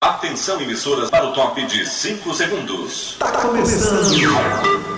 [0.00, 3.16] Atenção, emissoras, para o top de 5 segundos.
[3.18, 4.97] Tá começando.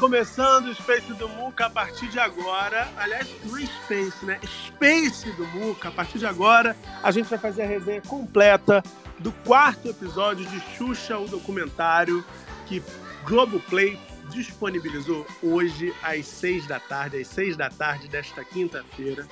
[0.00, 2.88] Começando o Space do Muca a partir de agora.
[2.96, 4.40] Aliás, não é Space, né?
[4.66, 5.90] Space do Muca.
[5.90, 8.82] A partir de agora, a gente vai fazer a resenha completa
[9.18, 12.24] do quarto episódio de Xuxa, o documentário
[12.66, 12.82] que
[13.26, 19.28] Globoplay disponibilizou hoje às seis da tarde, às seis da tarde desta quinta-feira.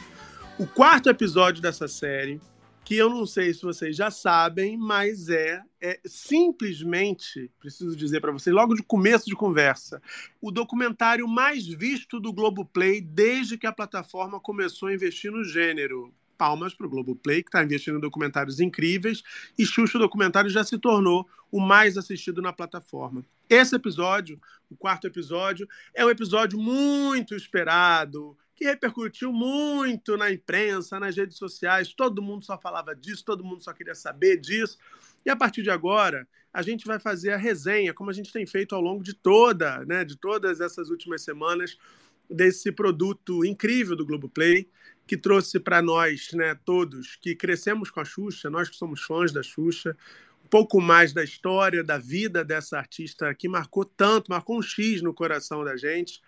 [0.58, 2.39] O quarto episódio dessa série,
[2.89, 8.33] que eu não sei se vocês já sabem, mas é, é simplesmente, preciso dizer para
[8.33, 10.00] vocês, logo de começo de conversa,
[10.41, 16.14] o documentário mais visto do Globoplay desde que a plataforma começou a investir no gênero.
[16.39, 19.23] Palmas para o Globoplay, que está investindo em documentários incríveis,
[19.58, 23.23] e Xuxa documentário já se tornou o mais assistido na plataforma.
[23.50, 30.98] Esse episódio, o quarto episódio, é um episódio muito esperado, que repercutiu muito na imprensa,
[30.98, 31.95] nas redes sociais.
[31.95, 34.77] Todo mundo só falava disso, todo mundo só queria saber disso.
[35.24, 38.45] E a partir de agora, a gente vai fazer a resenha, como a gente tem
[38.45, 41.79] feito ao longo de toda, né, de todas essas últimas semanas,
[42.29, 44.68] desse produto incrível do Globoplay,
[45.07, 49.30] que trouxe para nós, né, todos que crescemos com a Xuxa, nós que somos fãs
[49.30, 49.97] da Xuxa,
[50.45, 55.01] um pouco mais da história, da vida dessa artista que marcou tanto, marcou um X
[55.01, 56.20] no coração da gente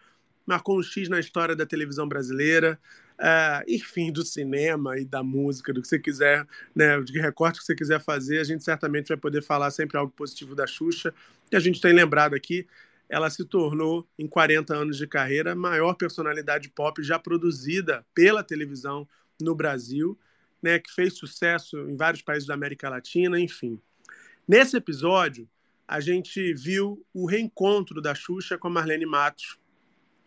[0.51, 2.77] marcou um X na história da televisão brasileira,
[3.21, 6.45] uh, enfim, do cinema e da música, do que você quiser,
[6.75, 10.13] né, de recorte que você quiser fazer, a gente certamente vai poder falar sempre algo
[10.13, 11.15] positivo da Xuxa.
[11.53, 12.67] E a gente tem lembrado aqui,
[13.09, 18.43] ela se tornou, em 40 anos de carreira, a maior personalidade pop já produzida pela
[18.43, 19.07] televisão
[19.41, 20.19] no Brasil,
[20.61, 23.81] né, que fez sucesso em vários países da América Latina, enfim.
[24.49, 25.49] Nesse episódio,
[25.87, 29.60] a gente viu o reencontro da Xuxa com a Marlene Matos,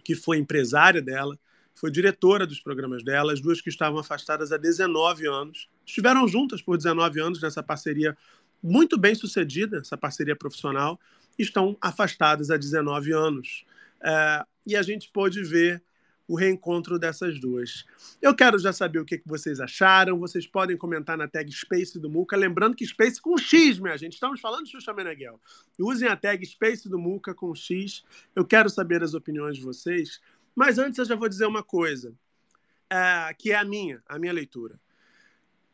[0.03, 1.37] que foi empresária dela,
[1.75, 5.69] foi diretora dos programas dela, as duas que estavam afastadas há 19 anos.
[5.85, 8.15] Estiveram juntas por 19 anos nessa parceria
[8.61, 10.99] muito bem sucedida, essa parceria profissional,
[11.37, 13.65] estão afastadas há 19 anos.
[14.01, 15.83] É, e a gente pôde ver
[16.27, 17.85] o reencontro dessas duas.
[18.21, 20.17] Eu quero já saber o que que vocês acharam.
[20.19, 22.35] Vocês podem comentar na tag Space do Muca.
[22.35, 24.13] Lembrando que Space com X, minha gente.
[24.13, 25.39] Estamos falando de Xuxa Meneghel.
[25.79, 28.03] Usem a tag Space do Muca com X.
[28.35, 30.21] Eu quero saber as opiniões de vocês.
[30.55, 32.15] Mas antes eu já vou dizer uma coisa,
[32.89, 34.79] é, que é a minha, a minha leitura.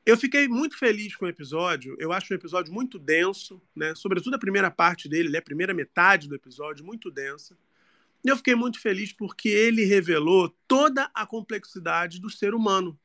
[0.05, 1.95] Eu fiquei muito feliz com o episódio.
[1.99, 3.93] Eu acho um episódio muito denso, né?
[3.93, 5.37] Sobretudo a primeira parte dele, né?
[5.37, 7.55] a primeira metade do episódio, muito densa.
[8.23, 12.99] Eu fiquei muito feliz porque ele revelou toda a complexidade do ser humano.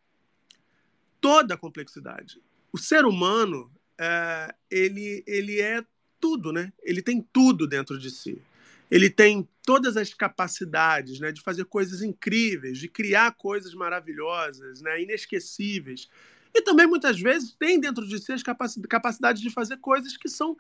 [1.21, 2.43] Toda a complexidade.
[2.73, 5.85] O ser humano, é, ele, ele é
[6.21, 6.73] tudo, né?
[6.83, 8.43] Ele tem tudo dentro de si.
[8.91, 15.03] Ele tem todas as capacidades né, de fazer coisas incríveis, de criar coisas maravilhosas, né,
[15.03, 16.09] inesquecíveis.
[16.55, 20.57] E também, muitas vezes, tem dentro de si as capacidades de fazer coisas que são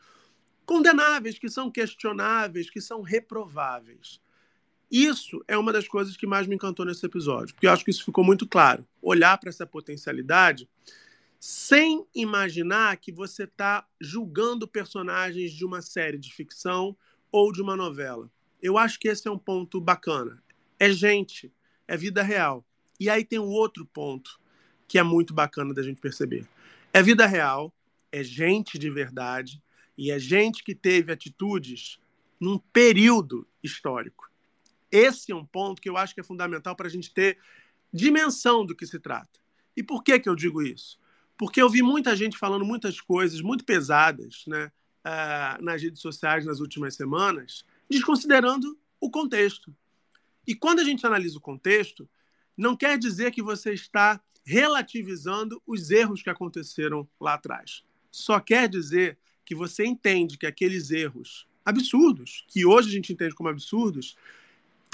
[0.65, 4.21] condenáveis, que são questionáveis, que são reprováveis.
[4.97, 7.91] Isso é uma das coisas que mais me encantou nesse episódio, porque eu acho que
[7.91, 8.87] isso ficou muito claro.
[9.03, 10.69] Olhar para essa potencialidade
[11.41, 16.97] sem imaginar que você está julgando personagens de uma série de ficção
[17.33, 18.31] ou de uma novela.
[18.63, 20.41] Eu acho que esse é um ponto bacana.
[20.79, 21.53] É gente,
[21.89, 22.65] é vida real.
[23.01, 24.39] E aí tem um outro ponto
[24.87, 26.47] que é muito bacana da gente perceber.
[26.93, 27.75] É vida real,
[28.13, 29.61] é gente de verdade
[29.99, 31.99] e é gente que teve atitudes
[32.39, 34.33] num período histórico.
[34.97, 37.39] Esse é um ponto que eu acho que é fundamental para a gente ter
[37.93, 39.41] dimensão do que se trata.
[39.77, 40.99] E por que, que eu digo isso?
[41.37, 44.71] Porque eu vi muita gente falando muitas coisas muito pesadas, né?
[45.05, 49.75] ah, nas redes sociais nas últimas semanas, desconsiderando o contexto.
[50.47, 52.09] E quando a gente analisa o contexto,
[52.57, 57.83] não quer dizer que você está relativizando os erros que aconteceram lá atrás.
[58.11, 63.35] Só quer dizer que você entende que aqueles erros absurdos, que hoje a gente entende
[63.35, 64.17] como absurdos,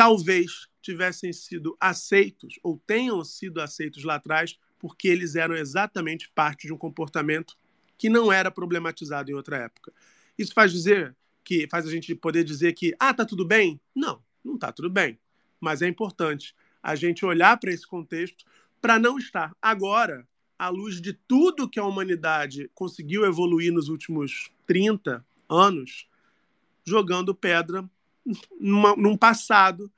[0.01, 6.67] talvez tivessem sido aceitos ou tenham sido aceitos lá atrás porque eles eram exatamente parte
[6.67, 7.55] de um comportamento
[7.99, 9.93] que não era problematizado em outra época.
[10.39, 11.15] Isso faz dizer
[11.45, 13.79] que faz a gente poder dizer que ah, tá tudo bem?
[13.95, 15.19] Não, não tá tudo bem.
[15.61, 18.47] Mas é importante a gente olhar para esse contexto
[18.81, 20.27] para não estar agora
[20.59, 26.09] à luz de tudo que a humanidade conseguiu evoluir nos últimos 30 anos,
[26.87, 27.87] jogando pedra
[28.59, 29.91] numa, num passado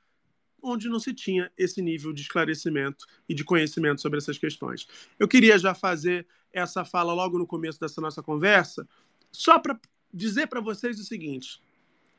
[0.62, 4.86] onde não se tinha esse nível de esclarecimento e de conhecimento sobre essas questões.
[5.19, 8.86] Eu queria já fazer essa fala logo no começo dessa nossa conversa,
[9.32, 9.78] só para
[10.12, 11.60] dizer para vocês o seguinte: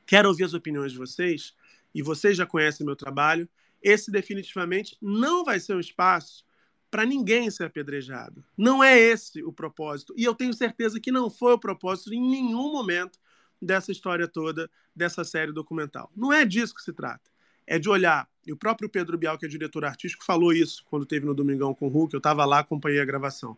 [0.05, 1.55] quero ouvir as opiniões de vocês,
[1.93, 3.47] e vocês já conhecem meu trabalho.
[3.81, 6.45] Esse definitivamente não vai ser um espaço
[6.89, 8.43] para ninguém ser apedrejado.
[8.57, 10.13] Não é esse o propósito.
[10.17, 13.19] E eu tenho certeza que não foi o propósito em nenhum momento
[13.63, 16.11] dessa história toda, dessa série documental.
[16.15, 17.31] Não é disso que se trata.
[17.65, 21.05] É de olhar, e o próprio Pedro Bial, que é diretor artístico, falou isso quando
[21.05, 23.57] teve no Domingão com o Hulk, eu estava lá, acompanhei a gravação.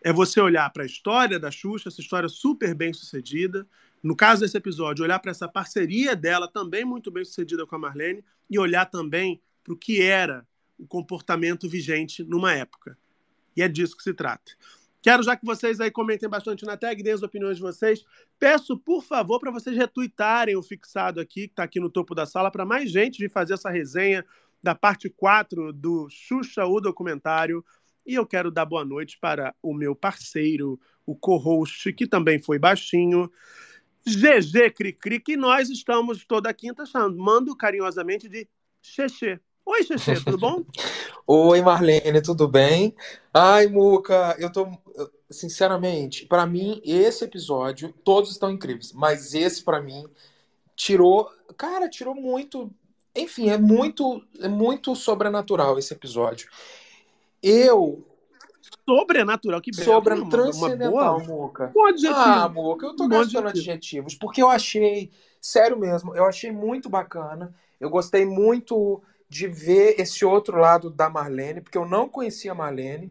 [0.00, 3.66] É você olhar para a história da Xuxa, essa história super bem sucedida.
[4.02, 7.78] No caso desse episódio, olhar para essa parceria dela, também muito bem sucedida com a
[7.78, 10.46] Marlene, e olhar também para o que era
[10.78, 12.98] o comportamento vigente numa época.
[13.56, 14.52] E é disso que se trata.
[15.02, 18.04] Quero já que vocês aí comentem bastante na tag, deem as opiniões de vocês.
[18.38, 22.24] Peço, por favor, para vocês retuitarem o fixado aqui, que está aqui no topo da
[22.24, 24.24] sala, para mais gente vir fazer essa resenha
[24.62, 27.64] da parte 4 do Xuxa, o documentário.
[28.06, 32.60] E eu quero dar boa noite para o meu parceiro, o co-host, que também foi
[32.60, 33.28] baixinho,
[34.06, 38.48] GG Cricri, que nós estamos toda quinta chamando carinhosamente de
[38.80, 39.40] Xexê.
[39.64, 40.64] Oi, Xexê, tudo bom?
[41.26, 42.94] Oi, Marlene, tudo bem?
[43.32, 44.66] Ai, Muca, eu tô.
[45.30, 50.04] Sinceramente, para mim, esse episódio, todos estão incríveis, mas esse, para mim,
[50.76, 51.30] tirou.
[51.56, 52.70] Cara, tirou muito.
[53.16, 56.48] Enfim, é muito, é muito sobrenatural esse episódio.
[57.42, 58.04] Eu.
[58.88, 59.84] Sobrenatural, que belo.
[59.84, 61.72] Sobre uma- uma transcendental, boa- Muca.
[61.88, 62.14] Adjetivo.
[62.16, 63.70] Ah, Muca, eu tô Um bom gastando adjetivo.
[63.72, 65.10] adjetivos, porque eu achei,
[65.40, 67.54] sério mesmo, eu achei muito bacana.
[67.80, 72.54] Eu gostei muito de ver esse outro lado da Marlene, porque eu não conhecia a
[72.54, 73.10] Marlene,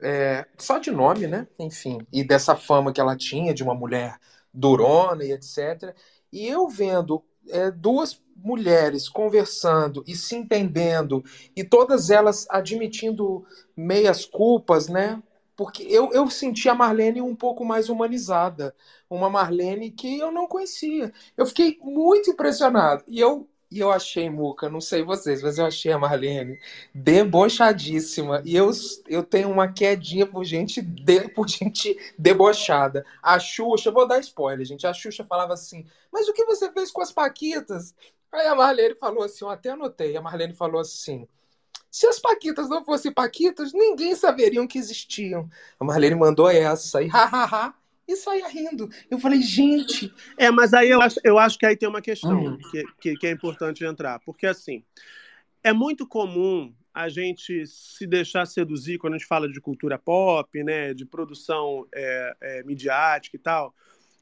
[0.00, 1.46] é, só de nome, né?
[1.56, 4.18] Enfim, e dessa fama que ela tinha de uma mulher
[4.52, 5.94] durona e etc.
[6.32, 11.22] E eu vendo é, duas mulheres conversando e se entendendo,
[11.54, 13.46] e todas elas admitindo
[13.76, 15.22] meias culpas, né?
[15.56, 18.74] Porque eu, eu senti a Marlene um pouco mais humanizada.
[19.08, 21.12] Uma Marlene que eu não conhecia.
[21.36, 23.04] Eu fiquei muito impressionado.
[23.06, 26.60] E eu, e eu achei, Muca, não sei vocês, mas eu achei a Marlene
[26.94, 28.40] debochadíssima.
[28.44, 28.70] E eu,
[29.08, 33.04] eu tenho uma quedinha por gente, de, por gente debochada.
[33.20, 34.86] A Xuxa, vou dar spoiler, gente.
[34.86, 37.92] A Xuxa falava assim: Mas o que você fez com as Paquitas?
[38.30, 40.16] Aí a Marlene falou assim: Eu até anotei.
[40.16, 41.26] A Marlene falou assim.
[41.90, 45.48] Se as Paquitas não fossem Paquitas, ninguém saberiam que existiam.
[45.80, 47.74] A Marlene mandou essa e hahaha.
[48.06, 48.88] E saía rindo.
[49.10, 50.12] Eu falei, gente.
[50.36, 52.58] É, mas aí eu acho, eu acho que aí tem uma questão Hum.
[52.70, 54.20] que, que, que é importante entrar.
[54.20, 54.84] Porque, assim,
[55.62, 60.62] é muito comum a gente se deixar seduzir quando a gente fala de cultura pop,
[60.62, 63.74] né, de produção é, é, midiática e tal,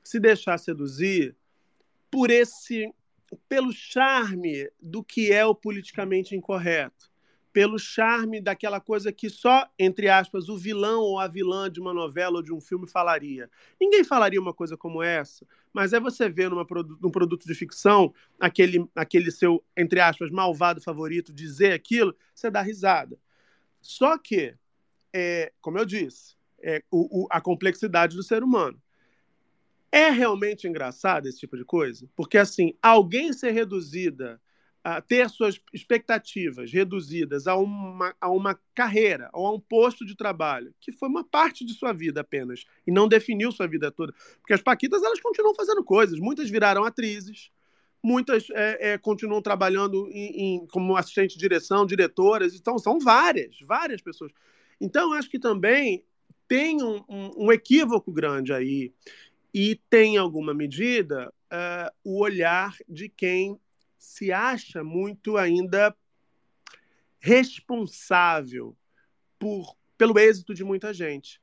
[0.03, 1.37] se deixar seduzir
[2.11, 2.91] por esse,
[3.47, 7.12] pelo charme do que é o politicamente incorreto,
[7.53, 11.93] pelo charme daquela coisa que só, entre aspas, o vilão ou a vilã de uma
[11.93, 13.51] novela ou de um filme falaria.
[13.81, 16.67] Ninguém falaria uma coisa como essa, mas é você ver numa,
[17.01, 22.63] num produto de ficção aquele, aquele seu, entre aspas, malvado favorito dizer aquilo, você dá
[22.63, 23.19] risada.
[23.81, 24.55] Só que,
[25.13, 28.81] é, como eu disse, é, o- o- a complexidade do ser humano.
[29.91, 32.09] É realmente engraçado esse tipo de coisa?
[32.17, 34.41] Porque, assim, alguém ser reduzida,
[34.85, 40.17] a ter suas expectativas reduzidas a uma, a uma carreira ou a um posto de
[40.17, 44.13] trabalho, que foi uma parte de sua vida apenas, e não definiu sua vida toda.
[44.41, 46.19] Porque as Paquitas, elas continuam fazendo coisas.
[46.19, 47.51] Muitas viraram atrizes,
[48.03, 52.55] muitas é, é, continuam trabalhando em, em- como assistente de direção, diretoras.
[52.55, 54.33] Então, são várias, várias pessoas.
[54.81, 56.05] Então, acho que também
[56.49, 58.93] tem um, um- um equívoco grande aí.
[59.55, 63.61] E tem, em alguma medida, eh, o olhar de quem
[64.03, 65.97] se acha muito ainda
[67.21, 68.77] responsável
[69.39, 71.41] por, pelo êxito de muita gente.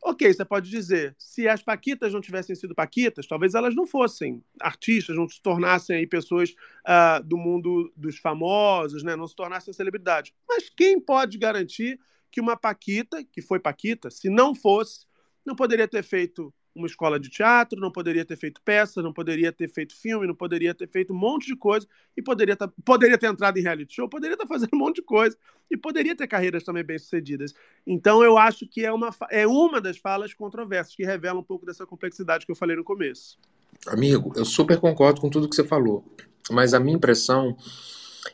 [0.00, 4.44] Ok, você pode dizer, se as Paquitas não tivessem sido Paquitas, talvez elas não fossem
[4.60, 6.54] artistas, não se tornassem aí pessoas
[6.86, 9.16] uh, do mundo dos famosos, né?
[9.16, 10.32] não se tornassem celebridades.
[10.48, 11.98] Mas quem pode garantir
[12.30, 15.04] que uma Paquita, que foi Paquita, se não fosse,
[15.44, 19.52] não poderia ter feito uma escola de teatro, não poderia ter feito peça, não poderia
[19.52, 23.18] ter feito filme, não poderia ter feito um monte de coisa e poderia, tá, poderia
[23.18, 25.36] ter entrado em reality show, poderia estar tá fazendo um monte de coisa
[25.70, 27.54] e poderia ter carreiras também bem-sucedidas.
[27.86, 31.66] Então eu acho que é uma, é uma das falas controversas que revela um pouco
[31.66, 33.38] dessa complexidade que eu falei no começo.
[33.86, 36.04] Amigo, eu super concordo com tudo que você falou,
[36.50, 37.56] mas a minha impressão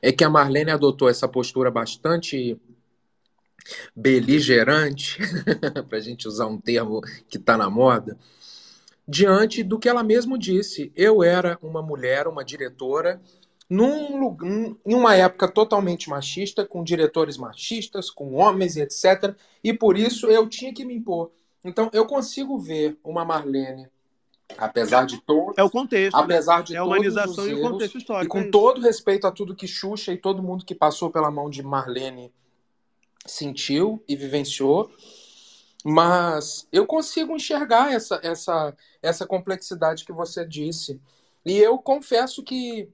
[0.00, 2.58] é que a Marlene adotou essa postura bastante
[3.94, 5.18] beligerante,
[5.88, 8.18] para a gente usar um termo que está na moda,
[9.06, 10.92] diante do que ela mesma disse.
[10.94, 13.20] Eu era uma mulher, uma diretora,
[13.68, 14.36] num,
[14.84, 19.34] em uma época totalmente machista, com diretores machistas, com homens e etc.
[19.62, 21.30] E por isso eu tinha que me impor.
[21.64, 23.88] Então eu consigo ver uma Marlene,
[24.58, 26.22] apesar de todo, é o contexto, né?
[26.22, 28.26] apesar de é a humanização e o contexto histórico.
[28.26, 31.30] E com é todo respeito a tudo que Xuxa e todo mundo que passou pela
[31.30, 32.30] mão de Marlene
[33.26, 34.90] sentiu e vivenciou,
[35.84, 41.00] mas eu consigo enxergar essa, essa, essa complexidade que você disse.
[41.44, 42.88] E eu confesso que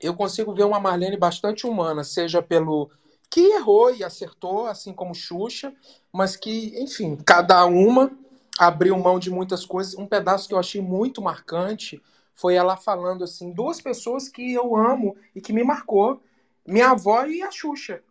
[0.00, 2.90] eu consigo ver uma Marlene bastante humana, seja pelo
[3.30, 5.74] que errou e acertou, assim como Xuxa,
[6.12, 8.10] mas que, enfim, cada uma
[8.58, 9.94] abriu mão de muitas coisas.
[9.94, 12.02] Um pedaço que eu achei muito marcante
[12.34, 16.22] foi ela falando assim, duas pessoas que eu amo e que me marcou,
[16.66, 18.02] minha avó e a Xuxa.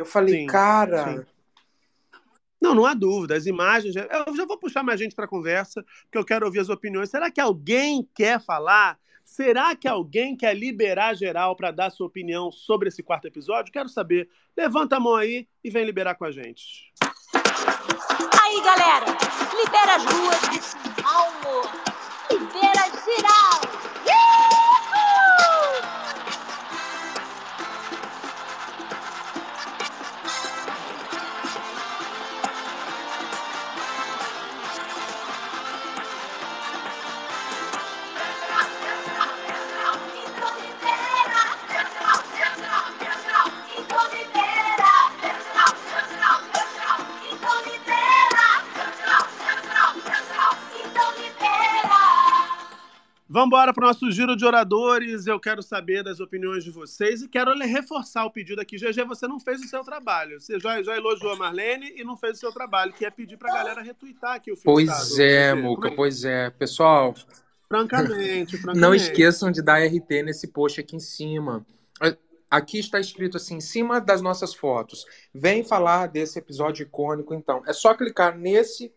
[0.00, 1.04] Eu falei, sim, cara.
[1.04, 1.26] Sim.
[2.58, 3.36] Não, não há dúvida.
[3.36, 3.94] As imagens.
[3.96, 7.10] Eu já vou puxar mais gente para a conversa, porque eu quero ouvir as opiniões.
[7.10, 8.98] Será que alguém quer falar?
[9.22, 13.72] Será que alguém quer liberar geral para dar sua opinião sobre esse quarto episódio?
[13.72, 14.28] Quero saber.
[14.56, 16.92] Levanta a mão aí e vem liberar com a gente.
[18.42, 19.06] Aí, galera,
[19.54, 21.62] libera as ruas de São Paulo.
[22.30, 23.89] Libera geral.
[53.32, 55.24] Vamos embora para o nosso giro de oradores.
[55.24, 58.76] Eu quero saber das opiniões de vocês e quero reforçar o pedido aqui.
[58.76, 60.40] GG, você não fez o seu trabalho.
[60.40, 63.36] Você já, já elogiou a Marlene e não fez o seu trabalho, que é pedir
[63.36, 64.84] para a galera retweetar aqui o filme.
[64.84, 65.90] Pois é, Muca, é?
[65.92, 66.50] pois é.
[66.50, 67.14] Pessoal,
[67.68, 68.80] francamente, francamente.
[68.80, 71.64] Não esqueçam de dar RT nesse post aqui em cima.
[72.50, 75.06] Aqui está escrito assim, em cima das nossas fotos.
[75.32, 77.62] Vem falar desse episódio icônico, então.
[77.64, 78.92] É só clicar nesse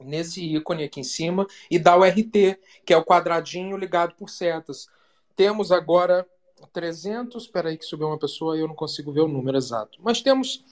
[0.00, 4.30] nesse ícone aqui em cima e dá o RT, que é o quadradinho ligado por
[4.30, 4.88] setas.
[5.34, 6.26] Temos agora
[6.72, 9.98] 300, espera aí que subiu uma pessoa e eu não consigo ver o número exato.
[10.02, 10.64] Mas temos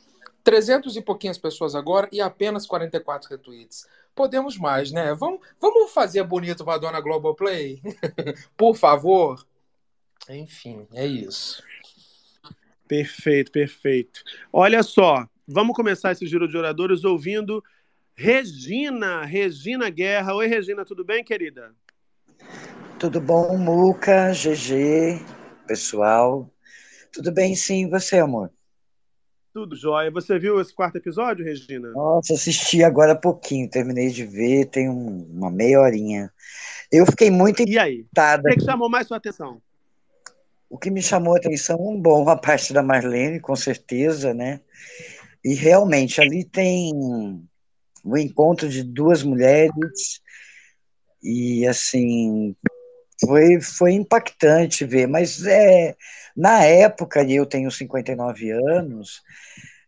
[0.42, 3.86] 300 e pouquinhas pessoas agora e apenas 44 retweets.
[4.14, 5.14] Podemos mais, né?
[5.14, 7.82] Vamos, vamos fazer bonito para a dona Globoplay?
[8.56, 9.44] por favor?
[10.28, 11.62] Enfim, é isso.
[12.88, 14.22] Perfeito, perfeito.
[14.52, 17.62] Olha só, vamos começar esse giro de oradores ouvindo
[18.18, 20.34] Regina, Regina Guerra.
[20.34, 21.74] Oi, Regina, tudo bem, querida?
[22.98, 25.20] Tudo bom, Muca, GG,
[25.66, 26.50] pessoal.
[27.12, 28.50] Tudo bem, sim, você, amor?
[29.52, 30.10] Tudo jóia.
[30.10, 31.90] Você viu esse quarto episódio, Regina?
[31.92, 36.32] Nossa, assisti agora há pouquinho, terminei de ver, tem uma meia horinha.
[36.90, 38.06] Eu fiquei muito E aí?
[38.16, 39.60] O que, que chamou mais sua atenção?
[40.70, 44.60] O que me chamou a atenção, bom, a parte da Marlene, com certeza, né?
[45.44, 46.92] E realmente, ali tem
[48.06, 50.20] o encontro de duas mulheres
[51.22, 52.54] e assim
[53.20, 55.96] foi, foi impactante ver, mas é
[56.36, 59.22] na época, e eu tenho 59 anos,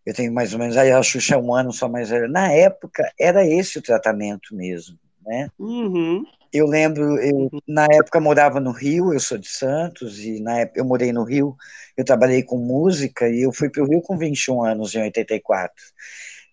[0.05, 2.51] eu tenho mais ou menos, aí a Xuxa é um ano só mais velha, na
[2.51, 5.51] época era esse o tratamento mesmo, né?
[5.59, 6.25] Uhum.
[6.51, 7.61] Eu lembro, eu uhum.
[7.69, 11.23] na época morava no Rio, eu sou de Santos, e na época eu morei no
[11.23, 11.55] Rio,
[11.97, 15.75] eu trabalhei com música, e eu fui para o Rio com 21 anos, em 84.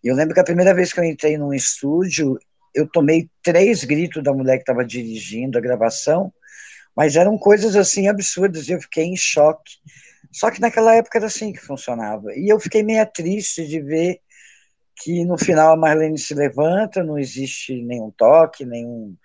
[0.05, 2.37] E eu lembro que a primeira vez que eu entrei num estúdio,
[2.75, 6.31] eu tomei três gritos da mulher que estava dirigindo a gravação,
[6.95, 9.73] mas eram coisas assim absurdas, e eu fiquei em choque.
[10.31, 12.31] Só que naquela época era assim que funcionava.
[12.35, 14.19] E eu fiquei meio triste de ver
[14.95, 19.15] que no final a Marlene se levanta, não existe nenhum toque, nenhum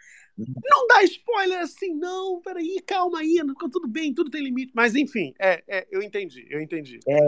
[0.65, 4.73] Não dá spoiler assim, não, peraí, calma aí, não, tudo bem, tudo tem limite.
[4.75, 7.01] Mas enfim, é, é, eu entendi, eu entendi.
[7.07, 7.19] É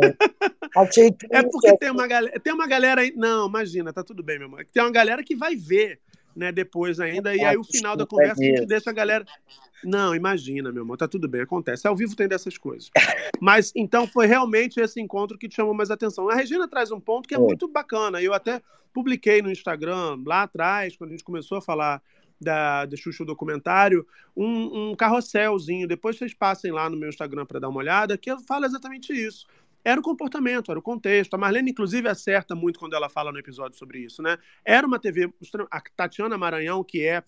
[0.85, 3.13] triste, porque tem uma galera, tem uma galera aí.
[3.17, 4.65] Não, imagina, tá tudo bem, meu amor.
[4.73, 6.01] Tem uma galera que vai ver,
[6.35, 9.25] né, depois ainda, e aí o final da conversa a gente deixa a galera.
[9.85, 11.89] Não, imagina, meu amor, tá tudo bem, acontece.
[11.89, 12.91] Ao vivo tem dessas coisas.
[13.41, 16.31] Mas então foi realmente esse encontro que te chamou mais atenção.
[16.31, 17.47] A Regina traz um ponto que é Foi.
[17.47, 18.23] muito bacana.
[18.23, 22.01] Eu até publiquei no Instagram, lá atrás, quando a gente começou a falar
[22.43, 24.07] da, da Xuxa documentário,
[24.37, 25.89] um, um carrosselzinho.
[25.89, 29.13] Depois vocês passem lá no meu Instagram para dar uma olhada, que eu falo exatamente
[29.13, 29.47] isso.
[29.85, 31.35] Era o comportamento, era o contexto.
[31.35, 34.39] A Marlene, inclusive, acerta muito quando ela fala no episódio sobre isso, né?
[34.65, 35.33] Era uma TV.
[35.71, 37.23] A Tatiana Maranhão, que é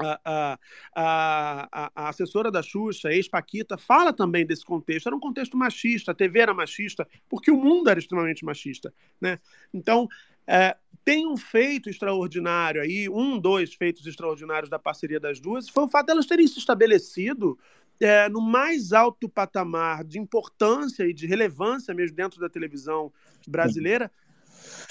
[0.00, 0.58] a, a,
[0.94, 5.06] a, a- a assessora da Xuxa, ex-Paquita, fala também desse contexto.
[5.06, 9.38] Era um contexto machista, a TV era machista, porque o mundo era extremamente machista, né?
[9.72, 10.08] Então,
[10.48, 10.74] é,
[11.04, 15.88] tem um feito extraordinário aí, um, dois feitos extraordinários da parceria das duas, foi o
[15.88, 17.58] fato delas terem se estabelecido
[18.00, 23.12] é, no mais alto patamar de importância e de relevância mesmo dentro da televisão
[23.46, 24.10] brasileira,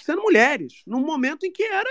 [0.04, 1.90] sendo mulheres, num momento em que era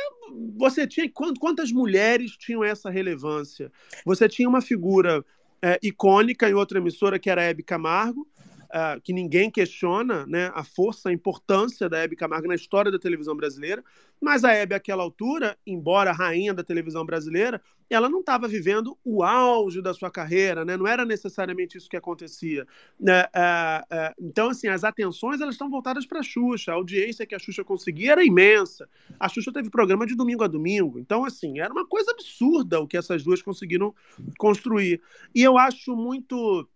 [0.56, 3.72] você tinha quant- quantas mulheres tinham essa relevância?
[4.04, 5.24] Você tinha uma figura
[5.60, 8.28] é, icônica em outra emissora que era a Hebe Camargo,
[8.70, 12.98] ah, que ninguém questiona né, a força, a importância da Hebe Camargo na história da
[12.98, 13.82] televisão brasileira,
[14.20, 19.22] mas a Hebe, àquela altura, embora rainha da televisão brasileira, ela não estava vivendo o
[19.22, 20.76] auge da sua carreira, né?
[20.76, 22.66] não era necessariamente isso que acontecia.
[22.98, 23.26] né?
[23.32, 27.34] Ah, ah, então, assim, as atenções elas estão voltadas para a Xuxa, a audiência que
[27.34, 28.88] a Xuxa conseguia era imensa.
[29.20, 32.86] A Xuxa teve programa de domingo a domingo, então, assim, era uma coisa absurda o
[32.86, 33.94] que essas duas conseguiram
[34.38, 35.00] construir.
[35.34, 36.68] E eu acho muito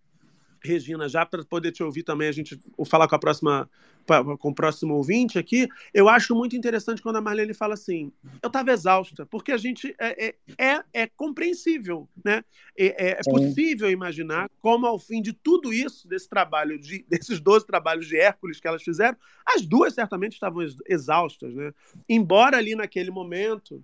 [0.62, 3.69] Regina, já para poder te ouvir também, a gente falar com a próxima,
[4.38, 8.12] com o próximo ouvinte aqui, eu acho muito interessante quando a Marlene fala assim:
[8.43, 12.45] eu estava exausta, porque a gente é, é, é, é compreensível, né?
[12.76, 13.31] É, é Sim.
[13.31, 18.17] possível imaginar como, ao fim de tudo isso, desse trabalho, de, desses 12 trabalhos de
[18.17, 21.73] Hércules que elas fizeram, as duas certamente estavam ex- exaustas, né?
[22.09, 23.83] Embora ali naquele momento,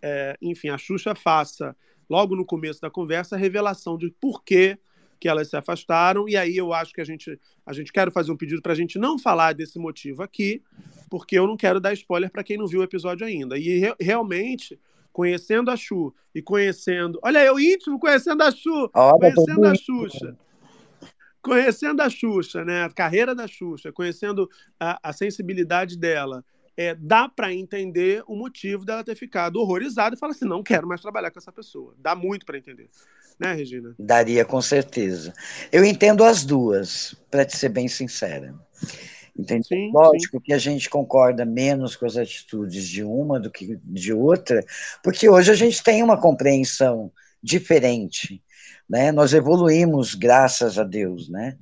[0.00, 1.76] é, enfim, a Xuxa faça,
[2.08, 4.78] logo no começo da conversa, a revelação de por que
[5.18, 8.32] que elas se afastaram, e aí eu acho que a gente, a gente quer fazer
[8.32, 10.62] um pedido para a gente não falar desse motivo aqui,
[11.10, 13.58] porque eu não quero dar spoiler para quem não viu o episódio ainda.
[13.58, 14.78] E re- realmente,
[15.12, 17.18] conhecendo a Chu e conhecendo.
[17.22, 19.74] Olha, eu íntimo conhecendo a Chu, Olha, tô conhecendo a.
[19.74, 20.36] Xuxa.
[21.40, 22.84] Conhecendo a Xuxa, né?
[22.84, 24.48] A carreira da Xuxa, conhecendo
[24.80, 26.44] a, a sensibilidade dela,
[26.76, 30.86] é, dá para entender o motivo dela ter ficado horrorizada e falar assim: não quero
[30.86, 31.94] mais trabalhar com essa pessoa.
[31.98, 32.90] Dá muito para entender.
[33.38, 33.94] Né, Regina?
[33.98, 35.32] Daria com certeza.
[35.70, 38.54] Eu entendo as duas, para te ser bem sincera.
[39.38, 39.66] Entende?
[39.66, 44.12] Sim, Lógico que a gente concorda menos com as atitudes de uma do que de
[44.12, 44.64] outra,
[45.04, 48.42] porque hoje a gente tem uma compreensão diferente,
[48.88, 49.12] né?
[49.12, 51.58] Nós evoluímos, graças a Deus, né?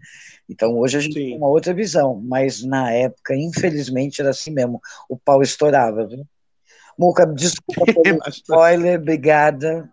[0.49, 1.25] Então hoje a gente Sim.
[1.25, 4.81] tem uma outra visão, mas na época, infelizmente, era assim mesmo.
[5.09, 6.25] O pau estourava, viu?
[6.97, 9.91] Muca, desculpa pelo spoiler, obrigada.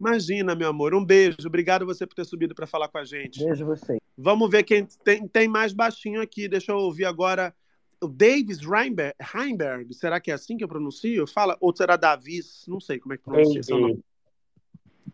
[0.00, 0.94] Imagina, meu amor.
[0.94, 1.36] Um beijo.
[1.46, 3.44] Obrigado você por ter subido para falar com a gente.
[3.44, 3.98] Beijo você.
[4.16, 6.48] Vamos ver quem tem, tem mais baixinho aqui.
[6.48, 7.54] Deixa eu ouvir agora
[8.00, 9.14] o Davis Reinberg.
[9.20, 9.92] Reinberg.
[9.94, 11.26] Será que é assim que eu pronuncio?
[11.26, 11.56] Fala.
[11.60, 12.64] Ou será Davis?
[12.68, 14.00] Não sei como é que pronuncia seu nome.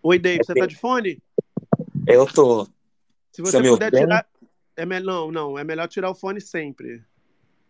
[0.03, 0.47] Oi, Davis.
[0.47, 1.23] Você tá de fone?
[2.07, 2.67] Eu tô.
[3.33, 4.27] Se você Você me puder tirar.
[4.77, 5.01] É me...
[5.01, 5.59] Não, não.
[5.59, 7.03] É melhor tirar o fone sempre.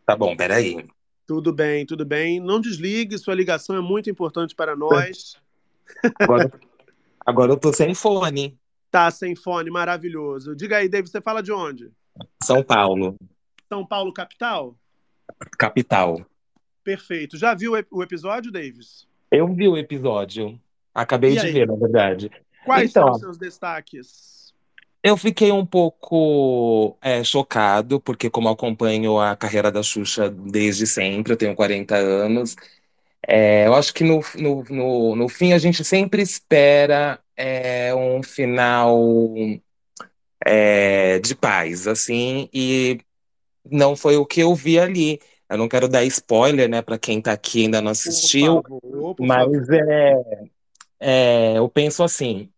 [0.05, 0.85] Tá bom, peraí.
[1.27, 2.39] Tudo bem, tudo bem.
[2.39, 5.41] Não desligue, sua ligação é muito importante para nós.
[6.19, 6.51] Agora,
[7.25, 8.59] agora eu tô sem fone.
[8.91, 10.55] Tá sem fone, maravilhoso.
[10.55, 11.91] Diga aí, Davis, você fala de onde?
[12.43, 13.17] São Paulo,
[13.69, 14.77] São Paulo, capital?
[15.59, 16.25] capital.
[16.83, 17.37] Perfeito.
[17.37, 19.07] Já viu o ep- o episódio, Davis?
[19.31, 20.61] Eu vi o episódio.
[20.95, 21.53] Acabei E de aí?
[21.53, 22.31] ver, na verdade.
[22.65, 23.05] Quais Então.
[23.07, 24.53] são os seus destaques?
[25.03, 31.33] Eu fiquei um pouco é, chocado, porque como acompanho a carreira da Xuxa desde sempre,
[31.33, 32.57] eu tenho 40 anos,
[33.27, 38.23] é, eu acho que no, no, no, no fim a gente sempre espera é, um
[38.23, 38.99] final
[40.45, 43.01] é, de paz, assim, e
[43.65, 45.21] não foi o que eu vi ali.
[45.49, 48.81] Eu não quero dar spoiler, né, para quem tá aqui e ainda não assistiu, Por
[48.81, 50.23] favor, por mas é,
[51.01, 52.49] é, eu penso assim,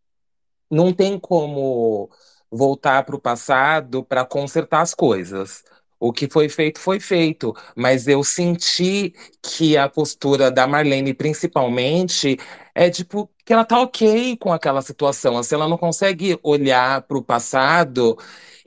[0.70, 2.08] não tem como
[2.50, 5.64] voltar para o passado para consertar as coisas.
[5.98, 7.54] O que foi feito, foi feito.
[7.76, 12.38] Mas eu senti que a postura da Marlene, principalmente,
[12.74, 15.38] é tipo que ela tá ok com aquela situação.
[15.38, 18.16] Assim, ela não consegue olhar para o passado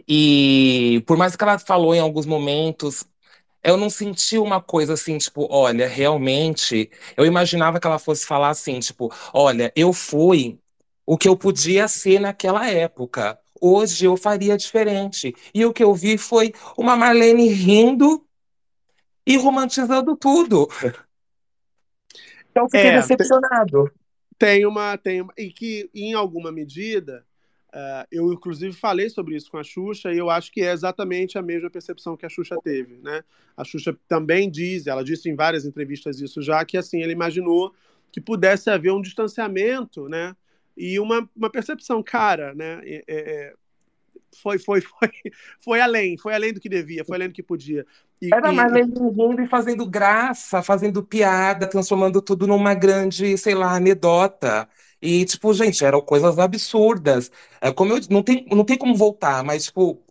[0.07, 3.05] e, por mais que ela falou em alguns momentos,
[3.63, 8.49] eu não senti uma coisa assim, tipo, olha, realmente, eu imaginava que ela fosse falar
[8.49, 10.59] assim, tipo, olha, eu fui
[11.05, 13.39] o que eu podia ser naquela época.
[13.61, 15.35] Hoje eu faria diferente.
[15.53, 18.25] E o que eu vi foi uma Marlene rindo
[19.25, 20.67] e romantizando tudo.
[22.51, 23.91] Então fiquei É, decepcionado.
[24.37, 27.25] Tem uma, tem uma, e que em alguma medida,
[27.73, 31.37] eh, eu inclusive falei sobre isso com a Xuxa e eu acho que é exatamente
[31.37, 33.21] a mesma percepção que a Xuxa teve, né?
[33.57, 37.73] A Xuxa também diz, ela disse em várias entrevistas isso já, que assim, ele imaginou
[38.11, 40.33] que pudesse haver um distanciamento, né?
[40.79, 42.81] E uma, uma percepção, cara, né?
[42.85, 43.53] É, é,
[44.41, 45.09] foi, foi, foi,
[45.63, 47.85] foi além, foi além do que devia, foi além do que podia.
[48.21, 53.75] E, Era e- rindo e fazendo graça, fazendo piada, transformando tudo numa grande, sei lá,
[53.75, 54.69] anedota.
[55.01, 57.31] E, tipo, gente, eram coisas absurdas.
[57.59, 60.03] É, como eu, não tem, não tem como voltar, mas, tipo,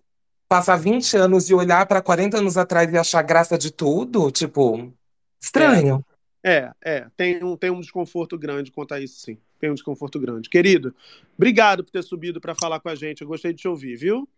[0.48, 4.92] passar 20 anos e olhar para 40 anos atrás e achar graça de tudo, tipo,
[5.40, 6.04] estranho.
[6.42, 9.38] É, é, tem um, tem um desconforto grande quanto a isso, sim.
[9.58, 10.48] Tem um desconforto grande.
[10.48, 10.94] Querido,
[11.36, 13.22] obrigado por ter subido para falar com a gente.
[13.22, 14.28] Eu gostei de te ouvir, viu?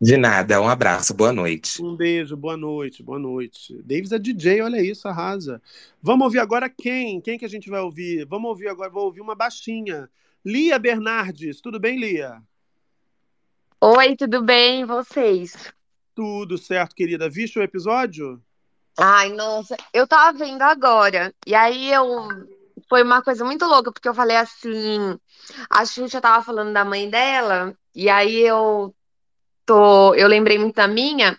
[0.00, 1.82] De nada, um abraço, boa noite.
[1.82, 3.80] Um beijo, boa noite, boa noite.
[3.84, 5.62] Davis é DJ, olha isso, arrasa.
[6.02, 7.20] Vamos ouvir agora quem?
[7.20, 8.26] Quem que a gente vai ouvir?
[8.26, 10.10] Vamos ouvir agora, vou ouvir uma baixinha.
[10.44, 12.42] Lia Bernardes, tudo bem, Lia?
[13.80, 14.82] Oi, tudo bem?
[14.82, 15.72] E vocês?
[16.14, 17.28] Tudo certo, querida.
[17.28, 18.42] Viste o episódio?
[18.98, 21.32] Ai, nossa, eu tava vendo agora.
[21.46, 22.06] E aí eu.
[22.88, 25.18] Foi uma coisa muito louca, porque eu falei assim.
[25.70, 28.94] A Xuxa tava falando da mãe dela, e aí eu
[29.64, 30.14] tô.
[30.14, 31.38] Eu lembrei muito da minha.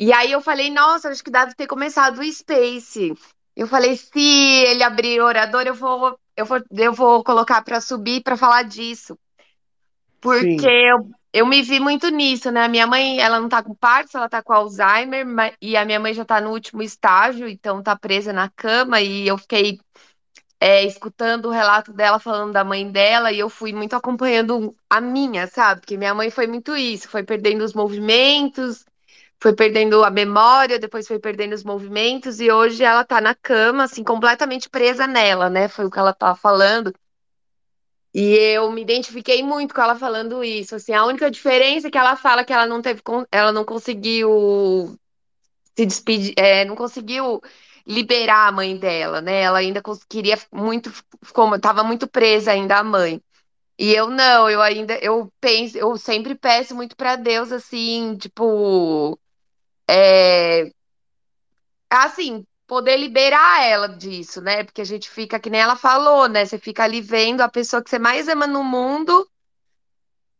[0.00, 3.12] E aí eu falei, nossa, acho que deve ter começado o Space.
[3.56, 7.80] Eu falei, se ele abrir o orador, eu vou, eu vou, eu vou colocar pra
[7.80, 9.18] subir pra falar disso.
[10.20, 10.86] Porque Sim.
[10.88, 12.64] eu, eu me vi muito nisso, né?
[12.64, 15.84] A minha mãe, ela não tá com Parkinson, ela tá com Alzheimer, ma- e a
[15.84, 19.78] minha mãe já tá no último estágio, então tá presa na cama, e eu fiquei
[20.60, 25.00] é, escutando o relato dela falando da mãe dela, e eu fui muito acompanhando a
[25.00, 25.80] minha, sabe?
[25.82, 28.84] Porque minha mãe foi muito isso, foi perdendo os movimentos,
[29.42, 33.84] foi perdendo a memória, depois foi perdendo os movimentos, e hoje ela tá na cama,
[33.84, 35.68] assim, completamente presa nela, né?
[35.68, 36.92] Foi o que ela tava falando.
[38.20, 40.74] E eu me identifiquei muito com ela falando isso.
[40.74, 43.00] Assim, a única diferença é que ela fala que ela não teve,
[43.30, 44.98] ela não conseguiu
[45.76, 47.40] se despedir, é, não conseguiu
[47.86, 49.42] liberar a mãe dela, né?
[49.42, 50.92] Ela ainda queria muito,
[51.32, 53.22] como estava muito presa ainda à mãe.
[53.78, 59.16] E eu não, eu ainda, eu penso, eu sempre peço muito para Deus, assim, tipo,
[59.88, 60.72] é,
[61.90, 64.64] assim, poder liberar ela disso, né?
[64.64, 66.46] Porque a gente fica, que nem ela falou, né?
[66.46, 69.28] Você fica ali vendo a pessoa que você mais ama no mundo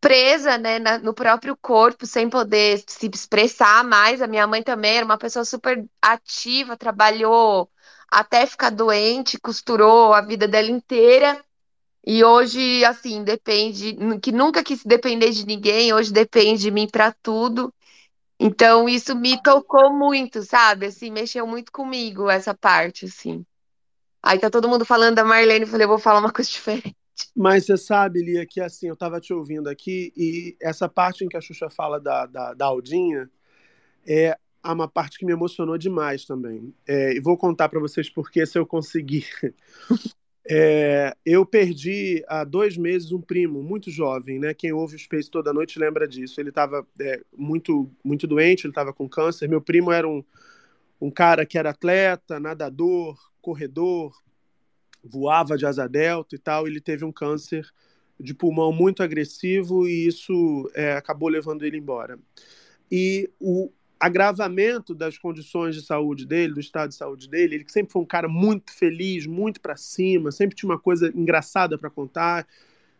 [0.01, 4.23] presa, né, na- no próprio corpo, sem poder se expressar mais.
[4.23, 7.69] A minha mãe também era uma pessoa super ativa, trabalhou
[8.11, 11.43] até ficar doente, costurou a vida dela inteira.
[12.07, 17.13] E hoje, assim, depende, que nunca quis depender de ninguém, hoje depende de mim para
[17.23, 17.73] tudo.
[18.41, 20.87] Então, isso me tocou muito, sabe?
[20.87, 23.45] Assim, mexeu muito comigo essa parte, assim.
[24.23, 26.97] Aí tá todo mundo falando da Marlene, eu falei, eu vou falar uma coisa diferente.
[27.35, 31.29] Mas você sabe, Lia, que assim, eu tava te ouvindo aqui e essa parte em
[31.29, 33.29] que a Xuxa fala da, da, da Aldinha
[34.07, 36.73] é uma parte que me emocionou demais também.
[36.87, 39.27] É, e vou contar para vocês porque se eu conseguir.
[40.51, 44.55] É, eu perdi há dois meses um primo muito jovem, né?
[44.55, 46.41] Quem ouve o Space toda noite lembra disso.
[46.41, 46.87] Ele estava
[47.37, 49.47] muito, muito doente, ele estava com câncer.
[49.47, 50.25] Meu primo era um,
[50.99, 54.17] um cara que era atleta, nadador, corredor,
[55.05, 56.67] voava de asa delta e tal.
[56.67, 57.69] Ele teve um câncer
[58.19, 62.19] de pulmão muito agressivo e isso é, acabou levando ele embora.
[62.91, 67.93] E o agravamento das condições de saúde dele, do estado de saúde dele, ele sempre
[67.93, 72.47] foi um cara muito feliz, muito para cima, sempre tinha uma coisa engraçada para contar,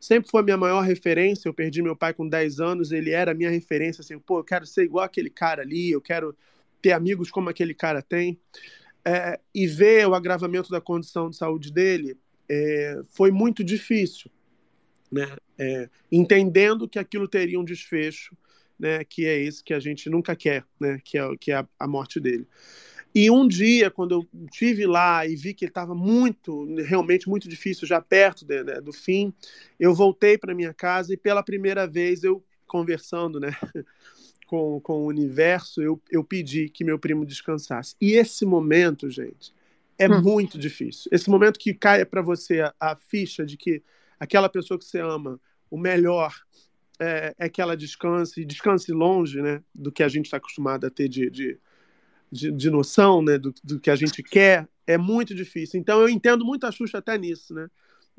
[0.01, 1.49] sempre foi minha maior referência.
[1.49, 4.45] Eu perdi meu pai com 10 anos, ele era a minha referência, assim, pô, eu
[4.45, 6.37] quero ser igual aquele cara ali, eu quero
[6.83, 8.39] ter amigos como aquele cara tem.
[9.05, 14.31] É, e ver o agravamento da condição de saúde dele é, foi muito difícil,
[15.11, 15.37] né?
[15.57, 18.37] É, entendendo que aquilo teria um desfecho,
[18.79, 19.05] né?
[19.05, 21.01] Que é esse que a gente nunca quer, né?
[21.05, 22.47] Que é, que é a, a morte dele.
[23.15, 27.49] E um dia, quando eu tive lá e vi que ele estava muito, realmente muito
[27.49, 29.33] difícil, já perto de, né, do fim,
[29.81, 33.57] eu voltei para minha casa e pela primeira vez eu conversando, né?
[34.47, 37.95] Com, com o universo, eu, eu pedi que meu primo descansasse.
[38.01, 39.53] E esse momento, gente,
[39.99, 40.23] é hum.
[40.23, 41.11] muito difícil.
[41.13, 43.83] Esse momento que cai para você a, a, ficha de que
[44.19, 45.39] aquela pessoa que você ama,
[45.71, 46.35] o melhor
[46.99, 50.87] é, é que ela descanse, e descanse longe né, do que a gente está acostumado
[50.87, 51.59] a ter de, de,
[52.31, 55.79] de, de noção né, do, do, que a gente quer, é muito difícil.
[55.81, 57.55] Então eu entendo muito a Xuxa até nisso.
[57.55, 57.69] Né?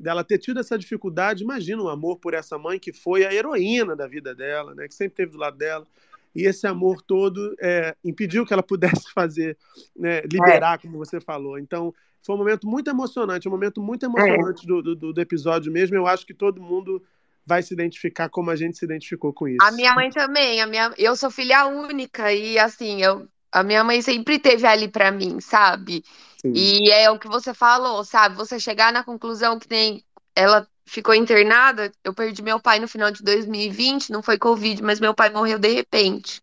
[0.00, 3.94] dela ter tido essa dificuldade, imagina o amor por essa mãe que foi a heroína
[3.94, 4.88] da vida dela, né?
[4.88, 5.86] Que sempre esteve do lado dela.
[6.34, 9.58] E esse amor todo é, impediu que ela pudesse fazer,
[9.94, 11.58] né, liberar, como você falou.
[11.58, 15.96] Então, foi um momento muito emocionante, um momento muito emocionante do, do, do episódio mesmo.
[15.96, 17.02] Eu acho que todo mundo
[17.50, 19.58] vai se identificar como a gente se identificou com isso.
[19.60, 23.82] A minha mãe também, a minha, eu sou filha única e assim, eu, a minha
[23.82, 26.04] mãe sempre teve ali pra mim, sabe?
[26.40, 26.52] Sim.
[26.54, 28.36] E é o que você falou, sabe?
[28.36, 30.04] Você chegar na conclusão que tem
[30.36, 35.00] ela ficou internada, eu perdi meu pai no final de 2020, não foi covid, mas
[35.00, 36.40] meu pai morreu de repente.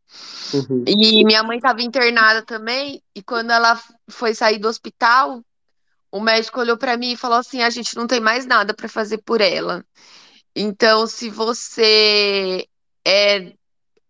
[0.54, 0.84] Uhum.
[0.86, 5.42] E minha mãe estava internada também, e quando ela foi sair do hospital,
[6.12, 8.90] o médico olhou pra mim e falou assim: "A gente não tem mais nada pra
[8.90, 9.86] fazer por ela".
[10.60, 12.68] Então, se você
[13.06, 13.54] é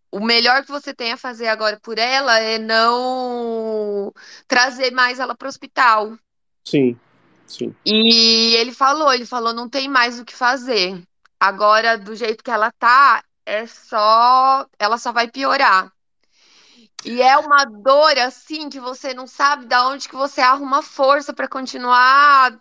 [0.09, 4.13] o melhor que você tem a fazer agora por ela é não
[4.47, 6.17] trazer mais ela para o hospital.
[6.65, 6.97] Sim,
[7.45, 7.75] sim.
[7.85, 11.03] E ele falou, ele falou, não tem mais o que fazer.
[11.37, 15.91] Agora, do jeito que ela tá, é só, ela só vai piorar.
[17.03, 21.33] E é uma dor assim que você não sabe da onde que você arruma força
[21.33, 22.57] para continuar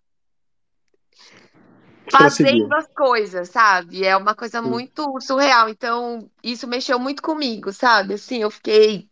[2.11, 4.05] fazendo as coisas, sabe?
[4.05, 4.69] É uma coisa Sim.
[4.69, 5.69] muito surreal.
[5.69, 8.14] Então, isso mexeu muito comigo, sabe?
[8.14, 9.09] Assim, eu fiquei.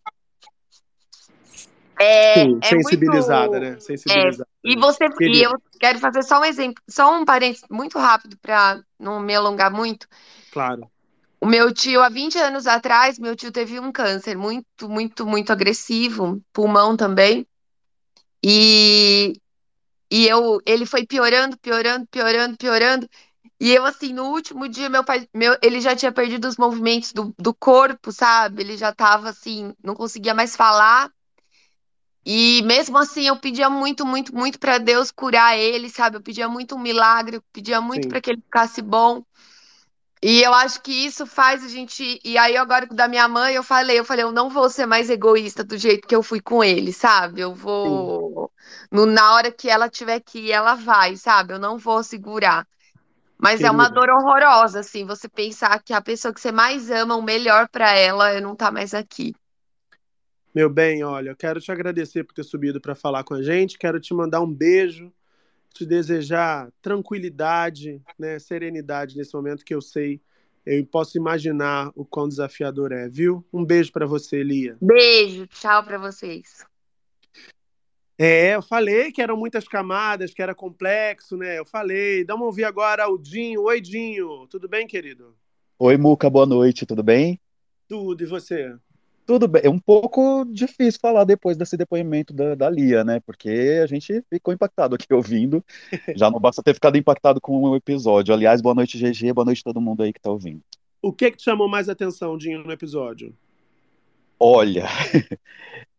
[2.01, 3.61] É, Sim, é sensibilizada, muito.
[3.61, 3.81] né?
[3.81, 4.49] Sensibilizada.
[4.63, 5.45] E você, e Querida.
[5.45, 9.71] eu quero fazer só um exemplo, só um parênteses muito rápido para não me alongar
[9.71, 10.09] muito.
[10.51, 10.91] Claro.
[11.41, 15.53] O meu tio, há 20 anos atrás, meu tio teve um câncer muito, muito, muito
[15.53, 17.47] agressivo, pulmão também.
[18.43, 19.35] E,
[20.11, 23.09] e eu, ele foi piorando, piorando, piorando, piorando.
[23.61, 27.13] E eu, assim, no último dia, meu pai, meu, ele já tinha perdido os movimentos
[27.13, 28.63] do, do corpo, sabe?
[28.63, 31.11] Ele já tava, assim, não conseguia mais falar.
[32.27, 36.17] E mesmo assim, eu pedia muito, muito, muito para Deus curar ele, sabe?
[36.17, 39.23] Eu pedia muito um milagre, eu pedia muito para que ele ficasse bom.
[40.27, 42.19] E eu acho que isso faz a gente.
[42.25, 45.11] E aí, agora da minha mãe, eu falei, eu falei, eu não vou ser mais
[45.11, 47.43] egoísta do jeito que eu fui com ele, sabe?
[47.43, 48.51] Eu vou.
[48.91, 51.53] No, na hora que ela tiver que ir, ela vai, sabe?
[51.53, 52.67] Eu não vou segurar.
[53.39, 54.07] Mas é uma Querida.
[54.07, 57.95] dor horrorosa, assim, você pensar que a pessoa que você mais ama, o melhor para
[57.95, 59.35] ela, não tá mais aqui.
[60.55, 63.77] Meu bem, olha, eu quero te agradecer por ter subido para falar com a gente.
[63.77, 65.13] Quero te mandar um beijo,
[65.75, 70.21] te desejar tranquilidade, né, serenidade nesse momento que eu sei,
[70.65, 73.45] eu posso imaginar o quão desafiador é, viu?
[73.53, 74.79] Um beijo para você, Lia.
[74.81, 76.65] Beijo, tchau para vocês.
[78.17, 81.59] É, eu falei que eram muitas camadas, que era complexo, né?
[81.59, 82.25] Eu falei.
[82.25, 83.63] Dá uma ouvir agora o Dinho.
[83.63, 84.47] Oi, Dinho.
[84.47, 85.37] Tudo bem, querido?
[85.77, 87.41] Oi, Muca, boa noite, tudo bem?
[87.89, 88.73] Tudo, e você?
[89.27, 89.63] Tudo bem.
[89.65, 93.21] É um pouco difícil falar depois desse depoimento da, da Lia, né?
[93.21, 95.65] Porque a gente ficou impactado aqui ouvindo.
[96.17, 98.35] Já não basta ter ficado impactado com o episódio.
[98.35, 100.61] Aliás, boa noite, GG, boa noite todo mundo aí que tá ouvindo.
[101.01, 103.35] O que que te chamou mais atenção, Dinho, no episódio?
[104.39, 104.85] Olha,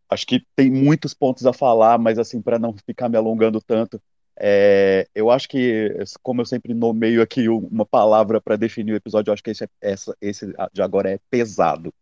[0.08, 4.00] acho que tem muitos pontos a falar, mas assim, para não ficar me alongando tanto,
[4.38, 9.30] é, eu acho que, como eu sempre nomeio aqui uma palavra para definir o episódio,
[9.30, 11.92] eu acho que esse, é- essa, esse de agora é pesado.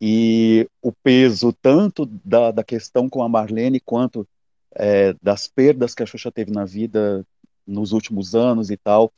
[0.00, 4.26] E o peso tanto da, da questão com a Marlene quanto
[4.74, 7.24] é, das perdas que a Xuxa teve na vida
[7.66, 9.12] nos últimos anos e tal,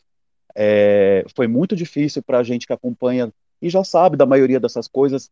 [0.54, 4.88] é, foi muito difícil para a gente que acompanha e já sabe da maioria dessas
[4.88, 5.30] coisas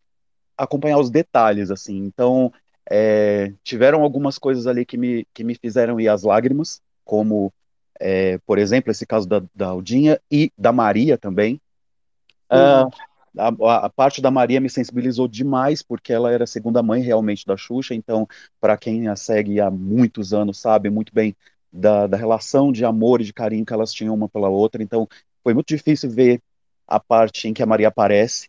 [0.57, 1.99] acompanhar os detalhes assim.
[1.99, 2.53] Então
[2.89, 7.53] é, tiveram algumas coisas ali que me que me fizeram ir às lágrimas, como
[7.99, 11.61] é, por exemplo esse caso da, da Aldinha e da Maria também.
[12.49, 12.89] Ah,
[13.37, 17.47] a, a parte da Maria me sensibilizou demais, porque ela era a segunda mãe realmente
[17.47, 18.27] da Xuxa, então,
[18.61, 21.37] para quem a segue há muitos anos, sabe muito bem
[21.73, 25.09] da, da relação de amor e de carinho que elas tinham uma pela outra, então
[25.43, 26.43] foi muito difícil ver
[26.87, 28.49] a parte em que a Maria aparece.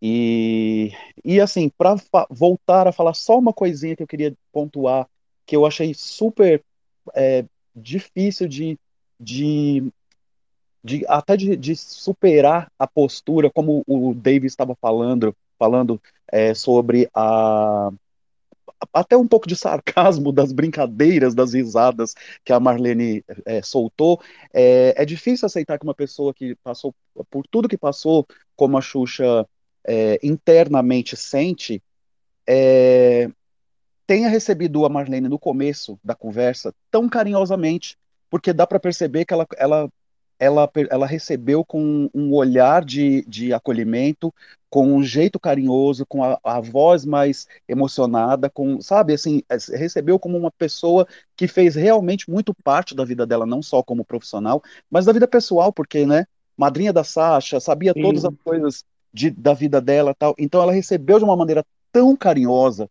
[0.00, 0.92] E,
[1.24, 1.96] e assim, para
[2.30, 5.08] voltar a falar só uma coisinha que eu queria pontuar,
[5.44, 6.62] que eu achei super
[7.14, 8.78] é, difícil de,
[9.20, 9.90] de
[10.86, 17.10] de, até de, de superar a postura, como o David estava falando, falando é, sobre
[17.12, 17.90] a
[18.92, 24.20] até um pouco de sarcasmo das brincadeiras, das risadas que a Marlene é, soltou.
[24.52, 26.94] É, é, difícil aceitar que uma pessoa que passou
[27.30, 29.46] por tudo que passou, como a Xuxa
[29.82, 31.82] é, internamente sente,
[32.46, 33.30] é,
[34.06, 37.96] tenha recebido a Marlene no começo da conversa tão carinhosamente,
[38.28, 39.90] porque dá para perceber que ela, ela
[40.38, 44.32] ela, ela recebeu com um olhar de, de acolhimento,
[44.68, 50.18] com um jeito carinhoso, com a, a voz mais emocionada, com, sabe, assim, é, recebeu
[50.18, 54.62] como uma pessoa que fez realmente muito parte da vida dela, não só como profissional,
[54.90, 58.02] mas da vida pessoal, porque, né, madrinha da Sasha, sabia Sim.
[58.02, 60.34] todas as coisas de, da vida dela tal.
[60.38, 62.90] Então ela recebeu de uma maneira tão carinhosa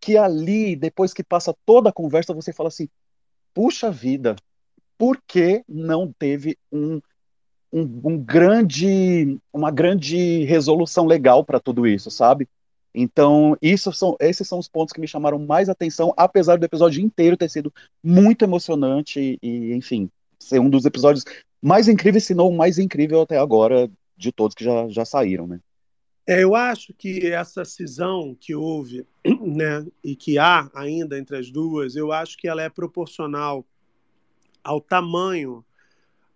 [0.00, 2.88] que ali, depois que passa toda a conversa, você fala assim:
[3.52, 4.36] puxa vida,
[4.98, 7.00] por que não teve um,
[7.72, 12.48] um, um grande, uma grande resolução legal para tudo isso, sabe?
[12.94, 17.04] Então, isso são, esses são os pontos que me chamaram mais atenção, apesar do episódio
[17.04, 21.22] inteiro ter sido muito emocionante e, enfim, ser um dos episódios
[21.60, 25.46] mais incríveis, se não o mais incrível até agora de todos que já, já saíram,
[25.46, 25.60] né?
[26.26, 29.06] É, eu acho que essa cisão que houve,
[29.44, 33.64] né, e que há ainda entre as duas, eu acho que ela é proporcional
[34.66, 35.64] ao tamanho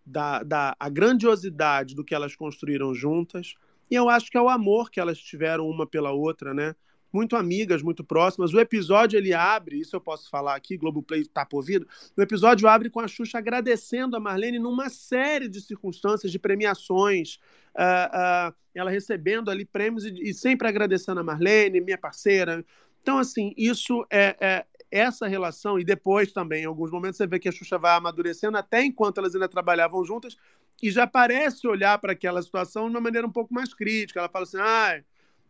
[0.06, 3.54] da, da a grandiosidade do que elas construíram juntas,
[3.90, 6.76] e eu acho que é o amor que elas tiveram uma pela outra, né?
[7.12, 8.54] Muito amigas, muito próximas.
[8.54, 11.88] O episódio ele abre, isso eu posso falar aqui, Globoplay tá por ouvido.
[12.16, 17.40] O episódio abre com a Xuxa agradecendo a Marlene numa série de circunstâncias, de premiações,
[17.74, 22.64] uh, uh, ela recebendo ali prêmios e, e, sempre agradecendo a Marlene, minha parceira.
[23.02, 27.38] Então, assim, isso é, é, essa relação, e depois também, em alguns momentos, você vê
[27.38, 30.36] que a Xuxa vai amadurecendo, até enquanto elas ainda trabalhavam juntas,
[30.82, 34.20] e já parece olhar para aquela situação de uma maneira um pouco mais crítica.
[34.20, 35.02] Ela fala assim, ah,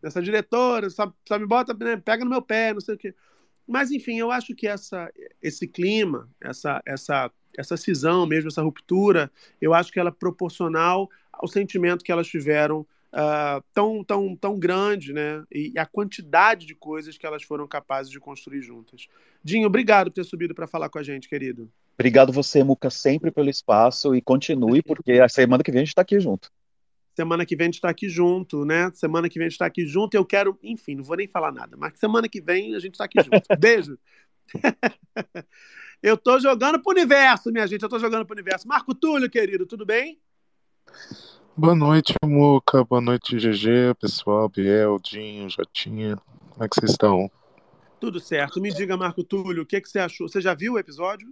[0.02, 3.14] essa diretora, só me bota, né, pega no meu pé, não sei o quê.
[3.66, 9.30] Mas, enfim, eu acho que essa, esse clima, essa, essa, essa cisão mesmo, essa ruptura,
[9.60, 14.58] eu acho que ela é proporcional ao sentimento que elas tiveram uh, tão, tão, tão
[14.58, 15.42] grande, né?
[15.50, 19.06] E, e, a quantidade de coisas que elas foram capazes de construir juntas.
[19.42, 21.70] Dinho, obrigado por ter subido para falar com a gente, querido.
[21.94, 25.88] Obrigado você, Muca, sempre pelo espaço e continue, porque a semana que vem a gente
[25.90, 26.50] está aqui junto.
[27.14, 28.90] Semana que vem a gente está aqui junto, né?
[28.94, 30.14] Semana que vem a gente está aqui junto.
[30.14, 33.04] Eu quero, enfim, não vou nem falar nada, mas semana que vem a gente está
[33.04, 33.42] aqui junto.
[33.58, 33.98] Beijo.
[36.02, 37.82] eu tô jogando pro universo, minha gente.
[37.82, 38.66] Eu tô jogando pro universo.
[38.66, 40.18] Marco Túlio, querido, tudo bem?
[41.60, 42.82] Boa noite, Muca.
[42.84, 46.16] Boa noite, GG, pessoal, Biel, Dinho, Jotinha.
[46.52, 47.30] Como é que vocês estão?
[48.00, 48.58] Tudo certo.
[48.62, 50.26] Me diga, Marco Túlio, o que, que você achou?
[50.26, 51.28] Você já viu o episódio?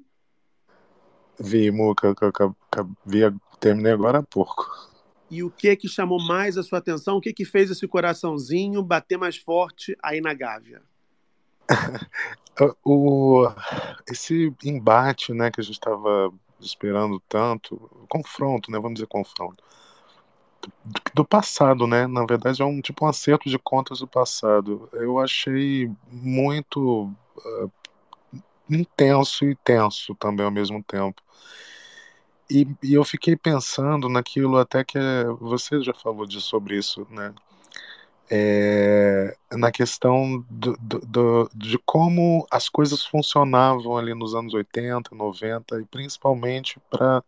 [1.41, 2.15] Vi, Muca,
[3.07, 3.21] vi,
[3.59, 4.67] terminei agora há pouco.
[5.31, 7.17] E o que que chamou mais a sua atenção?
[7.17, 10.83] O que que fez esse coraçãozinho bater mais forte aí na Gávea?
[12.85, 13.49] o,
[14.07, 17.79] esse embate, né, que a gente estava esperando tanto,
[18.11, 19.65] confronto, né, vamos dizer confronto,
[20.63, 20.73] do,
[21.15, 24.89] do, passado, né, na verdade é um tipo um acerto de contas do passado.
[24.93, 27.05] Eu achei muito
[27.37, 27.71] uh,
[28.71, 31.23] intenso e tenso também ao mesmo tempo.
[32.51, 34.99] E, e, eu fiquei pensando naquilo até que
[35.39, 37.35] você já falou de, sobre isso, né?
[38.31, 45.15] É, na questão do, do, do, de como as coisas funcionavam ali nos anos 80,
[45.15, 47.23] 90 e principalmente para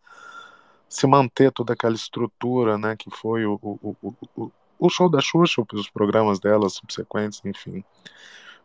[0.91, 2.97] se manter toda aquela estrutura, né?
[2.97, 3.95] Que foi o, o,
[4.35, 7.81] o, o show da Xuxa, os programas dela subsequentes, enfim.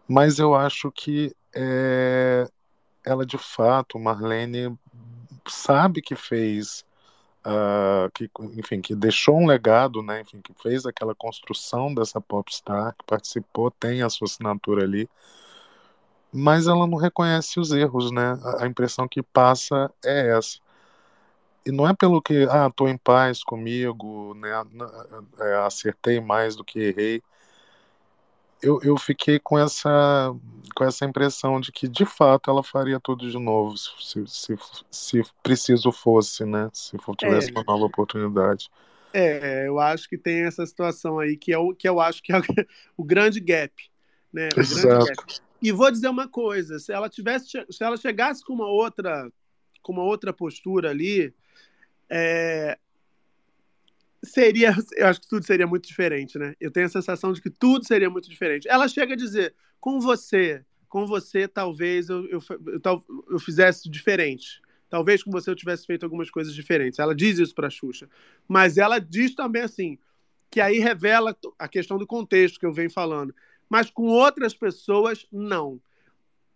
[0.09, 2.49] Mas eu acho que é,
[3.05, 4.77] ela de fato, Marlene
[5.47, 6.85] sabe que fez,
[7.47, 12.93] uh, que, enfim, que deixou um legado, né, enfim, que fez aquela construção dessa popstar,
[12.99, 15.09] que participou, tem a sua assinatura ali,
[16.33, 18.37] mas ela não reconhece os erros, né?
[18.43, 20.66] A, a impressão que passa é essa.
[21.67, 24.51] E não é pelo que, ah, tô em paz comigo, né,
[25.41, 27.23] é, acertei mais do que errei.
[28.63, 30.33] Eu, eu fiquei com essa
[30.75, 34.57] com essa impressão de que de fato ela faria tudo de novo se, se,
[34.91, 36.71] se preciso fosse, né?
[36.73, 38.69] Se tivesse é, uma nova oportunidade.
[39.13, 42.33] É, eu acho que tem essa situação aí que é o que eu acho que
[42.33, 42.43] é o,
[42.97, 43.73] o grande gap,
[44.33, 44.49] né?
[44.57, 44.87] O Exato.
[44.89, 45.41] grande gap.
[45.61, 49.31] E vou dizer uma coisa, se ela tivesse se ela chegasse com uma outra
[49.83, 51.35] com uma outra postura ali,
[52.11, 52.79] é,
[54.23, 56.55] seria, eu acho que tudo seria muito diferente, né?
[56.61, 58.69] Eu tenho a sensação de que tudo seria muito diferente.
[58.69, 64.61] Ela chega a dizer, com você, com você talvez eu, eu, eu, eu fizesse diferente.
[64.89, 66.99] Talvez com você eu tivesse feito algumas coisas diferentes.
[66.99, 68.09] Ela diz isso para Xuxa.
[68.47, 69.99] Mas ela diz também assim,
[70.51, 73.35] que aí revela a questão do contexto que eu venho falando.
[73.69, 75.81] Mas com outras pessoas, não.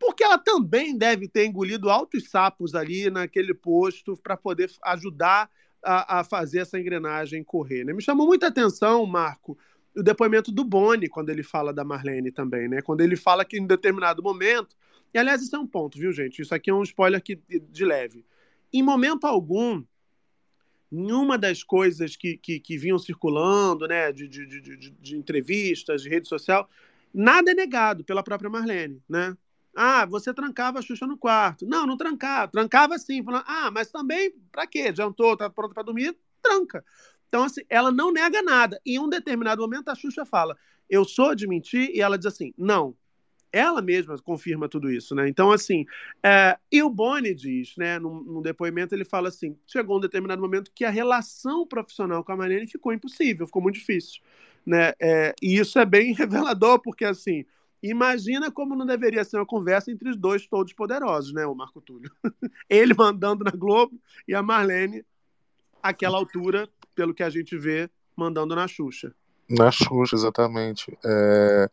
[0.00, 5.50] Porque ela também deve ter engolido altos sapos ali naquele posto para poder ajudar
[5.84, 7.84] a, a, fazer essa engrenagem correr.
[7.84, 7.92] Né?
[7.92, 9.58] Me chamou muita atenção, Marco,
[9.94, 12.80] o depoimento do Boni, quando ele fala da Marlene também, né?
[12.80, 14.74] Quando ele fala que em determinado momento.
[15.12, 16.40] E aliás, isso é um ponto, viu, gente?
[16.40, 17.38] Isso aqui é um spoiler aqui
[17.70, 18.24] de leve.
[18.72, 19.82] Em momento algum,
[20.90, 26.02] em uma das coisas que, que, que vinham circulando, né, de, de, de, de entrevistas,
[26.02, 26.70] de rede social,
[27.12, 29.36] nada é negado pela própria Marlene, né?
[29.82, 31.64] Ah, você trancava a Xuxa no quarto.
[31.66, 32.52] Não, não trancava.
[32.52, 33.24] Trancava sim.
[33.24, 34.94] Falando, ah, mas também, pra quê?
[34.94, 36.14] Jantou, tá pronto pra dormir?
[36.42, 36.84] Tranca.
[37.26, 38.78] Então, assim, ela não nega nada.
[38.84, 40.54] Em um determinado momento, a Xuxa fala,
[40.90, 42.94] eu sou de mentir, e ela diz assim, não.
[43.50, 45.26] Ela mesma confirma tudo isso, né?
[45.26, 45.86] Então, assim,
[46.22, 50.42] é, e o Boni diz, né, num, num, depoimento, ele fala assim: chegou um determinado
[50.42, 54.20] momento que a relação profissional com a Marlene ficou impossível, ficou muito difícil,
[54.64, 54.92] né?
[55.00, 57.46] É, e isso é bem revelador, porque, assim,
[57.82, 61.80] Imagina como não deveria ser uma conversa entre os dois todos poderosos, né, o Marco
[61.80, 62.10] Túlio?
[62.68, 65.04] Ele mandando na Globo e a Marlene,
[65.82, 69.14] àquela altura, pelo que a gente vê, mandando na Xuxa.
[69.48, 70.96] Na Xuxa, exatamente.
[71.04, 71.70] É...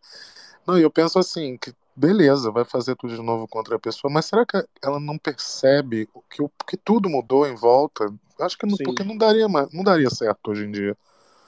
[0.65, 4.25] Não, eu penso assim, que beleza, vai fazer tudo de novo contra a pessoa, mas
[4.25, 8.05] será que ela não percebe que, que tudo mudou em volta?
[8.39, 10.95] Acho que não, porque não daria, não daria certo hoje em dia.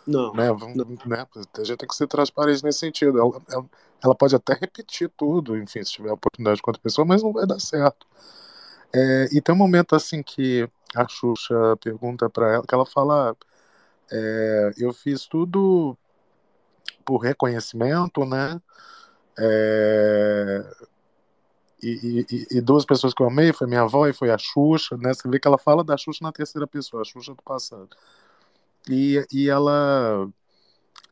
[0.09, 0.47] Não, né?
[0.47, 0.97] não.
[1.05, 1.27] Né?
[1.57, 3.19] A gente tem que ser transparente nesse sentido.
[3.19, 3.65] Ela, ela,
[4.03, 7.45] ela, pode até repetir tudo, enfim, se tiver oportunidade com outra pessoa, mas não vai
[7.45, 8.07] dar certo.
[8.93, 13.35] É, e tem um momento assim que a Xuxa pergunta para ela, que ela fala:
[14.11, 15.95] é, Eu fiz tudo
[17.05, 18.59] por reconhecimento, né?
[19.37, 20.65] É,
[21.81, 24.97] e, e, e, duas pessoas que eu amei foi minha avó e foi a Xuxa,
[24.97, 25.13] né?
[25.13, 27.89] Você vê que ela fala da Xuxa na terceira pessoa, a Xuxa do passado.
[28.89, 30.27] E, e ela.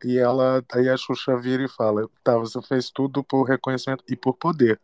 [0.03, 0.63] E ela.
[0.73, 4.79] Aí a Xuxa vira e fala: tá, você fez tudo por reconhecimento e por poder.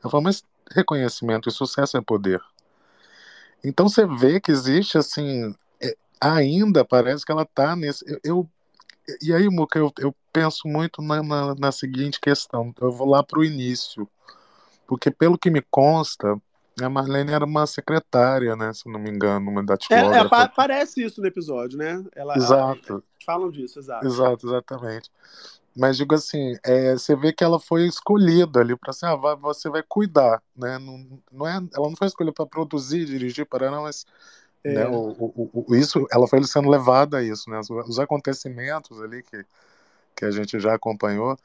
[0.00, 2.40] Ela fala, mas reconhecimento e sucesso é poder.
[3.64, 5.52] Então você vê que existe assim.
[5.82, 8.04] É, ainda parece que ela tá nesse.
[8.08, 8.50] Eu, eu
[9.20, 12.72] e aí, Muca, eu, eu penso muito na, na, na seguinte questão.
[12.80, 14.08] Eu vou lá para o início.
[14.86, 16.40] Porque, pelo que me consta,
[16.80, 18.72] a Marlene era uma secretária, né?
[18.72, 20.16] Se não me engano, uma datilógrafa.
[20.16, 22.04] É, é, pa parece isso no episódio, né?
[22.14, 22.92] Ela, exato.
[22.94, 24.06] Ela, falam disso, exato.
[24.06, 25.10] Exato, exatamente.
[25.76, 29.36] Mas digo assim, é, você vê que ela foi escolhida ali para assim, ah, vai,
[29.36, 30.78] você vai cuidar, né?
[30.78, 34.04] Não, não é, ela não foi escolhida para produzir, dirigir, para não, mas
[34.62, 34.74] é.
[34.74, 37.58] né, o, o, o, isso, ela foi sendo levada a isso, né?
[37.58, 39.44] Os, os acontecimentos ali que,
[40.16, 41.36] que a gente já acompanhou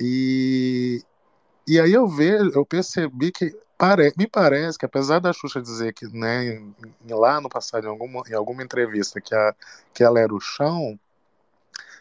[0.00, 1.02] e
[1.66, 5.92] e aí eu vejo, eu percebi que Pare, me parece que apesar da Xuxa dizer
[5.94, 6.60] que, né,
[7.08, 9.54] lá no passado, em alguma, em alguma entrevista, que, a,
[9.94, 10.98] que ela era o chão,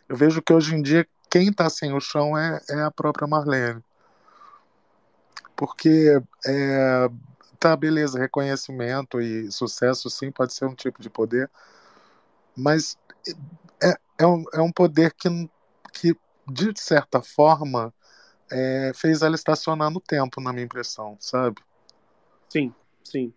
[0.10, 3.28] eu vejo que hoje em dia quem está sem o chão é, é a própria
[3.28, 3.84] Marlene.
[5.56, 7.10] Porque, é,
[7.60, 11.48] tá, beleza, reconhecimento e sucesso sim pode ser um tipo de poder,
[12.56, 12.98] mas
[13.84, 15.30] é, é, um, é um poder que,
[15.94, 16.18] que,
[16.48, 17.94] de certa forma,
[18.52, 21.62] é, fez ela estacionar no tempo, na minha impressão, sabe?
[22.50, 22.74] Sim,
[23.04, 23.34] sim.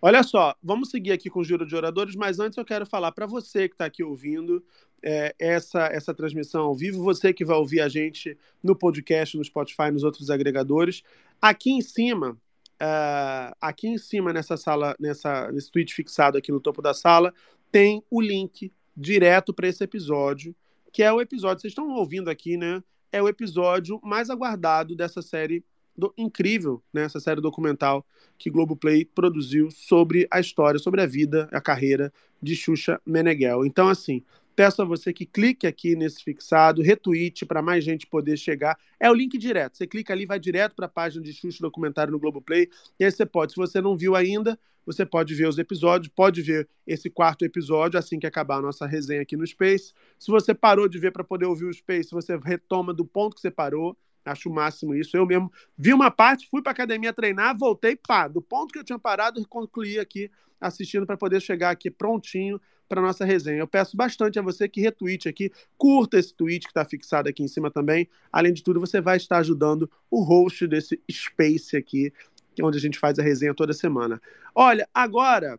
[0.00, 3.12] Olha só, vamos seguir aqui com o Giro de Oradores, mas antes eu quero falar
[3.12, 4.64] para você que está aqui ouvindo
[5.02, 9.44] é, essa, essa transmissão ao vivo, você que vai ouvir a gente no podcast, no
[9.44, 11.02] Spotify, nos outros agregadores.
[11.40, 16.60] Aqui em cima, uh, aqui em cima nessa sala, nessa, nesse tweet fixado aqui no
[16.60, 17.32] topo da sala,
[17.70, 20.54] tem o link direto para esse episódio,
[20.92, 22.82] que é o episódio, vocês estão ouvindo aqui, né?
[23.12, 25.62] É o episódio mais aguardado dessa série
[25.96, 28.04] do, incrível, né, essa série documental
[28.38, 33.66] que Globoplay produziu sobre a história, sobre a vida, a carreira de Xuxa Meneghel.
[33.66, 34.24] Então, assim,
[34.56, 38.78] peço a você que clique aqui nesse fixado, retweet para mais gente poder chegar.
[38.98, 39.76] É o link direto.
[39.76, 42.68] Você clica ali, vai direto para a página de Xuxa documentário no Globoplay.
[42.98, 46.42] E aí você pode, se você não viu ainda, você pode ver os episódios, pode
[46.42, 49.92] ver esse quarto episódio assim que acabar a nossa resenha aqui no Space.
[50.18, 53.40] Se você parou de ver para poder ouvir o Space, você retoma do ponto que
[53.40, 53.96] você parou.
[54.24, 55.16] Acho o máximo isso.
[55.16, 58.84] Eu mesmo vi uma parte, fui para academia treinar, voltei, pá, do ponto que eu
[58.84, 60.30] tinha parado, concluí aqui
[60.60, 63.58] assistindo para poder chegar aqui prontinho para nossa resenha.
[63.58, 67.42] Eu peço bastante a você que retweete aqui, curta esse tweet que está fixado aqui
[67.42, 68.06] em cima também.
[68.30, 72.12] Além de tudo, você vai estar ajudando o host desse space aqui,
[72.60, 74.20] onde a gente faz a resenha toda semana.
[74.54, 75.58] Olha, agora,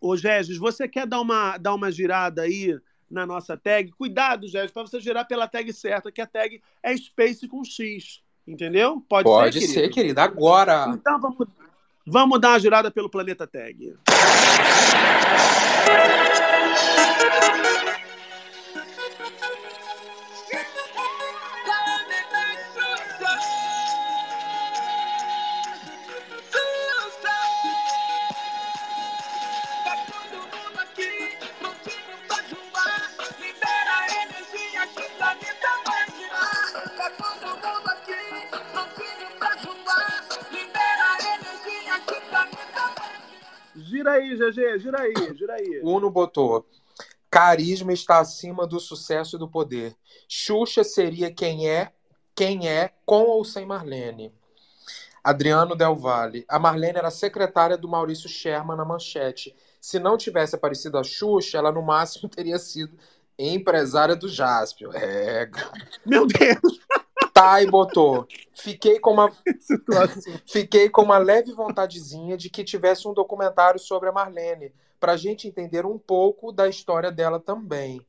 [0.00, 2.78] ô Regis, você quer dar uma, dar uma girada aí
[3.10, 3.92] na nossa tag.
[3.92, 8.22] Cuidado, Jéssica, para você girar pela tag certa, que a tag é Space com X.
[8.46, 9.00] Entendeu?
[9.08, 10.22] Pode, Pode ser, ser querida.
[10.22, 10.86] Agora.
[10.88, 11.46] Então vamos,
[12.04, 13.94] vamos dar uma girada pelo planeta tag.
[44.98, 45.80] Aí, GG, gira aí, gira aí.
[45.82, 46.66] Uno botou.
[47.30, 49.96] Carisma está acima do sucesso e do poder.
[50.28, 51.92] Xuxa seria quem é,
[52.34, 54.32] quem é, com ou sem Marlene.
[55.24, 56.44] Adriano Del Valle.
[56.48, 59.54] A Marlene era secretária do Maurício Sherman na manchete.
[59.80, 62.96] Se não tivesse aparecido a Xuxa, ela no máximo teria sido
[63.38, 64.90] empresária do Jaspio.
[64.92, 65.48] É.
[66.04, 66.80] Meu Deus!
[67.32, 68.26] Thay botou.
[68.52, 69.32] Fiquei com uma
[70.46, 75.16] fiquei com uma leve vontadezinha de que tivesse um documentário sobre a Marlene, para a
[75.16, 78.04] gente entender um pouco da história dela também.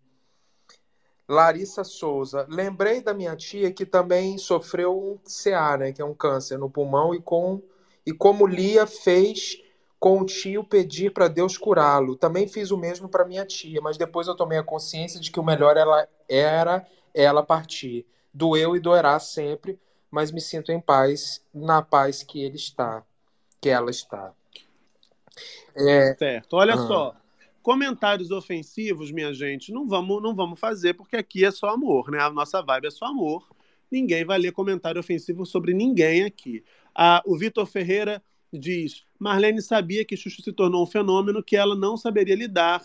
[1.27, 2.45] Larissa Souza.
[2.49, 6.69] Lembrei da minha tia que também sofreu um CA, né, que é um câncer no
[6.69, 7.61] pulmão, e, com,
[8.05, 9.57] e como Lia fez
[9.99, 12.17] com o tio pedir para Deus curá-lo.
[12.17, 15.39] Também fiz o mesmo para minha tia, mas depois eu tomei a consciência de que
[15.39, 18.05] o melhor ela, era ela partir.
[18.33, 19.79] Doeu e doerá sempre,
[20.09, 23.03] mas me sinto em paz, na paz que ele está,
[23.61, 24.33] que ela está.
[25.75, 26.53] É, Certo.
[26.53, 26.87] Olha Ah.
[26.87, 27.15] só.
[27.61, 32.19] Comentários ofensivos, minha gente, não vamos, não vamos fazer, porque aqui é só amor, né?
[32.19, 33.47] A nossa vibe é só amor.
[33.89, 36.61] Ninguém vai ler comentário ofensivo sobre ninguém aqui.
[36.93, 38.21] Ah, o Vitor Ferreira
[38.51, 42.83] diz: Marlene sabia que Xuxa se tornou um fenômeno que ela não saberia lidar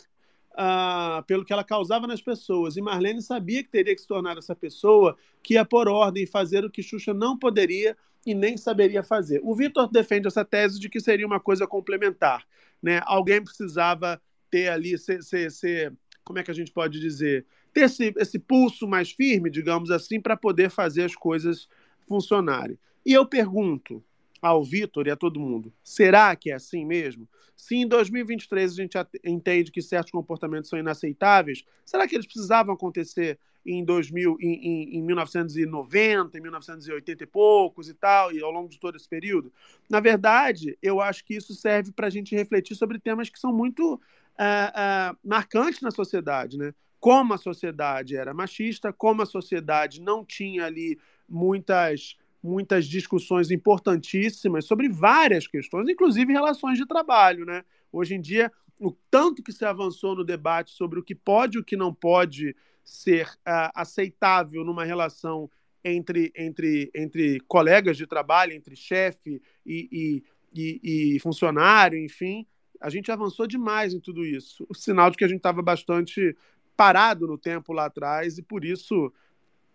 [0.61, 2.76] ah, pelo que ela causava nas pessoas.
[2.76, 6.64] E Marlene sabia que teria que se tornar essa pessoa que ia por ordem fazer
[6.64, 7.96] o que Xuxa não poderia
[8.26, 9.40] e nem saberia fazer.
[9.44, 12.44] O Vitor defende essa tese de que seria uma coisa complementar.
[12.82, 13.00] Né?
[13.04, 15.92] Alguém precisava ter ali, ser, ser- ser-
[16.24, 17.46] como é que a gente pode dizer?
[17.72, 21.68] Ter esse, esse pulso mais firme, digamos assim, para poder fazer as coisas
[22.09, 22.76] funcionarem.
[23.06, 24.02] E eu pergunto
[24.42, 27.28] ao Vitor e a todo mundo: será que é assim mesmo?
[27.59, 32.72] Se em 2023 a gente entende que certos comportamentos são inaceitáveis, será que eles precisavam
[32.72, 33.36] acontecer
[33.66, 38.68] em 2000, em, em, em 1990, em 1980 e poucos e tal, e ao longo
[38.68, 39.52] de todo esse período?
[39.90, 43.52] Na verdade, eu acho que isso serve para a gente refletir sobre temas que são
[43.52, 44.00] muito
[44.38, 46.72] ah, ah, marcantes na sociedade, né?
[47.00, 50.96] Como a sociedade era machista, como a sociedade não tinha ali
[51.28, 57.64] muitas muitas discussões importantíssimas sobre várias questões, inclusive relações de trabalho, né?
[57.93, 61.61] Hoje em dia, o tanto que se avançou no debate sobre o que pode e
[61.61, 65.51] o que não pode ser ah, aceitável numa relação
[65.84, 70.24] entre, entre, entre colegas de trabalho, entre chefe e, e,
[70.55, 72.47] e, e funcionário, enfim,
[72.80, 74.64] a gente avançou demais em tudo isso.
[74.68, 76.36] O sinal de que a gente estava bastante
[76.76, 79.12] parado no tempo lá atrás e por isso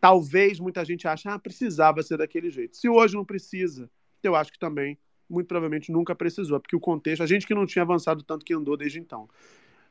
[0.03, 2.75] talvez muita gente ache ah, precisava ser daquele jeito.
[2.75, 3.89] Se hoje não precisa,
[4.21, 4.97] eu acho que também
[5.29, 8.53] muito provavelmente nunca precisou, porque o contexto, a gente que não tinha avançado tanto que
[8.53, 9.29] andou desde então.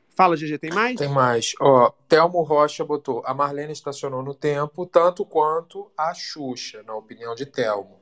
[0.09, 0.97] Fala, GG, tem mais?
[0.97, 1.53] Tem mais.
[1.59, 3.23] Ó, Telmo Rocha botou.
[3.25, 7.99] A Marlene estacionou no tempo, tanto quanto a Xuxa, na opinião de Telmo.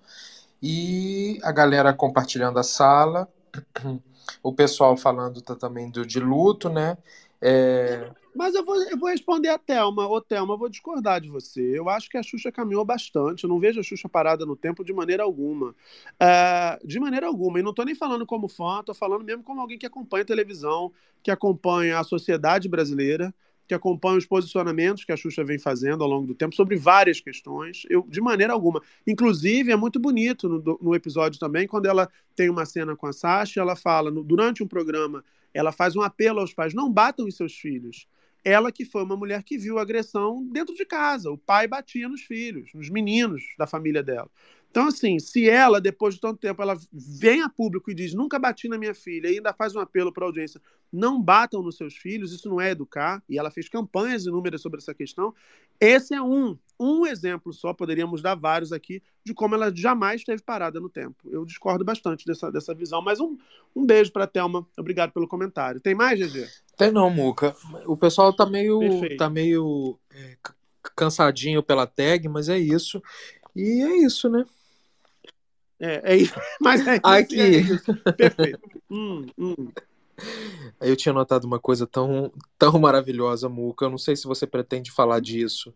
[0.62, 3.26] E a galera compartilhando a sala.
[4.43, 6.97] O pessoal falando também do, de luto, né?
[7.41, 10.08] É, Mas eu vou, eu vou responder a Thelma.
[10.08, 11.78] Ô, Thelma, eu vou discordar de você.
[11.78, 13.44] Eu acho que a Xuxa caminhou bastante.
[13.44, 15.76] Eu não vejo a Xuxa parada no tempo de maneira alguma.
[16.20, 17.60] É, de maneira alguma.
[17.60, 20.94] E não estou nem falando como fã, estou falando mesmo como alguém que acompanha televisão,
[21.22, 23.34] que acompanha a sociedade brasileira,
[23.68, 27.20] que acompanha os posicionamentos que a Xuxa vem fazendo ao longo do tempo sobre várias
[27.20, 27.84] questões.
[27.90, 28.82] Eu, de maneira alguma.
[29.06, 33.14] Inclusive, é muito bonito no, no episódio também, quando ela tem uma cena com a
[33.14, 35.22] Sasha, ela fala, no- durante um programa,
[35.54, 38.08] ela faz um apelo aos pais: não batam em seus filhos.
[38.44, 41.30] Ela que foi uma mulher que viu agressão dentro de casa.
[41.30, 44.30] O pai batia nos filhos, nos meninos da família dela.
[44.72, 48.39] Então, assim, se ela, depois de tanto tempo, ela vem a público e diz nunca
[48.39, 50.62] bati na minha filha e ainda faz um apelo para a audiência,
[50.92, 54.80] não batam nos seus filhos, isso não é educar, e ela fez campanhas inúmeras sobre
[54.80, 55.36] essa questão,
[55.78, 60.42] esse é um, um exemplo só, poderíamos dar vários aqui, de como ela jamais esteve
[60.42, 61.30] parada no tempo.
[61.30, 63.38] Eu discordo bastante dessa, dessa visão, mas um,
[63.76, 65.80] um beijo para a Thelma, obrigado pelo comentário.
[65.80, 66.48] Tem mais, GG?
[66.76, 67.56] Tem não, Muca.
[67.86, 69.18] O pessoal tá meio, Perfeito.
[69.18, 70.38] tá meio é,
[70.96, 73.02] cansadinho pela tag, mas é isso.
[73.56, 74.44] E é isso, né?
[75.80, 76.36] É, é isso.
[76.62, 77.02] Mas é isso.
[77.04, 77.42] Aqui.
[77.42, 77.96] é isso.
[78.16, 78.60] Perfeito.
[78.90, 79.72] Hum, hum.
[80.80, 83.86] Eu tinha notado uma coisa tão, tão maravilhosa, Muca.
[83.86, 85.74] Eu não sei se você pretende falar disso.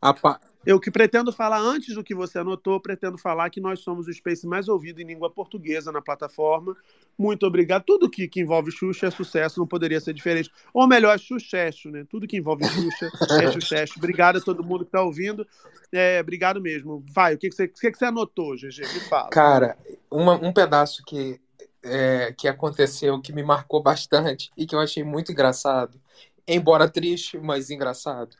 [0.00, 4.06] Pa- Eu que pretendo falar, antes do que você anotou, pretendo falar que nós somos
[4.06, 6.76] o Space mais ouvido em língua portuguesa na plataforma.
[7.16, 7.84] Muito obrigado.
[7.84, 10.50] Tudo que, que envolve Xuxa é sucesso, não poderia ser diferente.
[10.72, 12.04] Ou melhor, é Xuxecho, né?
[12.08, 13.94] Tudo que envolve Xuxa é Xuxecho.
[13.98, 15.46] Obrigado a todo mundo que está ouvindo.
[15.92, 17.02] É, obrigado mesmo.
[17.12, 18.82] Vai, o que, que, você, o que, que você anotou, GG?
[18.82, 19.30] Me fala.
[19.30, 19.76] Cara,
[20.10, 21.40] uma- um pedaço que,
[21.82, 25.98] é, que aconteceu que me marcou bastante e que eu achei muito engraçado,
[26.46, 28.36] embora triste, mas engraçado,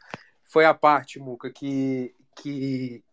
[0.49, 3.05] foi a parte, Muca, que, que,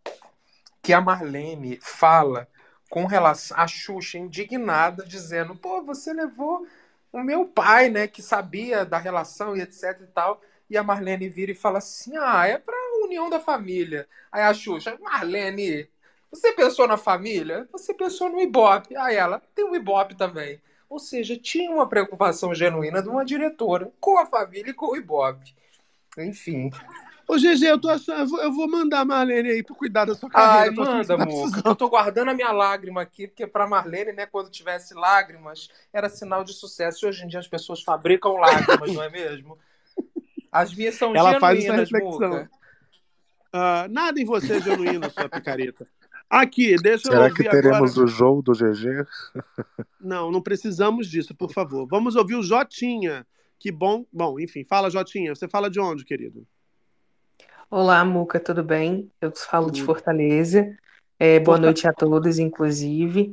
[0.82, 2.48] que a Marlene fala
[2.90, 6.66] com relação a Xuxa indignada, dizendo: pô, você levou
[7.12, 11.30] o meu pai, né, que sabia da relação e etc e tal, e a Marlene
[11.30, 12.76] vira e fala assim: ah, é pra
[13.06, 14.08] união da família.
[14.32, 15.88] Aí a Xuxa, Marlene,
[16.32, 17.68] você pensou na família?
[17.72, 18.96] Você pensou no Ibope.
[18.98, 20.62] Aí ela, tem o Ibope também.
[20.90, 24.98] Ou seja, tinha uma preocupação genuína de uma diretora com a família e com o
[24.98, 25.56] Ibope.
[26.18, 26.72] Enfim.
[27.28, 28.20] Ô, GG, eu tô achando.
[28.20, 30.70] eu vou- Eu mandar a Marlene aí pra cuidar da sua Ai, carreira.
[30.76, 31.50] que manda, tá amor.
[31.66, 36.08] Eu tô guardando a minha lágrima aqui, porque pra Marlene, né, quando tivesse lágrimas, era
[36.10, 37.06] sinal de sucesso.
[37.06, 38.34] E hoje em dia as pessoas fabricam
[38.86, 39.58] lágrimas, não é mesmo?
[40.52, 42.48] As minhas são Ela faz essa genuínas, reflexão.
[43.52, 45.88] Ah, nada em você é genuíno, sua picareta.
[46.30, 48.06] Aqui, deixa eu Será ouvir que teremos agora.
[48.06, 49.06] o jogo do GG?
[50.02, 51.88] Não, não precisamos disso, por favor.
[51.88, 53.26] Vamos ouvir o Jotinha.
[53.60, 54.06] Que bom.
[54.12, 55.34] Bom, enfim, fala, Jotinha.
[55.34, 56.46] Você fala de onde, querido?
[57.70, 59.12] Olá, Muca, tudo bem?
[59.20, 59.86] Eu falo de Tudo.
[59.86, 60.76] Fortaleza.
[61.20, 63.32] É, boa Forta- noite a todos, inclusive.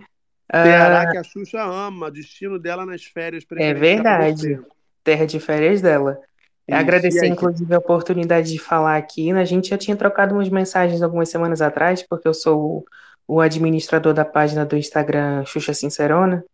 [0.52, 4.66] Ceará Ah, que a Xuxa ama, destino dela nas férias é preferencial verdade, você.
[5.02, 6.12] terra de férias dela.
[6.12, 6.26] Isso.
[6.68, 9.30] E Agradecer, aí, inclusive, a oportunidade de falar aqui.
[9.32, 12.84] A gente já tinha trocado umas mensagens algumas semanas atrás, porque eu sou
[13.28, 16.44] o, o administrador da página do Instagram Xuxa Sincerona.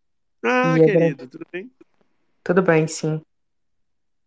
[0.45, 1.71] Ah, E agra- querido, tudo bem?
[2.43, 3.21] tudo bem, sim.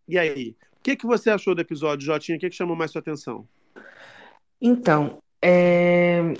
[0.07, 0.55] E aí?
[0.81, 2.35] O que, que você achou do episódio, Jotinha?
[2.35, 3.47] O que, que chamou mais sua atenção?
[4.59, 6.33] Então, é,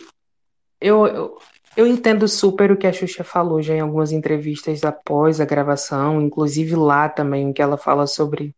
[0.82, 1.38] eu, eu,
[1.78, 6.20] eu entendo super o que a Xuxa falou já em algumas entrevistas após a gravação,
[6.20, 8.56] inclusive lá também, em que ela fala sobre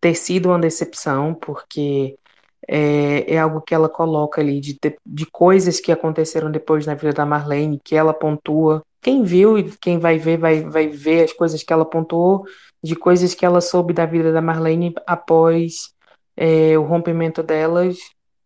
[0.00, 2.18] ter sido uma decepção, porque
[2.66, 6.96] é, é algo que ela coloca ali de, de, de coisas que aconteceram depois na
[6.96, 8.82] vida da Marlene, que ela pontua.
[9.00, 12.44] Quem viu e quem vai ver, vai, vai ver as coisas que ela pontuou,
[12.82, 15.92] de coisas que ela soube da vida da Marlene após
[16.36, 17.98] é, o rompimento delas,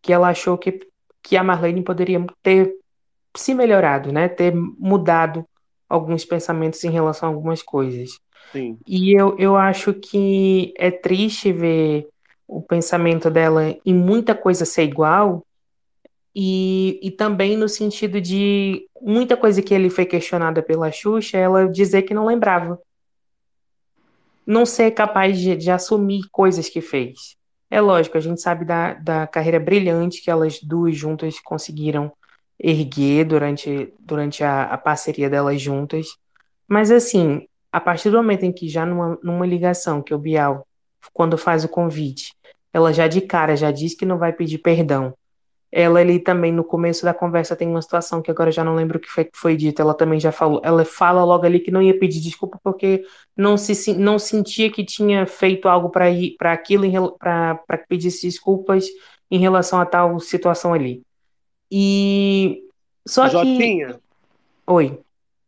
[0.03, 0.81] que ela achou que,
[1.23, 2.75] que a Marlene poderia ter
[3.37, 4.29] se melhorado, né?
[4.29, 5.45] Ter mudado
[5.89, 8.19] alguns pensamentos em relação a algumas coisas.
[8.53, 8.79] Sim.
[8.87, 12.09] E eu, eu acho que é triste ver
[12.47, 15.45] o pensamento dela em muita coisa ser igual,
[16.35, 21.69] e, e também no sentido de muita coisa que ele foi questionada pela Xuxa, ela
[21.69, 22.79] dizer que não lembrava.
[24.47, 27.37] Não ser capaz de, de assumir coisas que fez.
[27.71, 32.13] É lógico, a gente sabe da, da carreira brilhante que elas duas juntas conseguiram
[32.59, 36.07] erguer durante, durante a, a parceria delas juntas.
[36.69, 40.67] Mas assim, a partir do momento em que já numa, numa ligação que o Bial,
[41.13, 42.33] quando faz o convite,
[42.73, 45.15] ela já de cara já diz que não vai pedir perdão.
[45.77, 48.99] Ela ali também no começo da conversa tem uma situação que agora já não lembro
[48.99, 49.83] o que foi que foi dito.
[49.83, 53.05] Ela também já falou, ela fala logo ali que não ia pedir desculpa porque
[53.37, 58.25] não se não sentia que tinha feito algo para ir para aquilo para que pedisse
[58.25, 58.87] desculpas
[59.29, 61.03] em relação a tal situação ali.
[61.69, 62.63] E
[63.05, 63.99] só que Jotinha,
[64.69, 64.97] Oi.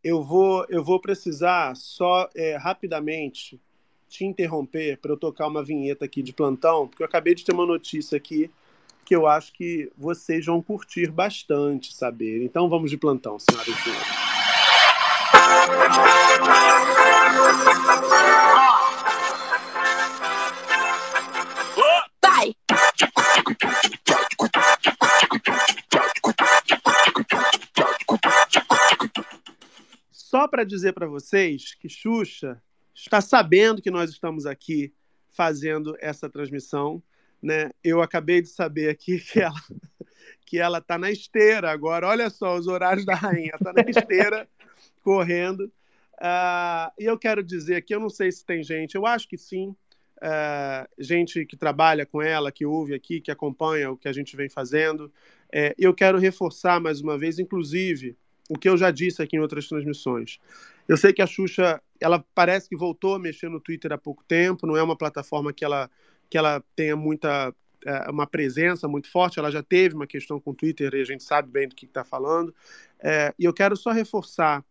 [0.03, 3.61] eu vou, eu vou precisar só é, rapidamente
[4.09, 7.53] te interromper para eu tocar uma vinheta aqui de plantão, porque eu acabei de ter
[7.53, 8.51] uma notícia aqui
[9.07, 12.43] que eu acho que vocês vão curtir bastante saber.
[12.43, 14.07] Então vamos de plantão, senhoras e senhores.
[22.21, 22.57] Vai!
[30.11, 32.61] Só para dizer para vocês que Xuxa
[32.93, 34.93] está sabendo que nós estamos aqui
[35.31, 37.01] fazendo essa transmissão,
[37.47, 37.71] né?
[37.83, 39.55] Eu acabei de saber aqui que ela
[40.45, 42.07] que ela tá na esteira agora.
[42.07, 44.49] Olha só os horários da rainha, tá na esteira
[45.03, 45.73] correndo.
[46.21, 49.37] Ah, e eu quero dizer que eu não sei se tem gente, eu acho que
[49.37, 49.75] sim,
[50.23, 54.37] ah, gente que trabalha com ela, que ouve aqui, que acompanha o que a gente
[54.37, 55.13] vem fazendo.
[55.53, 58.17] É, eu quero reforçar mais uma vez, inclusive,
[58.49, 60.39] o que eu já disse aqui em outras transmissões.
[60.89, 64.25] Eu sei que a Xuxa, ela parece que voltou a mexer no Twitter há pouco
[64.25, 65.91] tempo, não é uma plataforma que ela,
[66.29, 67.55] que ela tenha muita
[67.85, 71.05] é, uma presença muito forte, ela já teve uma questão com o Twitter e a
[71.05, 72.55] gente sabe bem do que está falando.
[72.99, 74.65] É, e eu quero só reforçar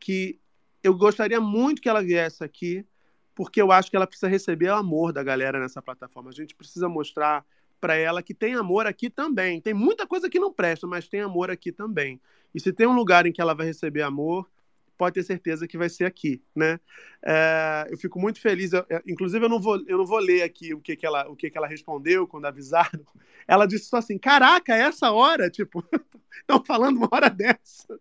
[0.00, 0.38] que
[0.82, 2.86] eu gostaria muito que ela viesse aqui,
[3.34, 6.30] porque eu acho que ela precisa receber o amor da galera nessa plataforma.
[6.30, 7.44] A gente precisa mostrar
[7.80, 9.60] para ela que tem amor aqui também.
[9.60, 12.20] Tem muita coisa que não presta, mas tem amor aqui também.
[12.54, 14.48] E se tem um lugar em que ela vai receber amor,
[14.96, 16.78] pode ter certeza que vai ser aqui, né?
[17.24, 18.72] É, eu fico muito feliz.
[18.72, 21.36] Eu, inclusive, eu não vou, eu não vou ler aqui o que, que ela, o
[21.36, 23.04] que, que ela respondeu quando avisaram.
[23.46, 25.84] Ela disse só assim: Caraca, essa hora, tipo,
[26.40, 28.00] estão falando uma hora dessa.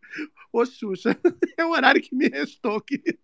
[0.53, 1.17] Ô, Xuxa,
[1.57, 3.19] é o horário que me restou, querido.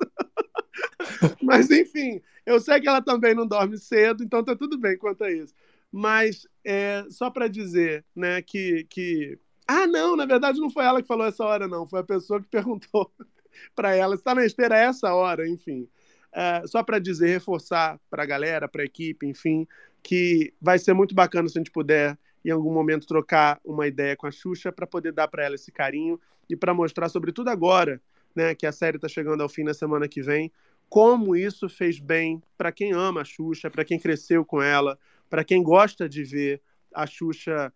[1.41, 5.24] Mas, enfim, eu sei que ela também não dorme cedo, então tá tudo bem quanto
[5.24, 5.53] a isso.
[5.91, 9.39] Mas é, só para dizer, né, que, que.
[9.67, 11.88] Ah, não, na verdade não foi ela que falou essa hora, não.
[11.88, 13.11] Foi a pessoa que perguntou
[13.76, 15.88] para ela, está na esteira essa hora, enfim.
[16.32, 19.68] é, só para dizer, reforçar para a galera, para a equipe, enfim,
[20.04, 24.16] que vai ser muito bacana se a gente puder, em algum momento, trocar uma ideia
[24.16, 26.20] com a Xuxa para poder dar para ela esse carinho
[26.50, 28.02] e para mostrar, sobretudo agora,
[28.36, 30.52] né, que a série está chegando ao fim na semana que vem,
[30.88, 34.97] como isso fez bem para quem ama a Xuxa, para quem cresceu com ela,
[35.30, 36.62] para quem gosta de ver
[36.93, 37.74] a Xuxa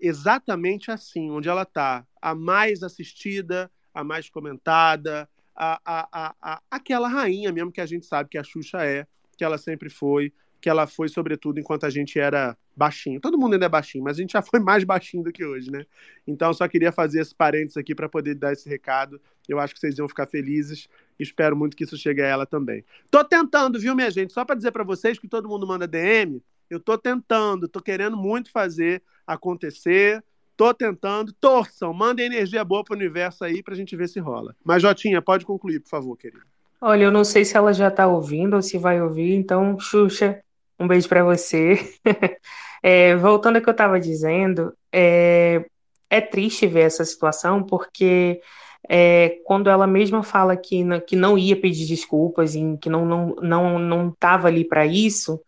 [0.00, 7.08] exatamente assim, onde ela está, a mais assistida, a mais comentada, a, a, a, aquela
[7.08, 10.68] rainha mesmo que a gente sabe que a Xuxa é, que ela sempre foi, que
[10.68, 13.20] ela foi, sobretudo, enquanto a gente era baixinho.
[13.20, 15.70] Todo mundo ainda é baixinho, mas a gente já foi mais baixinho do que hoje,
[15.70, 15.84] né?
[16.26, 19.20] Então, só queria fazer esse parênteses aqui para poder dar esse recado.
[19.48, 20.88] Eu acho que vocês iam ficar felizes.
[21.18, 22.84] Espero muito que isso chegue a ela também.
[23.10, 24.32] Tô tentando, viu, minha gente?
[24.32, 26.42] Só para dizer para vocês que todo mundo manda DM.
[26.70, 30.22] Eu tô tentando, tô querendo muito fazer acontecer.
[30.58, 31.32] Tô tentando.
[31.40, 34.56] Torçam, mandem energia boa pro universo aí pra gente ver se rola.
[34.64, 36.42] Mas, Jotinha, pode concluir, por favor, querido.
[36.80, 40.40] Olha, eu não sei se ela já tá ouvindo ou se vai ouvir, então, Xuxa,
[40.78, 41.78] um beijo para você.
[42.80, 45.64] É, voltando ao que eu estava dizendo, é,
[46.08, 48.40] é triste ver essa situação, porque
[48.88, 53.04] é, quando ela mesma fala que, não- que não ia pedir desculpas e que não
[53.04, 55.40] não não não estava ali para isso,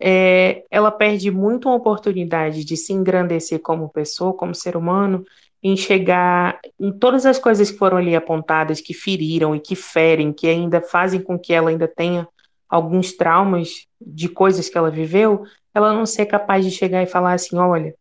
[0.00, 5.24] é, ela perde muito uma oportunidade de se engrandecer como pessoa, como ser humano,
[5.62, 10.32] em chegar em todas as coisas que foram ali apontadas, que feriram e que ferem,
[10.32, 12.28] que ainda fazem com que ela ainda tenha
[12.68, 15.44] alguns traumas de coisas que ela viveu,
[15.74, 17.94] ela não ser capaz de chegar e falar assim, olha,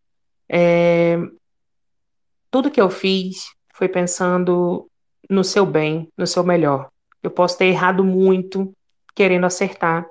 [0.50, 1.18] é,
[2.52, 4.88] tudo que eu fiz foi pensando
[5.30, 6.90] no seu bem, no seu melhor.
[7.22, 8.74] Eu posso ter errado muito
[9.14, 10.06] querendo acertar.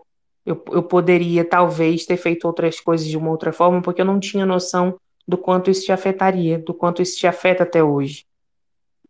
[0.45, 4.21] Eu, eu poderia, talvez, ter feito outras coisas de uma outra forma, porque eu não
[4.21, 8.27] tinha noção do quanto isso te afetaria, do quanto isso te afeta até hoje.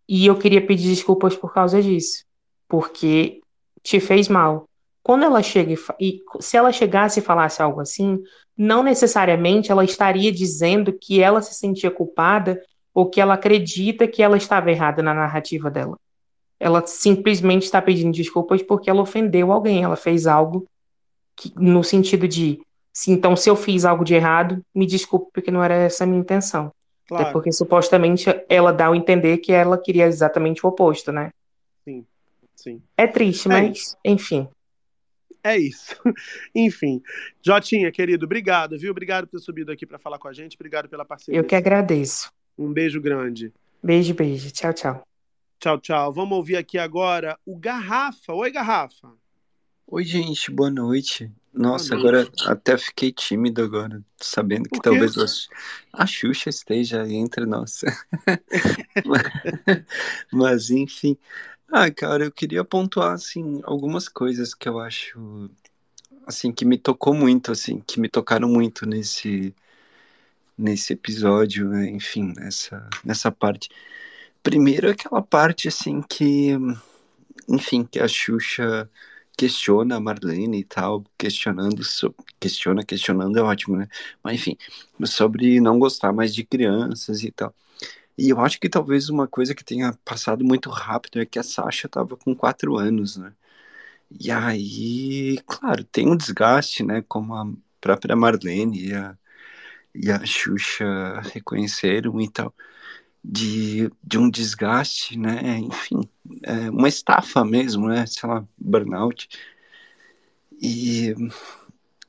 [0.09, 2.25] E eu queria pedir desculpas por causa disso,
[2.69, 3.41] porque
[3.83, 4.69] te fez mal.
[5.03, 8.23] Quando ela chega e, e se ela chegasse e falasse algo assim,
[8.57, 12.61] não necessariamente ela estaria dizendo que ela se sentia culpada
[12.93, 15.99] ou que ela acredita que ela estava errada na narrativa dela.
[16.61, 20.67] Ela simplesmente está pedindo desculpas porque ela ofendeu alguém, ela fez algo
[21.37, 22.61] que- no sentido de,
[22.93, 26.07] se então se eu fiz algo de errado, me desculpe porque não era essa a
[26.07, 26.67] minha intenção.
[27.07, 27.33] Até Claro.
[27.33, 31.31] porque supostamente ela dá a entender que ela queria exatamente o oposto, né?
[31.85, 32.07] Sim,
[32.57, 32.83] sim.
[32.97, 34.49] É triste, É mas enfim.
[35.47, 35.95] É isso.
[36.55, 37.03] Enfim.
[37.43, 38.91] Jotinha, querido, obrigado, viu?
[38.93, 40.57] Obrigado por ter subido aqui para falar com a gente.
[40.57, 41.39] Obrigado pela parceria.
[41.39, 42.33] Eu que agradeço.
[42.57, 43.53] Um beijo grande.
[43.83, 44.51] Beijo, beijo.
[44.51, 45.03] Tchau, tchau.
[45.61, 46.13] Tchau, tchau.
[46.15, 48.33] Vamos ouvir aqui agora o Garrafa.
[48.33, 49.13] Oi, Garrafa.
[49.87, 51.31] Oi, gente, boa noite.
[51.53, 52.25] Nossa, Boa noite.
[52.25, 54.99] agora até fiquei tímido agora, sabendo que Por quê?
[54.99, 55.17] talvez
[55.93, 57.81] a, a Xuxa esteja entre nós.
[60.33, 61.17] Mas, enfim.
[61.69, 65.51] Ah, cara, eu queria pontuar, assim, algumas coisas que eu acho,
[66.27, 69.55] assim, que me tocou muito, assim, que me tocaram muito nesse,
[70.57, 71.89] nesse episódio, né?
[71.91, 73.69] Enfim, nessa, nessa parte.
[74.43, 76.53] Primeiro, aquela parte, assim, que,
[77.49, 78.91] enfim, que a Xuxa
[79.37, 83.89] questiona a Marlene e tal, questionando, so- questiona, questionando é ótimo, né?
[84.23, 84.57] Mas enfim,
[85.07, 87.55] sobre não gostar mais de crianças e tal.
[88.19, 91.43] E eu acho que talvez uma coisa que tenha passado muito rápido é que a
[91.43, 93.35] Sasha tava com quatro anos, né?
[94.21, 97.03] E aí, claro, tem um desgaste, né?
[97.03, 97.47] Como a
[97.81, 99.19] própria Marlene e a,
[99.95, 102.55] e a Xuxa reconheceram e tal,
[103.25, 105.59] de, de um desgaste, né?
[105.59, 106.09] Enfim,
[106.43, 108.05] é uma estafa mesmo, né?
[108.07, 109.29] Sei lá, burnout.
[110.61, 111.15] E,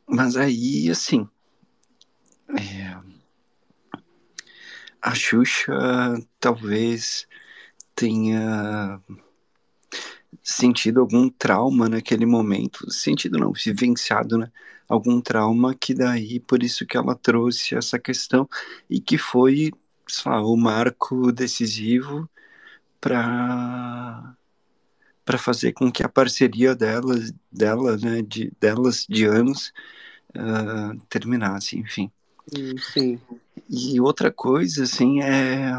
[0.08, 1.28] mas aí, assim,
[2.50, 2.98] é,
[5.02, 5.74] a Xuxa
[6.40, 7.28] talvez
[7.96, 9.02] tenha
[10.44, 14.52] sentido algum trauma naquele momento, sentido não, vivenciado, né?
[14.88, 18.48] Algum trauma que daí, por isso que ela trouxe essa questão
[18.90, 19.72] e que foi,
[20.26, 22.30] lá, o marco decisivo
[23.00, 24.36] para
[25.24, 29.74] para fazer com que a parceria delas, dela, né, de, delas de anos
[30.36, 32.12] ah, terminasse, enfim.
[32.56, 33.20] Hum, sim.
[33.68, 35.72] E outra coisa, assim, é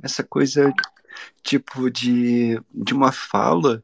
[0.00, 0.72] essa coisa,
[1.42, 3.82] tipo, de, de uma fala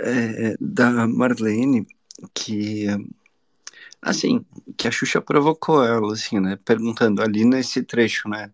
[0.00, 1.86] é, da Marlene
[2.34, 2.86] que,
[4.00, 4.44] assim,
[4.76, 8.50] que a Xuxa provocou ela, assim, né, perguntando ali nesse trecho, né,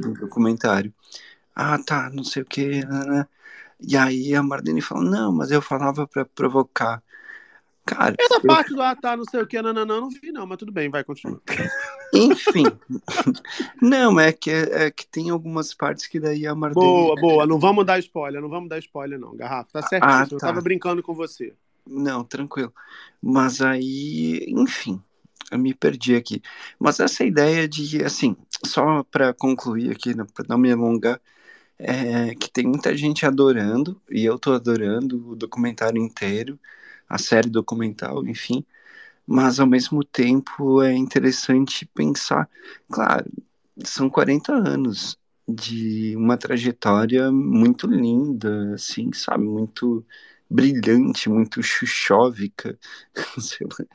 [0.00, 0.92] do documentário.
[1.54, 3.26] Ah, tá, não sei o que, né,
[3.80, 7.02] e aí a Marlene fala, não, mas eu falava pra provocar.
[7.84, 10.10] Cara, Essa eu parte do ah, tá, não sei o que, não, não, não, não
[10.10, 11.40] vi, não, mas tudo bem, vai, continua.
[12.12, 12.64] Enfim.
[13.82, 16.86] Não, é que, é que tem algumas partes que daí a Marlene.
[16.86, 17.46] Boa, boa.
[17.46, 19.68] Não vamos dar spoiler, não vamos dar spoiler, não, Garrafa.
[19.72, 20.18] Tá certíssimo.
[20.18, 20.46] Ah, Eu tá.
[20.46, 21.54] tava brincando com você.
[21.86, 22.72] Não, tranquilo.
[23.22, 25.02] Mas aí, enfim,
[25.50, 26.42] eu me perdi aqui.
[26.78, 28.36] Mas essa ideia de, assim,
[28.66, 31.20] só para concluir aqui, né, para não me alongar,
[31.78, 36.58] é que tem muita gente adorando, e eu tô adorando o documentário inteiro,
[37.08, 38.64] a série documental, enfim,
[39.26, 42.48] mas ao mesmo tempo é interessante pensar,
[42.90, 43.30] claro,
[43.84, 45.18] são 40 anos
[45.48, 50.04] de uma trajetória muito linda, assim, sabe, muito
[50.50, 52.78] brilhante, muito xuxóvica,
[53.40, 53.86] sei lá.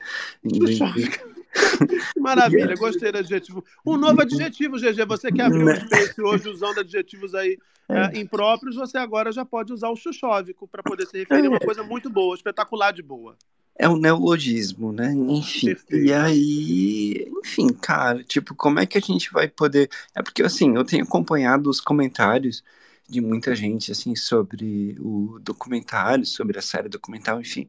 [0.52, 1.33] Xuxóvica.
[2.18, 3.64] Maravilha, gostei do adjetivo.
[3.84, 5.04] Um novo adjetivo, GG.
[5.06, 9.72] Você que abriu o Space hoje usando adjetivos aí é, impróprios, você agora já pode
[9.72, 13.36] usar o xuxóvico para poder se referir a uma coisa muito boa, espetacular de boa.
[13.76, 15.12] É um neologismo, né?
[15.12, 15.68] Enfim.
[15.68, 16.06] Perfeito.
[16.06, 19.90] E aí, enfim, cara, tipo, como é que a gente vai poder.
[20.14, 22.62] É porque, assim, eu tenho acompanhado os comentários
[23.08, 27.68] de muita gente, assim, sobre o documentário, sobre a série documental, enfim.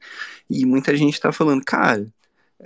[0.49, 2.07] E muita gente tá falando, cara,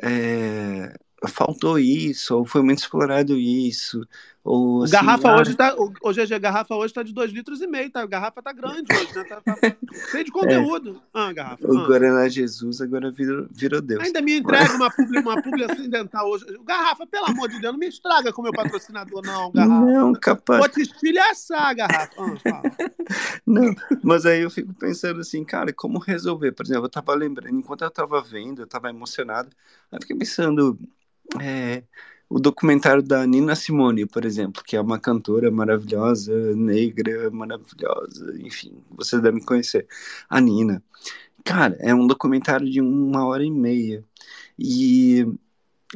[0.04, 0.94] é,
[1.28, 4.08] faltou isso, ou foi muito explorado isso,
[4.44, 5.76] ou O assim, garrafa ah, hoje tá.
[5.76, 8.02] O, o GG, a garrafa hoje tá de 2 litros e meio, tá?
[8.02, 9.24] A garrafa tá grande hoje, né?
[9.26, 9.76] Tá, tá
[10.12, 11.02] cheio de conteúdo.
[11.14, 11.68] Ah, garrafa.
[11.68, 11.86] o ah.
[11.86, 14.02] Guaraná Jesus agora virou, virou Deus.
[14.04, 16.46] Ainda me entrega uma publi, uma publi acidental hoje.
[16.66, 19.86] Garrafa, pelo amor de Deus, não me estraga com o meu patrocinador, não, garrafa.
[19.86, 20.60] Não, capaz.
[20.60, 22.14] Vou te estilhaçar, garrafa.
[22.46, 22.62] Ah.
[23.46, 26.52] Não, mas aí eu fico pensando assim, cara, como resolver?
[26.52, 29.50] Por exemplo, eu tava lembrando, enquanto eu tava vendo, eu tava emocionado,
[29.92, 30.78] aí eu fiquei pensando,
[31.42, 31.84] é,
[32.30, 38.84] o documentário da Nina Simone, por exemplo, que é uma cantora maravilhosa, negra, maravilhosa, enfim,
[38.92, 39.88] você deve conhecer,
[40.30, 40.84] a Nina.
[41.44, 44.04] Cara, é um documentário de uma hora e meia,
[44.58, 45.26] e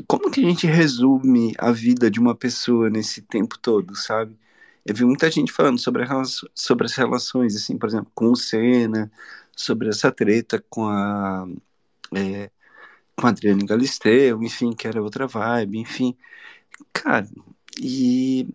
[0.07, 4.37] como que a gente resume a vida de uma pessoa nesse tempo todo, sabe?
[4.85, 6.23] Eu vi muita gente falando sobre, a
[6.55, 9.11] sobre as relações, assim, por exemplo, com o Senna,
[9.55, 11.47] sobre essa treta com a,
[12.15, 12.49] é,
[13.15, 16.15] com a Adriane Galisteu, enfim, que era outra vibe, enfim.
[16.91, 17.27] Cara,
[17.79, 18.47] e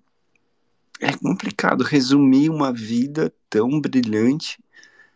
[1.01, 4.59] é complicado resumir uma vida tão brilhante.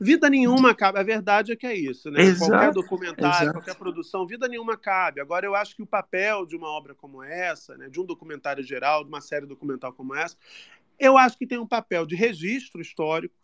[0.01, 0.99] Vida nenhuma cabe.
[0.99, 2.23] A verdade é que é isso, né?
[2.23, 3.53] Exato, qualquer documentário, exato.
[3.53, 5.21] qualquer produção, vida nenhuma cabe.
[5.21, 8.65] Agora, eu acho que o papel de uma obra como essa, né, de um documentário
[8.65, 10.37] geral, de uma série documental como essa,
[10.99, 13.35] eu acho que tem um papel de registro histórico,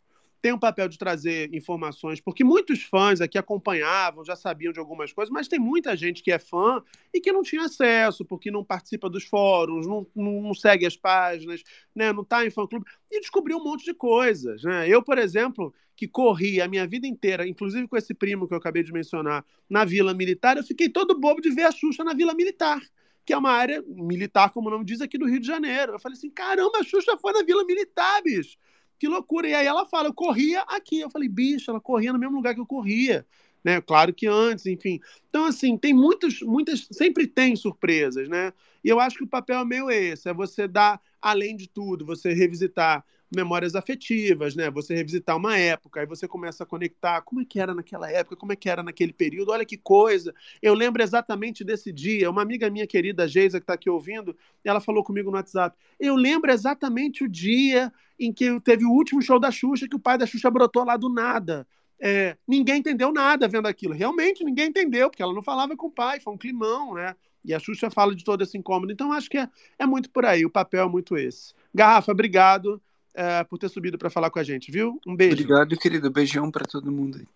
[0.40, 5.12] tem um papel de trazer informações, porque muitos fãs aqui acompanhavam, já sabiam de algumas
[5.12, 6.82] coisas, mas tem muita gente que é fã
[7.12, 11.62] e que não tinha acesso, porque não participa dos fóruns, não, não, segue as páginas,
[11.94, 14.62] né, não está em fã-clube, e descobriu um monte de coisas.
[14.62, 14.88] Né?
[14.88, 18.58] Eu, por exemplo, que corri a minha vida inteira, inclusive com esse primo que eu
[18.58, 22.14] acabei de mencionar, na Vila Militar, eu fiquei todo bobo de ver a Xuxa na
[22.14, 22.80] Vila Militar
[23.28, 25.92] que é uma área militar, como o nome diz, aqui do Rio de Janeiro.
[25.92, 28.56] Eu falei assim, caramba, a Xuxa foi na Vila Militar, bicho.
[28.98, 29.48] Que loucura.
[29.48, 31.00] E aí ela fala, eu corria aqui.
[31.00, 33.26] Eu falei, bicho, ela corria no mesmo lugar que eu corria.
[33.62, 33.80] Né?
[33.80, 35.00] Claro que antes, enfim.
[35.28, 38.52] Então, assim, tem muitas, muitas, sempre tem surpresas, né?
[38.82, 42.06] E eu acho que o papel é meio esse, é você dar, além de tudo,
[42.06, 44.70] você revisitar memórias afetivas, né?
[44.70, 48.36] Você revisitar uma época, aí você começa a conectar como é que era naquela época,
[48.36, 50.34] como é que era naquele período, olha que coisa.
[50.62, 52.30] Eu lembro exatamente desse dia.
[52.30, 55.76] Uma amiga minha querida, Geisa, que está aqui ouvindo, ela falou comigo no WhatsApp.
[56.00, 60.00] Eu lembro exatamente o dia em que teve o último show da Xuxa, que o
[60.00, 61.66] pai da Xuxa brotou lá do nada.
[62.00, 63.92] É, ninguém entendeu nada vendo aquilo.
[63.92, 67.14] Realmente ninguém entendeu, porque ela não falava com o pai, foi um climão, né?
[67.44, 68.92] E a Xuxa fala de todo esse incômodo.
[68.92, 69.48] Então acho que é,
[69.78, 71.52] é muito por aí, o papel é muito esse.
[71.74, 72.80] Garrafa, obrigado
[73.14, 75.00] é, por ter subido para falar com a gente, viu?
[75.06, 75.34] Um beijo.
[75.34, 76.10] Obrigado, querido.
[76.10, 77.26] Beijão para todo mundo aí.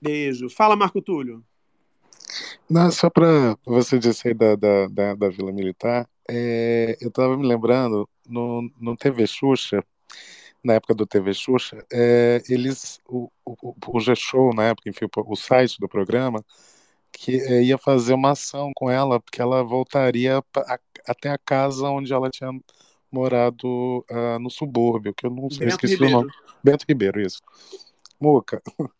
[0.00, 0.48] Beijo.
[0.48, 1.42] Fala, Marco Túlio.
[2.68, 7.36] Não, só para você dizer aí da, da, da, da Vila Militar, é, eu estava
[7.36, 9.84] me lembrando, no, no TV Xuxa,
[10.62, 15.32] na época do TV Xuxa, é, eles, o, o, o G-Show, na época, enfim, o,
[15.32, 16.44] o site do programa,
[17.12, 20.80] que é, ia fazer uma ação com ela, porque ela voltaria pra- a-
[21.12, 22.50] até a casa onde ela tinha
[23.10, 26.30] morado ah, no subúrbio, que eu não sei, Bento esqueci o nome.
[26.62, 27.40] Bento Ribeiro, isso.
[28.20, 28.62] Muca.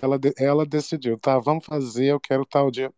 [0.00, 2.92] Ela, de- ela decidiu, tá, vamos fazer, eu quero tal dia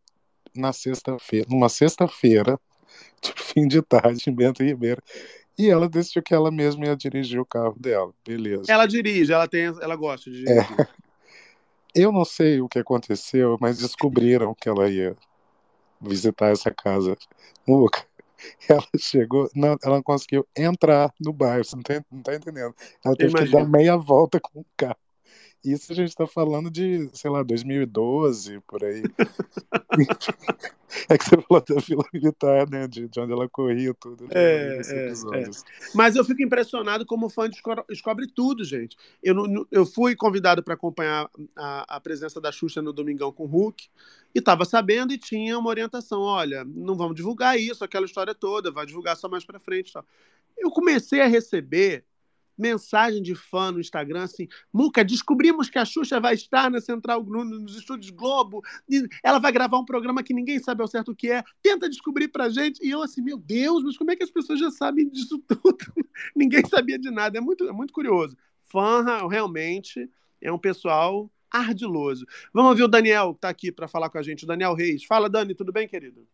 [0.55, 2.59] na sexta-feira, numa sexta-feira,
[3.23, 5.01] tipo fim de tarde, em Bento Ribeiro.
[5.57, 8.13] E ela decidiu que ela mesma ia dirigir o carro dela.
[8.27, 8.65] Beleza.
[8.71, 10.63] Ela dirige, ela tem, ela gosta de É.
[10.63, 10.89] dirigir.
[11.95, 15.17] Eu não sei o que aconteceu, mas descobriram que ela ia
[15.99, 17.17] visitar essa casa.
[17.67, 18.05] Muca,
[18.69, 22.75] ela chegou, não, ela não conseguiu entrar no bairro, você não tá, não tá entendendo.
[23.05, 24.97] Ela teve que dar meia volta com o carro.
[25.65, 29.03] Isso a gente está falando de, sei lá, 2012, por aí.
[31.09, 32.87] é que você falou da Vila Militar, né?
[32.87, 34.25] De, de onde ela corria tudo.
[34.25, 35.51] né, É, é, é.
[35.95, 38.97] Mas eu fico impressionado como fã desco- descobre tudo, gente.
[39.23, 43.47] Eu, eu fui convidado para acompanhar a, a presença da Xuxa no Domingão com o
[43.47, 43.89] Hulk
[44.35, 46.21] e estava sabendo e tinha uma orientação.
[46.21, 49.91] Olha, não vamos divulgar isso, aquela história toda, vai divulgar só mais para frente.
[49.91, 50.05] e tal.
[50.57, 52.05] Eu comecei a receber
[52.57, 57.23] mensagem de fã no Instagram assim: Muca, descobrimos que a Xuxa vai estar na Central
[57.25, 58.63] no- nos estúdios Globo,
[59.23, 62.29] ela vai gravar um programa que ninguém sabe ao certo o que é, tenta descobrir
[62.29, 62.85] pra gente.
[62.85, 65.79] E eu assim, meu Deus, mas como é que as pessoas já sabem disso tudo?
[66.35, 67.39] ninguém sabia de nada.
[67.39, 68.37] É muito, é muito curioso.
[68.63, 72.27] Fã realmente é um pessoal ardiloso.
[72.53, 75.05] Vamos ouvir o Daniel, que tá aqui para falar com a gente, o Daniel Reis.
[75.05, 76.27] Fala, Dani, tudo bem, querido?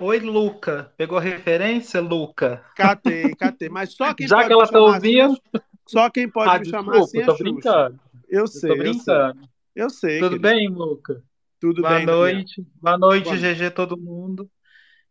[0.00, 0.92] Oi, Luca.
[0.96, 2.64] Pegou a referência, Luca?
[2.74, 3.68] Catei, catei.
[3.68, 5.40] Mas só quem Já pode que ela tá chamar assim, ouvindo.
[5.86, 7.38] só quem pode Ah, me chamar desculpa, assim é tô Xuxa.
[7.38, 8.00] brincando.
[8.28, 9.16] Eu Eu sei, tô eu sei.
[9.16, 9.48] brincando.
[9.74, 10.24] Eu sei.
[10.24, 10.40] Tudo querido.
[10.40, 11.22] bem, Luca?
[11.60, 12.62] Tudo Boa bem, noite.
[12.80, 13.54] Boa noite, Boa noite.
[13.54, 14.50] GG, todo mundo.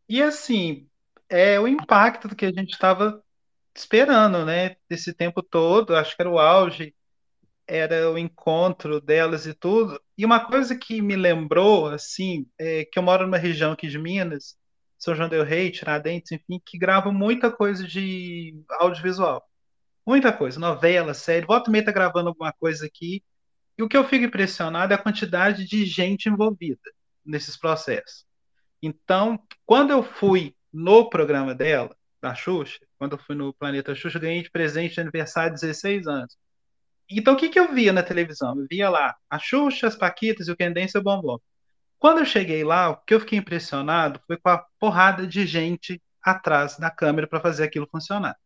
[0.09, 0.89] E assim,
[1.29, 3.23] é o impacto do que a gente estava
[3.75, 4.77] esperando, né?
[4.89, 6.95] Desse tempo todo, acho que era o auge,
[7.67, 10.01] era o encontro delas e tudo.
[10.17, 13.99] E uma coisa que me lembrou, assim, é que eu moro numa região aqui de
[13.99, 14.57] Minas,
[14.97, 19.43] São João del Rei, Tiradentes, enfim, que grava muita coisa de audiovisual.
[20.05, 21.45] Muita coisa, novela, série.
[21.45, 23.23] Volta e meia tá gravando alguma coisa aqui.
[23.77, 26.79] E o que eu fico impressionado é a quantidade de gente envolvida
[27.23, 28.25] nesses processos.
[28.81, 34.19] Então, quando eu fui no programa dela, da Xuxa, quando eu fui no Planeta Xuxa,
[34.19, 36.37] ganhei de presente de aniversário de 16 anos.
[37.09, 38.59] Então, o que, que eu via na televisão?
[38.59, 41.39] Eu via lá a Xuxa, as Paquitas e o Quendência o Bombom.
[41.99, 46.01] Quando eu cheguei lá, o que eu fiquei impressionado foi com a porrada de gente
[46.21, 48.37] atrás da câmera para fazer aquilo funcionar.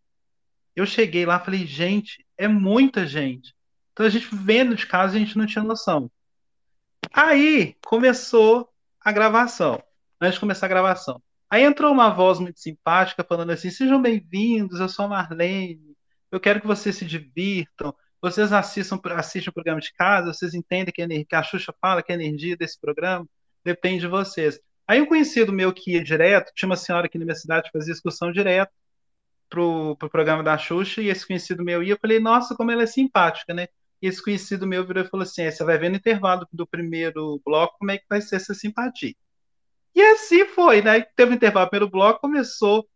[0.76, 3.54] Eu cheguei lá falei, gente, é muita gente.
[3.92, 6.10] Então a gente vendo de casa, a gente não tinha noção.
[7.12, 8.70] Aí começou
[9.04, 9.84] a gravação.
[10.20, 11.22] Antes de começar a gravação.
[11.50, 15.98] Aí entrou uma voz muito simpática falando assim: sejam bem-vindos, eu sou a Marlene,
[16.32, 20.94] eu quero que vocês se divirtam, vocês assistam, assistam o programa de casa, vocês entendem
[20.94, 23.28] que a, que a Xuxa fala que a energia desse programa
[23.64, 24.60] depende de vocês.
[24.88, 27.78] Aí um conhecido meu que ia direto, tinha uma senhora aqui na minha cidade que
[27.78, 28.72] fazia excursão direto
[29.50, 32.84] pro, pro programa da Xuxa, e esse conhecido meu ia, eu falei, nossa, como ela
[32.84, 33.68] é simpática, né?
[34.02, 36.66] E esse conhecido meu virou e falou assim: "É, você vai ver no intervalo do
[36.68, 39.14] primeiro bloco como é que vai ser essa simpatia.
[39.96, 41.02] E assim foi, né?
[41.16, 42.88] Teve um intervalo pelo bloco, começou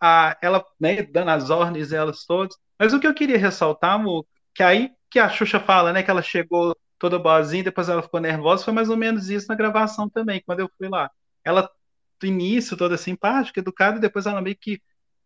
[0.00, 2.56] a ela, né, dando as ordens elas todas.
[2.78, 6.10] Mas o que eu queria ressaltar, amor, que aí que a Xuxa fala, né, que
[6.10, 10.08] ela chegou toda boazinha, depois ela ficou nervosa, foi mais ou menos isso na gravação
[10.08, 11.10] também, quando eu fui lá.
[11.44, 11.70] Ela
[12.18, 14.80] do início toda simpática, educada, e depois ela meio que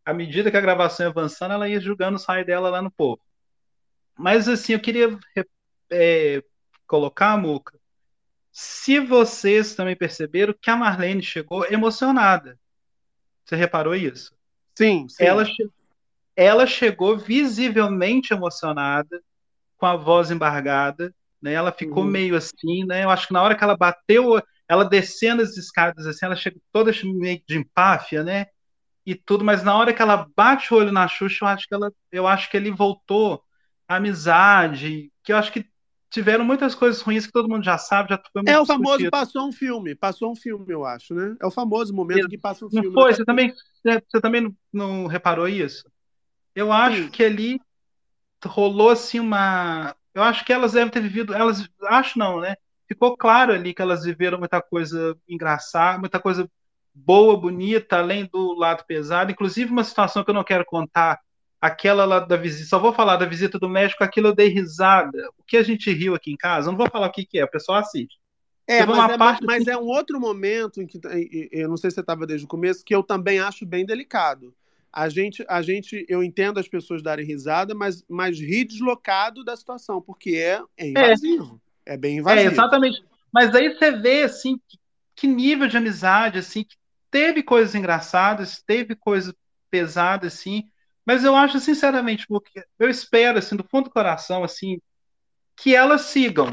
[0.04, 2.90] à medida que a gravação ia avançando, ela ia julgando o saio dela lá no
[2.90, 3.20] povo.
[4.18, 5.16] Mas assim, eu queria
[5.88, 6.42] é,
[6.84, 7.78] colocar, Muca,
[8.50, 12.58] se vocês também perceberam que a Marlene chegou emocionada.
[13.44, 14.34] Você reparou isso?
[14.74, 15.22] Sim, sim.
[15.22, 15.44] Ela,
[16.34, 19.22] ela chegou visivelmente emocionada,
[19.76, 21.52] com a voz embargada, né?
[21.52, 22.10] Ela ficou Uhum.
[22.10, 23.04] meio assim, né?
[23.04, 26.60] Eu acho que na hora que ela bateu, ela descendo as escadas assim, ela chegou
[26.72, 28.46] toda meio de empáfia, né?
[29.06, 31.74] E tudo, mas na hora que ela bate o olho na Xuxa, eu acho que
[31.74, 33.42] ela, eu acho que ele voltou
[33.88, 35.66] à amizade, que eu acho que
[36.10, 38.98] tiveram muitas coisas ruins que todo mundo já sabe, já foi muito É o famoso
[38.98, 39.10] discutido.
[39.10, 41.36] passou um filme, passou um filme, eu acho, né?
[41.40, 42.88] É o famoso momento que passa um filme.
[42.88, 43.12] Não foi?
[43.12, 45.90] na Você também, você também não, não reparou isso?
[46.54, 47.60] Eu acho que ali
[48.44, 49.94] rolou assim uma.
[50.18, 51.32] Eu acho que elas devem ter vivido.
[51.32, 51.68] Elas.
[51.84, 52.56] Acho não, né?
[52.88, 56.50] Ficou claro ali que elas viveram muita coisa engraçada, muita coisa
[56.92, 59.30] boa, bonita, além do lado pesado.
[59.30, 61.20] Inclusive, uma situação que eu não quero contar.
[61.60, 65.28] Aquela lá da visita, só vou falar da visita do médico, aquilo eu dei risada.
[65.36, 67.38] O que a gente riu aqui em casa, eu não vou falar o que, que
[67.38, 68.16] é, o pessoal assiste.
[68.66, 71.00] É, mas, é, parte mas assim é um outro momento em que
[71.50, 74.54] eu não sei se você estava desde o começo, que eu também acho bem delicado.
[74.98, 79.56] A gente, a gente, eu entendo as pessoas darem risada, mas, mas rir deslocado da
[79.56, 81.62] situação, porque é, é invasivo.
[81.86, 82.50] É, bem É, invasivo.
[82.50, 83.04] exatamente.
[83.32, 84.76] Mas aí você vê, assim, que,
[85.14, 86.76] que nível de amizade, assim, que
[87.12, 89.32] teve coisas engraçadas, teve coisa
[89.70, 90.64] pesada, assim,
[91.06, 94.80] mas eu acho, sinceramente, porque eu espero, assim, do fundo do coração, assim,
[95.56, 96.50] que elas sigam,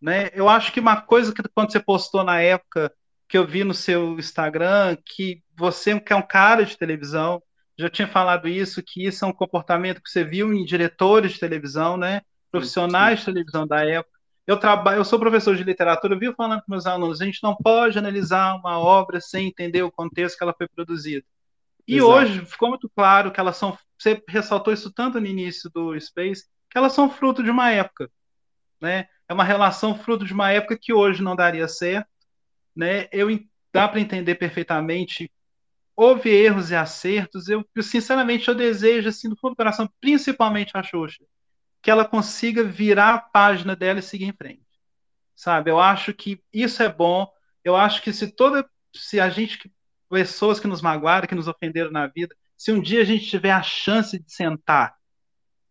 [0.00, 0.30] né?
[0.34, 2.92] Eu acho que uma coisa que quando você postou na época,
[3.28, 7.42] que eu vi no seu Instagram, que você que é um cara de televisão,
[7.78, 11.40] já tinha falado isso, que isso é um comportamento que você viu em diretores de
[11.40, 12.22] televisão, né?
[12.50, 14.18] Profissionais de televisão da época.
[14.46, 17.56] Eu trabalho, eu sou professor de literatura, vivo falando com meus alunos, a gente não
[17.56, 21.24] pode analisar uma obra sem entender o contexto que ela foi produzida.
[21.86, 22.12] E Exato.
[22.12, 26.46] hoje ficou muito claro que elas são, você ressaltou isso tanto no início do Space,
[26.70, 28.10] que elas são fruto de uma época.
[28.80, 29.06] né?
[29.28, 32.08] É uma relação fruto de uma época que hoje não daria certo,
[32.76, 33.08] né?
[33.12, 33.28] Eu
[33.72, 35.30] dá para entender perfeitamente.
[35.96, 37.48] Houve erros e acertos.
[37.48, 41.24] Eu, sinceramente eu desejo assim do fundo do coração, principalmente a Xuxa,
[41.82, 44.62] que ela consiga virar a página dela e seguir em frente.
[45.34, 45.70] Sabe?
[45.70, 47.26] Eu acho que isso é bom.
[47.64, 49.72] Eu acho que se toda se a gente
[50.08, 53.50] pessoas que nos magoaram, que nos ofenderam na vida, se um dia a gente tiver
[53.50, 54.94] a chance de sentar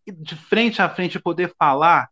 [0.08, 2.10] de frente a frente e poder falar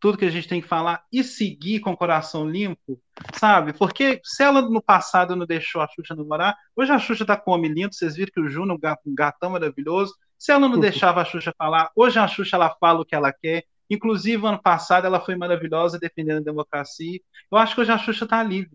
[0.00, 2.98] tudo que a gente tem que falar e seguir com o coração limpo,
[3.34, 3.74] sabe?
[3.74, 7.52] Porque se ela no passado não deixou a Xuxa namorar, hoje a Xuxa tá com
[7.52, 10.14] homem lindo, vocês viram que o Juno é um um gatão maravilhoso.
[10.38, 13.30] Se ela não deixava a Xuxa falar, hoje a Xuxa ela fala o que ela
[13.30, 13.64] quer.
[13.90, 17.20] Inclusive, ano passado ela foi maravilhosa defendendo a democracia.
[17.52, 18.72] Eu acho que hoje a Xuxa tá livre.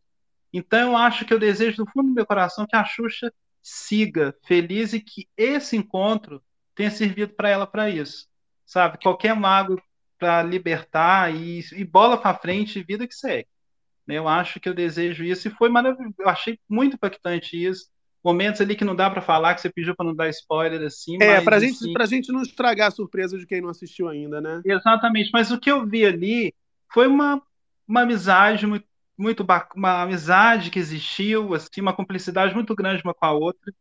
[0.54, 4.36] Então, eu acho que eu desejo do fundo do meu coração que a Xuxa siga
[4.46, 6.44] feliz e que esse encontro
[6.76, 8.28] tenha servido para ela para isso.
[8.66, 9.00] Sabe?
[9.02, 9.82] Qualquer mago
[10.18, 13.48] para libertar e, e bola para frente, vida que segue.
[14.08, 14.18] né?
[14.18, 16.16] Eu acho que eu desejo isso e foi maravilhoso.
[16.20, 17.90] Eu achei muito impactante isso.
[18.24, 21.22] Momentos ali que não dá para falar, que você pediu para não dar spoiler assim.
[21.22, 24.64] É, gente, assim, pra gente não estragar a surpresa de quem não assistiu ainda, né?
[24.64, 26.54] Exatamente, mas o que eu vi ali
[26.92, 27.42] foi uma,
[27.88, 28.88] uma amizade muito,
[29.18, 33.72] muito bac- uma amizade que existiu, assim, uma cumplicidade muito grande uma com a outra,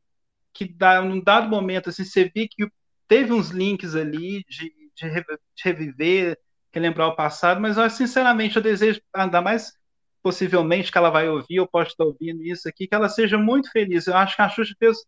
[0.55, 2.69] que dá, num dado momento assim, você vê que
[3.09, 5.27] teve uns links ali de, de, rev-
[5.57, 6.39] de reviver,
[6.73, 9.73] relembrar o passado, mas eu, sinceramente eu desejo, ainda mais
[10.23, 13.71] possivelmente que ela vai ouvir, eu posso estar ouvindo isso aqui, que ela seja muito
[13.71, 14.07] feliz.
[14.07, 14.99] Eu acho que a Xuxa fez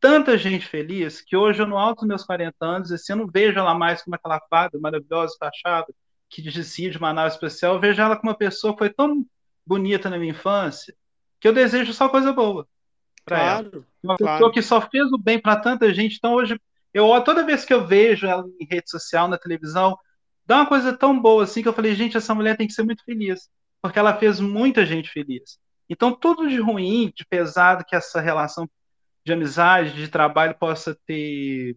[0.00, 3.26] tanta gente feliz que hoje, eu, no alto dos meus 40 anos, assim, eu não
[3.26, 5.86] vejo ela mais como aquela fada maravilhosa, fachada,
[6.28, 7.74] que decide uma nave especial.
[7.74, 9.24] Eu vejo ela como uma pessoa que foi tão
[9.66, 10.94] bonita na minha infância
[11.40, 12.66] que eu desejo só coisa boa
[13.24, 13.64] para ela.
[13.64, 14.48] Claro, Uma claro.
[14.48, 16.16] pessoa que só fez o bem para tanta gente.
[16.18, 16.60] Então, hoje,
[16.92, 19.96] eu toda vez que eu vejo ela em rede social, na televisão,
[20.46, 22.82] dá uma coisa tão boa assim que eu falei, gente, essa mulher tem que ser
[22.82, 23.48] muito feliz,
[23.80, 25.58] porque ela fez muita gente feliz.
[25.88, 28.68] Então, tudo de ruim, de pesado que essa relação
[29.24, 31.76] de amizade, de trabalho possa ter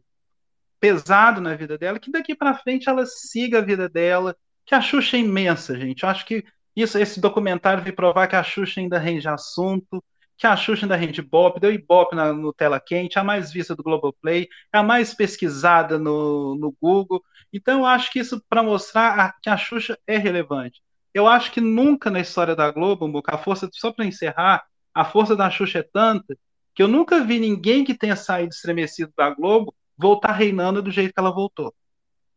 [0.79, 4.35] pesado na vida dela, que daqui para frente ela siga a vida dela,
[4.65, 6.03] que a Xuxa é imensa, gente.
[6.03, 6.43] Eu acho que
[6.75, 10.03] isso, esse documentário veio provar que a Xuxa ainda rende assunto,
[10.37, 13.75] que a Xuxa ainda rende Ibope, deu Ibope na, no Tela Quente, a mais vista
[13.75, 17.23] do Globoplay, é a mais pesquisada no, no Google.
[17.53, 20.81] Então eu acho que isso para mostrar a- que a Xuxa é relevante.
[21.13, 24.63] Eu acho que nunca na história da Globo, a força, só para encerrar,
[24.93, 26.37] a força da Xuxa é tanta
[26.73, 31.13] que eu nunca vi ninguém que tenha saído estremecido da Globo voltar reinando do jeito
[31.13, 31.73] que ela voltou.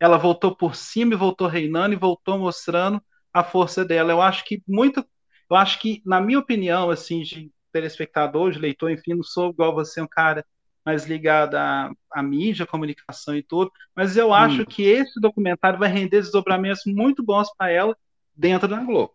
[0.00, 4.12] Ela voltou por cima e voltou reinando e voltou mostrando a força dela.
[4.12, 5.04] Eu acho que muito,
[5.50, 9.74] eu acho que na minha opinião, assim, de telespectador, de leitor, enfim, não sou igual
[9.74, 10.44] você, um cara
[10.84, 15.88] mais ligado à, à mídia, comunicação e tudo, mas eu acho que esse documentário vai
[15.90, 17.96] render desdobramentos muito bons para ela
[18.34, 19.12] dentro da Globo.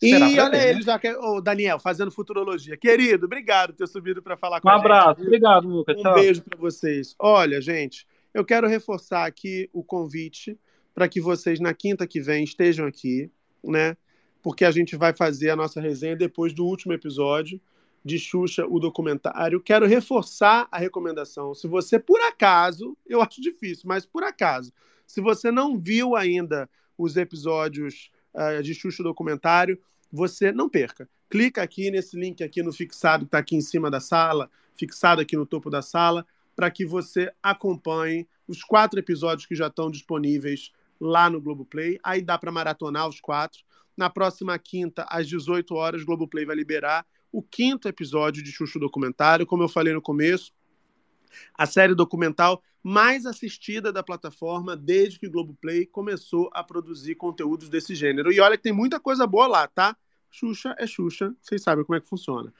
[0.00, 0.70] Será E olha né?
[0.70, 2.76] ele já, que, o Daniel, fazendo futurologia.
[2.76, 4.84] Querido, obrigado por ter subido para falar com Um a gente.
[4.86, 5.26] abraço, viu?
[5.26, 5.96] obrigado, Lucas.
[5.98, 6.14] Um Tchau.
[6.14, 7.14] beijo para vocês.
[7.18, 10.58] Olha, gente, eu quero reforçar aqui o convite
[10.94, 13.30] para que vocês na quinta que vem estejam aqui,
[13.62, 13.96] né?
[14.42, 17.60] Porque a gente vai fazer a nossa resenha depois do último episódio
[18.04, 19.60] de Xuxa, o documentário.
[19.60, 21.54] Quero reforçar a recomendação.
[21.54, 24.72] Se você, por acaso, eu acho difícil, mas por acaso,
[25.06, 29.80] se você não viu ainda os episódios ah, de Xuxa documentário,
[30.12, 31.08] você não perca.
[31.30, 35.20] Clica aqui nesse link aqui no fixado que está aqui em cima da sala, fixado
[35.20, 39.90] aqui no topo da sala, para que você acompanhe os quatro episódios que já estão
[39.90, 41.98] disponíveis lá no Globoplay.
[42.02, 43.64] Aí dá para maratonar os quatro.
[43.96, 48.78] Na próxima quinta, às 18 horas, o Globoplay vai liberar o quinto episódio de o
[48.78, 49.44] Documentário.
[49.44, 50.52] Como eu falei no começo,
[51.52, 57.92] a série documental mais assistida da plataforma desde que Globoplay começou a produzir conteúdos desse
[57.92, 58.32] gênero.
[58.32, 59.96] E olha que tem muita coisa boa lá, tá?
[60.30, 62.54] Xuxa é Xuxa, vocês sabem como é que funciona.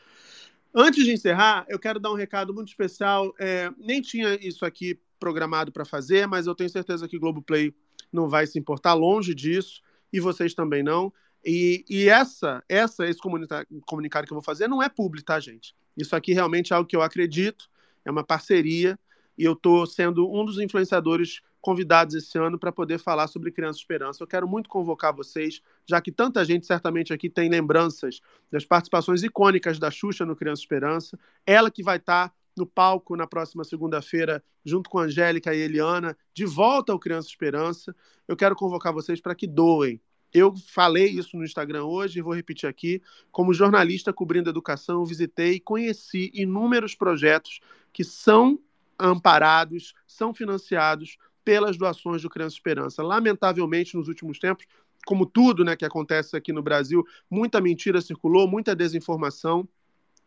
[0.74, 3.32] Antes de encerrar, eu quero dar um recado muito especial.
[3.38, 7.72] É, nem tinha isso aqui programado para fazer, mas eu tenho certeza que Globoplay
[8.12, 9.82] não vai se importar longe disso,
[10.12, 11.12] e vocês também não.
[11.44, 15.38] E, e essa, essa, esse comunica- comunicado que eu vou fazer não é público, tá,
[15.38, 15.74] gente?
[15.96, 17.68] Isso aqui realmente é algo que eu acredito,
[18.04, 18.98] é uma parceria,
[19.36, 23.78] e eu estou sendo um dos influenciadores convidados esse ano para poder falar sobre Criança
[23.78, 24.22] Esperança.
[24.22, 29.22] Eu quero muito convocar vocês, já que tanta gente certamente aqui tem lembranças das participações
[29.22, 31.18] icônicas da Xuxa no Criança Esperança.
[31.46, 36.44] Ela que vai estar no palco na próxima segunda-feira, junto com Angélica e Eliana, de
[36.44, 37.96] volta ao Criança Esperança.
[38.28, 40.00] Eu quero convocar vocês para que doem.
[40.34, 43.00] Eu falei isso no Instagram hoje e vou repetir aqui.
[43.30, 47.60] Como jornalista cobrindo educação, eu visitei e conheci inúmeros projetos
[47.92, 48.58] que são
[48.98, 53.00] amparados, são financiados pelas doações do Criança Esperança.
[53.00, 54.66] Lamentavelmente, nos últimos tempos,
[55.06, 59.68] como tudo né, que acontece aqui no Brasil, muita mentira circulou, muita desinformação.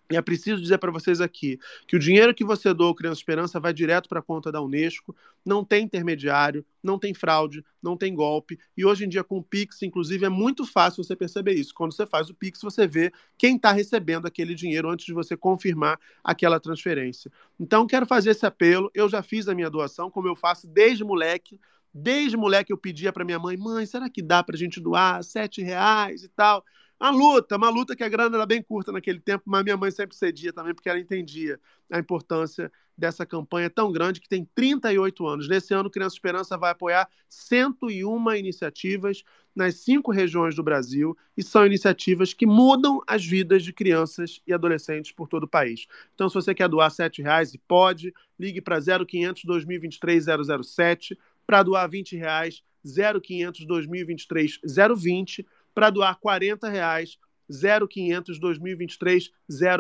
[0.09, 3.19] E é preciso dizer para vocês aqui que o dinheiro que você doa ao Criança
[3.19, 5.15] Esperança vai direto para a conta da Unesco,
[5.45, 8.57] não tem intermediário, não tem fraude, não tem golpe.
[8.75, 11.73] E hoje em dia, com o Pix, inclusive, é muito fácil você perceber isso.
[11.73, 15.35] Quando você faz o Pix, você vê quem está recebendo aquele dinheiro antes de você
[15.35, 17.31] confirmar aquela transferência.
[17.59, 18.89] Então, quero fazer esse apelo.
[18.93, 21.59] Eu já fiz a minha doação, como eu faço desde moleque.
[21.93, 25.23] Desde moleque eu pedia para minha mãe, mãe, será que dá para a gente doar
[25.23, 26.63] sete reais e tal?
[26.99, 29.91] Uma luta, uma luta que a grana era bem curta naquele tempo, mas minha mãe
[29.91, 31.59] sempre cedia também, porque ela entendia
[31.91, 35.47] a importância dessa campanha tão grande que tem 38 anos.
[35.47, 39.23] Nesse ano, Criança Esperança vai apoiar 101 iniciativas
[39.55, 44.51] nas cinco regiões do Brasil e são iniciativas que mudam as vidas de crianças e
[44.51, 45.85] adolescentes por todo o país.
[46.15, 50.25] Então, se você quer doar R$ reais e pode, ligue para 0500 2023
[50.65, 54.59] 007 para doar 20 reais 0500 2023
[54.97, 55.45] 020
[55.77, 59.29] para doar 40 reais 0500 2023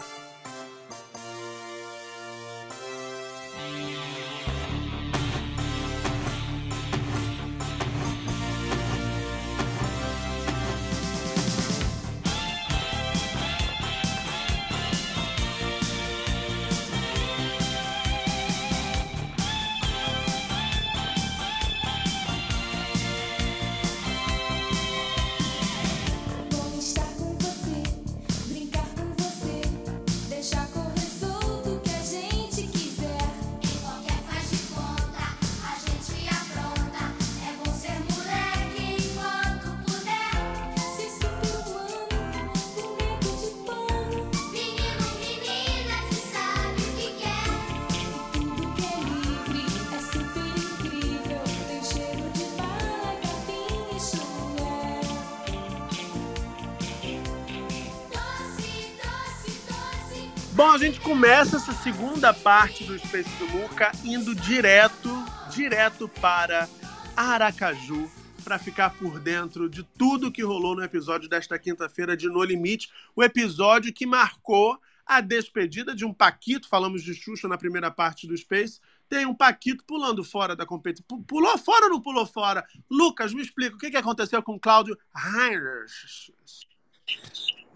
[61.18, 65.10] Começa essa segunda parte do Space do Muca indo direto,
[65.50, 66.68] direto para
[67.16, 68.08] Aracaju
[68.44, 72.88] para ficar por dentro de tudo que rolou no episódio desta quinta-feira de No Limite,
[73.16, 78.24] o episódio que marcou a despedida de um Paquito, falamos de Xuxa na primeira parte
[78.24, 81.04] do Space, tem um Paquito pulando fora da competição.
[81.04, 82.64] Pu- Pulou fora ou não pulou fora?
[82.88, 86.32] Lucas, me explica, o que que aconteceu com Cláudio Heinrich?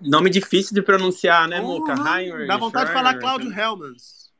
[0.03, 1.95] Nome difícil de pronunciar, né, Muca?
[1.95, 2.17] Uhum.
[2.17, 3.19] Heinrich, Dá vontade de falar.
[3.19, 4.31] Cláudio Helmans.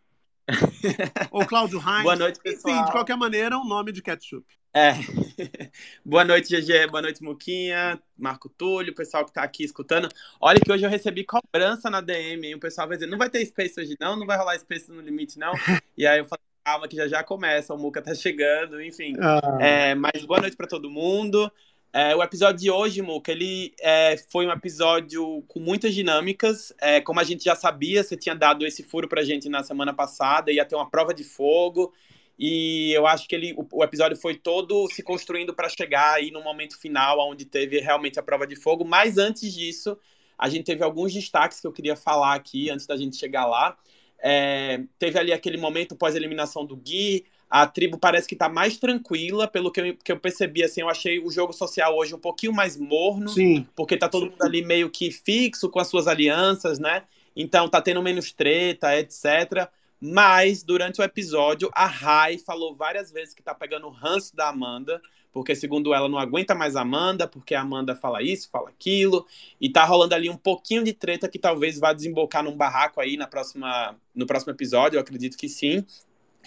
[1.31, 2.03] Ou Cláudio Heinz.
[2.03, 2.85] Boa noite, Enfim, pessoal.
[2.85, 4.45] de qualquer maneira, é um nome de ketchup.
[4.75, 4.93] É.
[6.05, 6.91] Boa noite, GG.
[6.91, 10.09] Boa noite, Muquinha, Marco Túlio, o pessoal que tá aqui escutando.
[10.41, 12.55] Olha que hoje eu recebi cobrança na DM, hein?
[12.55, 15.01] O pessoal vai dizer, não vai ter Space hoje não, não vai rolar Space no
[15.01, 15.53] limite não.
[15.97, 19.15] E aí eu falei, calma que já já começa, o Muca tá chegando, enfim.
[19.21, 19.59] Ah.
[19.61, 21.53] É, mas boa noite pra todo mundo.
[21.95, 26.73] É, o episódio de hoje, Muca, ele é, foi um episódio com muitas dinâmicas.
[26.81, 29.93] É, como a gente já sabia, você tinha dado esse furo pra gente na semana
[29.93, 31.93] passada, ia ter uma prova de fogo.
[32.39, 36.31] E eu acho que ele, o, o episódio foi todo se construindo para chegar aí
[36.31, 38.87] no momento final, onde teve realmente a prova de fogo.
[38.87, 39.99] Mas antes disso,
[40.39, 43.77] a gente teve alguns destaques que eu queria falar aqui, antes da gente chegar lá.
[44.19, 49.47] É, teve ali aquele momento pós-eliminação do Gui, a tribo parece que tá mais tranquila,
[49.47, 52.51] pelo que eu, que eu percebi, assim, eu achei o jogo social hoje um pouquinho
[52.51, 53.67] mais morno, Sim.
[53.77, 57.03] porque tá todo mundo ali meio que fixo com as suas alianças, né?
[57.37, 59.69] Então tá tendo menos treta, etc.
[60.01, 64.49] Mas, durante o episódio, a Rai falou várias vezes que tá pegando o ranço da
[64.49, 68.71] Amanda, porque, segundo ela, não aguenta mais a Amanda, porque a Amanda fala isso, fala
[68.71, 69.27] aquilo,
[69.61, 73.19] e tá rolando ali um pouquinho de treta que talvez vá desembocar num barraco aí
[73.19, 75.85] na próxima, no próximo episódio, eu acredito que sim.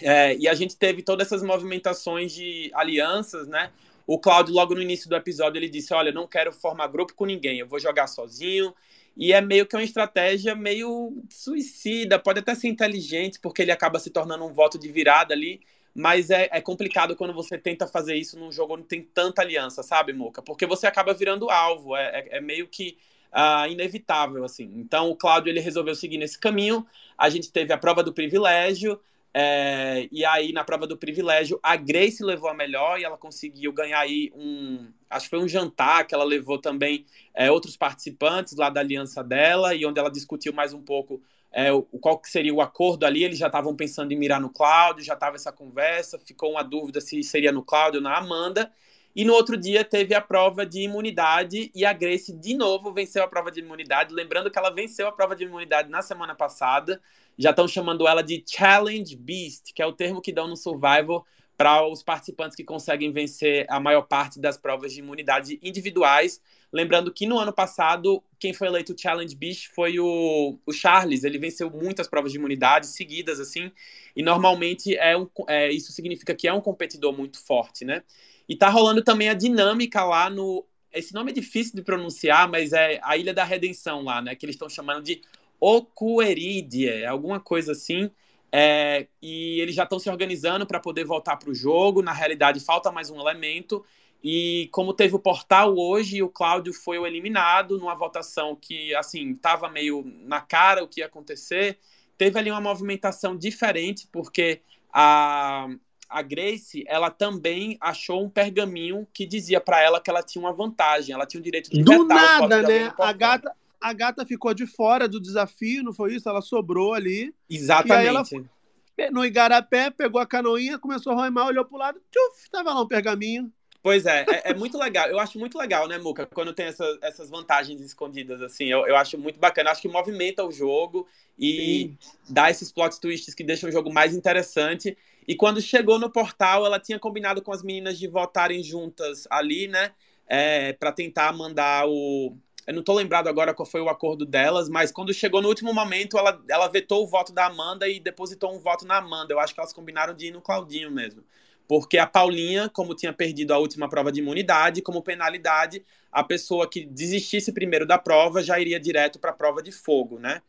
[0.02, 3.70] É, e a gente teve todas essas movimentações de alianças, né?
[4.06, 7.24] O Cláudio, logo no início do episódio, ele disse: Olha, não quero formar grupo com
[7.24, 8.74] ninguém, eu vou jogar sozinho.
[9.16, 13.98] E é meio que uma estratégia meio suicida, pode até ser inteligente, porque ele acaba
[13.98, 15.62] se tornando um voto de virada ali,
[15.94, 19.82] mas é, é complicado quando você tenta fazer isso num jogo onde tem tanta aliança,
[19.82, 20.42] sabe, Moca?
[20.42, 22.98] Porque você acaba virando alvo, é, é, é meio que
[23.32, 24.70] uh, inevitável, assim.
[24.76, 26.86] Então, o Cláudio, ele resolveu seguir nesse caminho,
[27.16, 29.00] a gente teve a prova do privilégio,
[29.38, 33.70] é, e aí, na prova do privilégio, a Grace levou a melhor e ela conseguiu
[33.70, 34.90] ganhar aí um.
[35.10, 37.04] Acho que foi um jantar que ela levou também
[37.34, 41.20] é, outros participantes lá da aliança dela, e onde ela discutiu mais um pouco
[41.52, 43.24] é, o, qual que seria o acordo ali.
[43.24, 46.98] Eles já estavam pensando em mirar no Cláudio, já estava essa conversa, ficou uma dúvida
[47.02, 48.72] se seria no Cláudio ou na Amanda.
[49.14, 53.22] E no outro dia teve a prova de imunidade e a Grace de novo venceu
[53.22, 54.14] a prova de imunidade.
[54.14, 57.02] Lembrando que ela venceu a prova de imunidade na semana passada
[57.38, 61.24] já estão chamando ela de Challenge Beast, que é o termo que dão no Survival
[61.56, 66.40] para os participantes que conseguem vencer a maior parte das provas de imunidade individuais.
[66.72, 71.24] Lembrando que no ano passado, quem foi eleito Challenge Beast foi o, o Charles.
[71.24, 73.70] Ele venceu muitas provas de imunidade seguidas, assim,
[74.14, 78.02] e normalmente é um, é, isso significa que é um competidor muito forte, né?
[78.48, 80.66] E tá rolando também a dinâmica lá no.
[80.92, 84.34] Esse nome é difícil de pronunciar, mas é a Ilha da Redenção lá, né?
[84.34, 85.22] Que eles estão chamando de
[85.60, 88.10] Ocueridie, alguma coisa assim.
[88.52, 92.02] É, e eles já estão se organizando para poder voltar para o jogo.
[92.02, 93.84] Na realidade, falta mais um elemento.
[94.22, 99.32] E como teve o portal hoje, o Cláudio foi o eliminado numa votação que, assim,
[99.32, 101.78] estava meio na cara o que ia acontecer.
[102.16, 104.62] Teve ali uma movimentação diferente, porque
[104.92, 105.68] a,
[106.08, 110.52] a Grace, ela também achou um pergaminho que dizia para ela que ela tinha uma
[110.52, 112.92] vantagem, ela tinha o direito de Do nada, né?
[112.98, 116.28] A gata, a gata ficou de fora do desafio, não foi isso?
[116.28, 117.34] Ela sobrou ali.
[117.48, 117.90] Exatamente.
[117.90, 122.50] E aí ela, no igarapé, pegou a canoinha, começou a remar, olhou pro lado, tchuf,
[122.50, 123.52] tava lá um pergaminho.
[123.86, 125.06] Pois é, é, é, muito legal.
[125.06, 128.64] Eu acho muito legal, né, Muca, quando tem essa, essas vantagens escondidas, assim.
[128.64, 129.70] Eu, eu acho muito bacana.
[129.70, 131.06] Acho que movimenta o jogo
[131.38, 131.98] e Sim.
[132.28, 134.98] dá esses plot twists que deixam o jogo mais interessante.
[135.28, 139.68] E quando chegou no portal, ela tinha combinado com as meninas de votarem juntas ali,
[139.68, 139.92] né?
[140.26, 142.36] É, para tentar mandar o,
[142.66, 145.72] eu não tô lembrado agora qual foi o acordo delas, mas quando chegou no último
[145.72, 149.32] momento, ela, ela vetou o voto da Amanda e depositou um voto na Amanda.
[149.32, 151.22] Eu acho que elas combinaram de ir no Claudinho mesmo.
[151.68, 156.68] Porque a Paulinha, como tinha perdido a última prova de imunidade, como penalidade, a pessoa
[156.68, 160.42] que desistisse primeiro da prova já iria direto para a prova de fogo, né?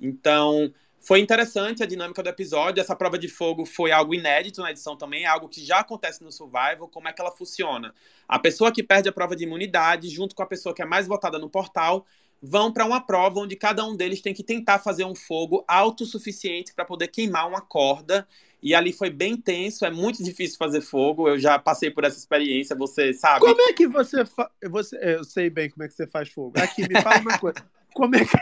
[0.00, 0.72] Então,
[1.02, 2.80] foi interessante a dinâmica do episódio.
[2.80, 6.30] Essa prova de fogo foi algo inédito na edição também, algo que já acontece no
[6.30, 6.88] Survival.
[6.88, 7.92] Como é que ela funciona?
[8.28, 11.08] A pessoa que perde a prova de imunidade, junto com a pessoa que é mais
[11.08, 12.06] votada no portal,
[12.40, 16.72] vão para uma prova onde cada um deles tem que tentar fazer um fogo autossuficiente
[16.72, 18.26] para poder queimar uma corda.
[18.62, 21.28] E ali foi bem tenso, é muito difícil fazer fogo.
[21.28, 23.40] Eu já passei por essa experiência, você sabe.
[23.40, 24.48] Como é que você, fa...
[24.70, 26.52] você Eu sei bem como é que você faz fogo.
[26.60, 27.58] Aqui, me fala uma coisa.
[27.94, 28.32] Como é que.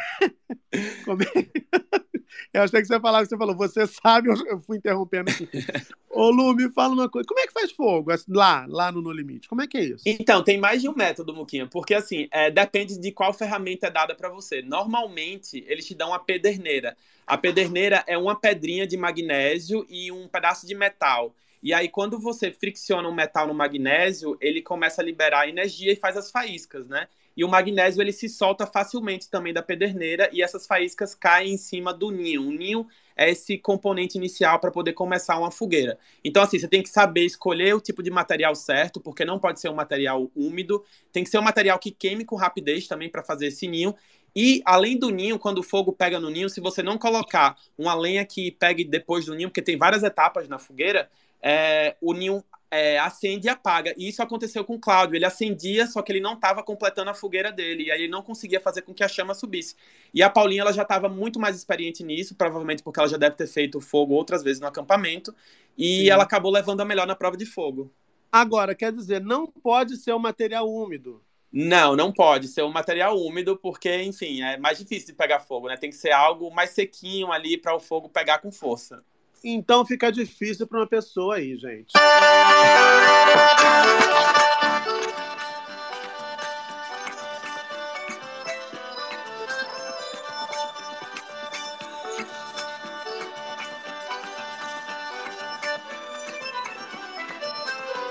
[1.05, 1.27] Como é...
[2.52, 5.48] Eu achei que você falava, você falou, você sabe, eu fui interrompendo aqui.
[6.10, 7.27] Ô, Lu, me fala uma coisa.
[7.27, 9.48] Como é que faz fogo lá, lá no No Limite?
[9.48, 10.02] Como é que é isso?
[10.05, 13.90] Então, tem mais de um método, Muquinha, porque assim, é, depende de qual ferramenta é
[13.90, 14.62] dada para você.
[14.62, 16.97] Normalmente, eles te dão a pederneira.
[17.27, 21.35] A pederneira é uma pedrinha de magnésio e um pedaço de metal.
[21.62, 25.97] E aí, quando você fricciona um metal no magnésio, ele começa a liberar energia e
[25.97, 27.06] faz as faíscas, né?
[27.41, 31.57] E o magnésio ele se solta facilmente também da pederneira e essas faíscas caem em
[31.57, 32.43] cima do ninho.
[32.43, 32.87] O ninho
[33.17, 35.99] é esse componente inicial para poder começar uma fogueira.
[36.23, 39.59] Então, assim, você tem que saber escolher o tipo de material certo, porque não pode
[39.59, 43.23] ser um material úmido, tem que ser um material que queime com rapidez também para
[43.23, 43.95] fazer esse ninho.
[44.37, 47.95] E além do ninho, quando o fogo pega no ninho, se você não colocar uma
[47.95, 51.09] lenha que pegue depois do ninho, porque tem várias etapas na fogueira,
[51.43, 53.93] é, o ninho é, acende e apaga.
[53.99, 55.17] E isso aconteceu com o Cláudio.
[55.17, 57.85] Ele acendia, só que ele não estava completando a fogueira dele.
[57.85, 59.75] E aí ele não conseguia fazer com que a chama subisse.
[60.15, 63.37] E a Paulinha ela já estava muito mais experiente nisso, provavelmente porque ela já deve
[63.37, 65.35] ter feito fogo outras vezes no acampamento.
[65.77, 66.11] E Sim.
[66.11, 67.93] ela acabou levando a melhor na prova de fogo.
[68.31, 71.21] Agora, quer dizer, não pode ser um material úmido.
[71.53, 75.67] Não, não pode ser um material úmido, porque, enfim, é mais difícil de pegar fogo,
[75.67, 75.77] né?
[75.77, 79.03] Tem que ser algo mais sequinho ali para o fogo pegar com força.
[79.43, 81.93] Então fica difícil para uma pessoa aí, gente.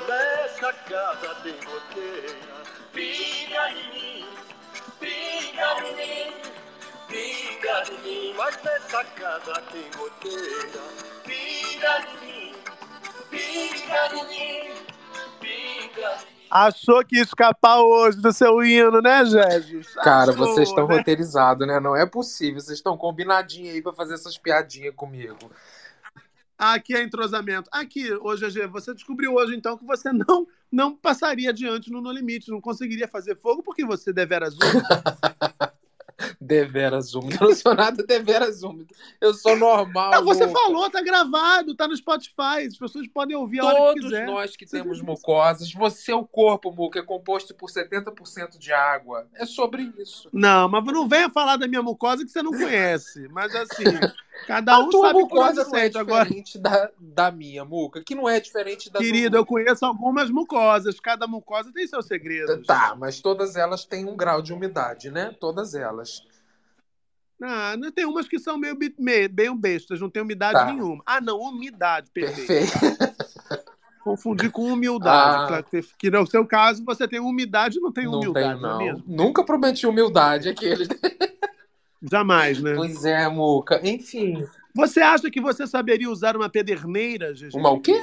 [0.07, 2.35] Nessa casa tem goteira,
[2.91, 4.25] pinga em mim,
[4.99, 6.33] pinga em mim,
[7.07, 8.33] pinga em mim.
[8.35, 11.18] Mas nessa casa tem goteira.
[16.49, 19.93] Achou que ia escapar hoje do seu hino, né, Jesus?
[19.95, 20.97] Cara, Achou, vocês estão né?
[20.97, 21.79] roteirizados, né?
[21.79, 22.59] Não é possível.
[22.59, 25.37] Vocês estão combinadinhos aí pra fazer essas piadinhas comigo.
[26.57, 27.69] Aqui é entrosamento.
[27.71, 32.11] Aqui, ô GG, você descobriu hoje, então, que você não, não passaria adiante no No
[32.11, 34.85] Limite, não conseguiria fazer fogo porque você deveras úmido.
[36.39, 37.37] Deveras úmido.
[37.41, 38.93] Eu não sou nada deveras úmido.
[39.19, 40.11] Eu sou normal.
[40.11, 40.59] Não, você louca.
[40.59, 44.25] falou, tá gravado, tá no Spotify, as pessoas podem ouvir a hora que Todos quiser.
[44.25, 49.27] nós que temos mucosas, você, o corpo, Muca, é composto por 70% de água.
[49.35, 50.29] É sobre isso.
[50.33, 53.27] Não, mas não venha falar da minha mucosa que você não conhece.
[53.29, 53.83] Mas assim,
[54.47, 55.97] cada um sabe mucosa não é sente.
[55.97, 60.29] Agora, diferente da, da minha, Muca, que não é diferente da querido, eu conheço algumas
[60.29, 60.99] mucosas.
[60.99, 62.65] Cada mucosa tem seus segredos.
[62.67, 65.35] Tá, mas todas elas têm um grau de umidade, né?
[65.39, 66.21] Todas elas.
[67.41, 70.65] Ah, não, tem umas que são meio, meio bem bestas, não tem umidade Tá.
[70.65, 71.01] nenhuma.
[71.05, 72.47] Ah, não, umidade, perfeito.
[72.47, 73.09] Perfeito.
[74.03, 75.53] Confundi com humildade.
[75.53, 75.63] Ah.
[75.63, 78.69] que- Que no seu caso você tem umidade e não tem Não humildade, tenho, não
[78.69, 78.77] é não.
[78.79, 79.03] mesmo?
[79.07, 80.87] Nunca prometi humildade aqueles.
[82.01, 82.75] Jamais, né?
[82.75, 83.79] Pois é, Muca.
[83.83, 84.45] Enfim.
[84.73, 87.55] Você acha que você saberia usar uma pederneira, GG?
[87.55, 88.01] Uma o quê?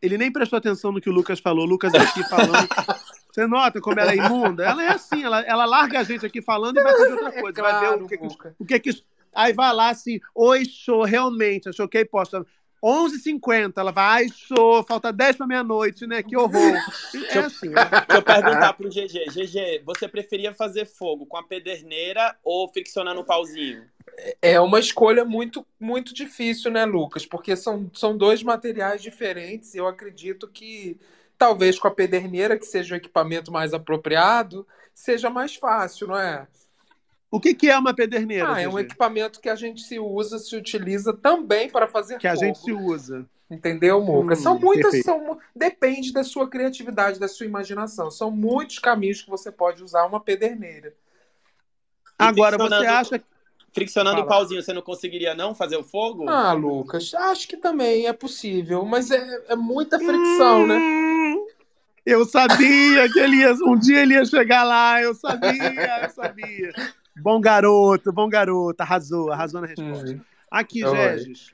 [0.00, 1.64] Ele nem prestou atenção no que o Lucas falou.
[1.64, 2.68] O Lucas aqui falando.
[3.34, 4.64] Você nota como ela é imunda?
[4.64, 7.62] Ela é assim, ela, ela larga a gente aqui falando e vai fazer outra coisa.
[7.62, 8.26] vai ver É claro, o que, que,
[8.60, 9.04] o que que.
[9.34, 12.46] Aí vai lá assim, oi, show, realmente, achou que aí posta
[12.84, 13.72] 11h50.
[13.76, 16.22] Ela vai, ai, show, falta 10 pra meia-noite, né?
[16.22, 16.74] Que horror.
[17.30, 17.84] É assim, né?
[17.90, 19.30] Deixa eu perguntar pro GG.
[19.30, 23.84] GG, você preferia fazer fogo com a pederneira ou friccionando o pauzinho?
[24.42, 27.24] É uma escolha muito, muito difícil, né, Lucas?
[27.24, 29.74] Porque são, são dois materiais diferentes.
[29.74, 30.98] Eu acredito que
[31.38, 36.46] talvez com a pederneira, que seja o equipamento mais apropriado, seja mais fácil, não é?
[37.34, 38.54] O que, que é uma pederneira?
[38.54, 42.28] Ah, é um equipamento que a gente se usa, se utiliza também para fazer Que
[42.28, 42.46] a fogo.
[42.46, 43.26] gente se usa.
[43.50, 44.34] Entendeu, Muca?
[44.34, 45.04] Hum, são muitas, perfeito.
[45.04, 48.08] são, depende da sua criatividade, da sua imaginação.
[48.08, 50.94] São muitos caminhos que você pode usar uma pederneira.
[52.16, 53.24] Agora, você acha que.
[53.72, 54.26] Friccionando Fala.
[54.26, 56.28] o pauzinho, você não conseguiria não fazer o fogo?
[56.28, 60.78] Ah, Lucas, acho que também é possível, mas é, é muita fricção, né?
[60.78, 61.46] Hum,
[62.06, 63.52] Eu sabia que ele ia.
[63.66, 66.72] Um dia ele ia chegar lá, eu sabia, eu sabia.
[67.22, 68.80] Bom garoto, bom garoto.
[68.82, 70.10] Arrasou, arrasou na resposta.
[70.10, 70.20] Hum.
[70.50, 70.96] Aqui, Oi.
[70.96, 71.52] Regis.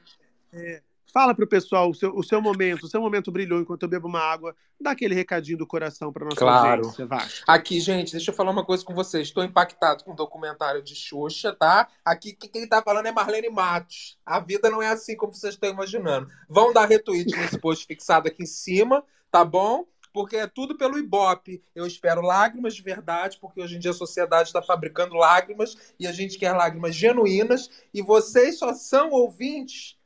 [0.53, 0.83] é,
[1.13, 2.85] fala pro pessoal o seu, o seu momento.
[2.85, 4.55] O seu momento brilhou enquanto eu bebo uma água.
[4.81, 6.77] Dá aquele recadinho do coração pra nossa Claro.
[6.87, 7.27] audiência, vai.
[7.47, 9.29] Aqui, gente, deixa eu falar uma coisa com vocês.
[9.29, 11.89] Estou impactado com o documentário de Xuxa, tá?
[12.05, 14.19] Aqui que- quem tá falando é Marlene Matos.
[14.25, 16.29] A vida não é assim como vocês estão imaginando.
[16.49, 19.85] Vão dar retweet nesse post fixado aqui em cima, tá bom?
[20.13, 21.63] Porque é tudo pelo Ibope.
[21.75, 26.07] Eu espero lágrimas de verdade, porque hoje em dia a sociedade está fabricando lágrimas e
[26.07, 27.71] a gente quer lágrimas genuínas.
[27.95, 29.97] E vocês só são ouvintes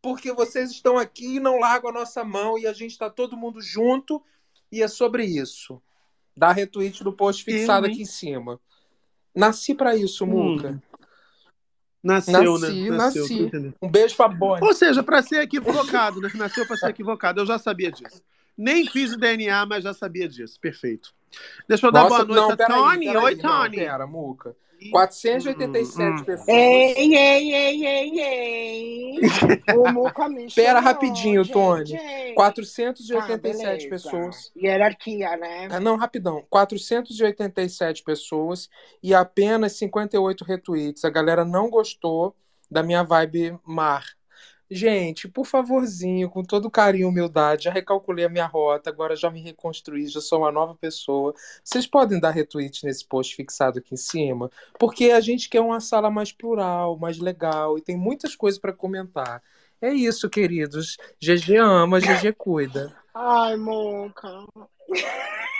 [0.00, 3.36] porque vocês estão aqui e não largam a nossa mão e a gente está todo
[3.36, 4.22] mundo junto.
[4.70, 5.82] E é sobre isso.
[6.36, 8.60] Dá retweet do post fixado Eu, aqui em cima.
[9.34, 10.80] Nasci pra isso, Muca.
[12.02, 12.96] Nasceu, Nasci, né?
[12.96, 13.74] Nasceu, nasci.
[13.82, 14.64] Um beijo pra Bonnie.
[14.64, 16.30] Ou seja, pra ser equivocado, né?
[16.34, 17.40] Nasceu pra ser equivocado.
[17.40, 18.22] Eu já sabia disso.
[18.58, 20.58] Nem fiz o DNA, mas já sabia disso.
[20.60, 21.14] Perfeito.
[21.68, 23.06] Deixa eu dar Nossa, boa noite não, a peraí, Tony.
[23.06, 23.76] peraí, Oi, não, Tony.
[23.76, 24.56] pera, Muca.
[24.92, 26.24] 487 Hum, hum.
[26.24, 26.48] pessoas.
[26.48, 29.20] Ei, ei, ei, ei, ei.
[29.76, 31.52] O Muca me Pera rapidinho, gente.
[31.52, 31.92] Tony.
[31.92, 33.88] Tá, 487 beleza.
[33.88, 34.52] pessoas.
[34.56, 35.68] Hierarquia, né?
[35.70, 36.44] Ah, não, rapidão.
[36.48, 38.68] 487 pessoas
[39.02, 41.04] e apenas 58 retweets.
[41.04, 42.34] A galera não gostou
[42.70, 44.04] da minha vibe mar.
[44.70, 49.30] Gente, por favorzinho, com todo carinho e humildade, já recalculei a minha rota, agora já
[49.30, 51.34] me reconstruí, já sou uma nova pessoa.
[51.64, 55.80] Vocês podem dar retweet nesse post fixado aqui em cima, porque a gente quer uma
[55.80, 59.42] sala mais plural, mais legal e tem muitas coisas para comentar.
[59.80, 60.98] É isso, queridos.
[61.18, 62.94] GG ama, GG cuida.
[63.14, 64.44] Ai, Muca.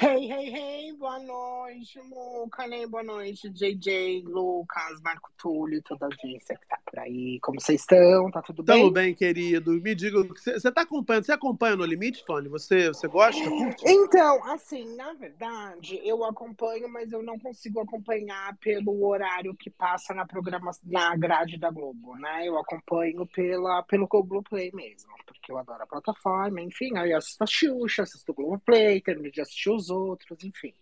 [0.00, 2.86] hey, hey, hey, boa noite, Muca, né?
[2.86, 7.38] Boa noite, JJ, Lucas, Marco Túlio, toda a audiência que tá por aí.
[7.40, 8.30] Como vocês estão?
[8.30, 9.06] Tá tudo Tamo bem?
[9.06, 9.72] bem, querido.
[9.72, 11.24] Me diga, você tá acompanhando?
[11.24, 12.48] Você acompanha no limite, Tony?
[12.48, 13.42] Você, você gosta?
[13.48, 13.84] Curte?
[13.86, 20.14] Então, assim, na verdade, eu acompanho, mas eu não consigo acompanhar pelo horário que passa
[20.14, 22.46] na programação, na grade da Globo, né?
[22.46, 27.42] Eu acompanho pela, pelo Globoplay mesmo, porque eu adoro a plataforma, enfim, aí eu assisto
[27.42, 27.46] a
[27.88, 30.74] Xuxa, assisto o Globoplay, termino de assistir os outros, enfim.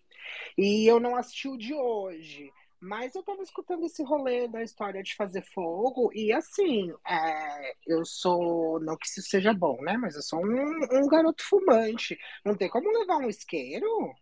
[0.57, 2.53] E eu não assisti o de hoje.
[2.81, 8.05] Mas eu tava escutando esse rolê da história de fazer fogo, e assim, é, eu
[8.05, 8.81] sou.
[8.81, 9.97] Não que isso seja bom, né?
[9.97, 12.19] Mas eu sou um, um garoto fumante.
[12.45, 14.13] Não tem como levar um isqueiro?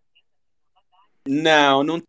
[1.26, 2.02] Não, não.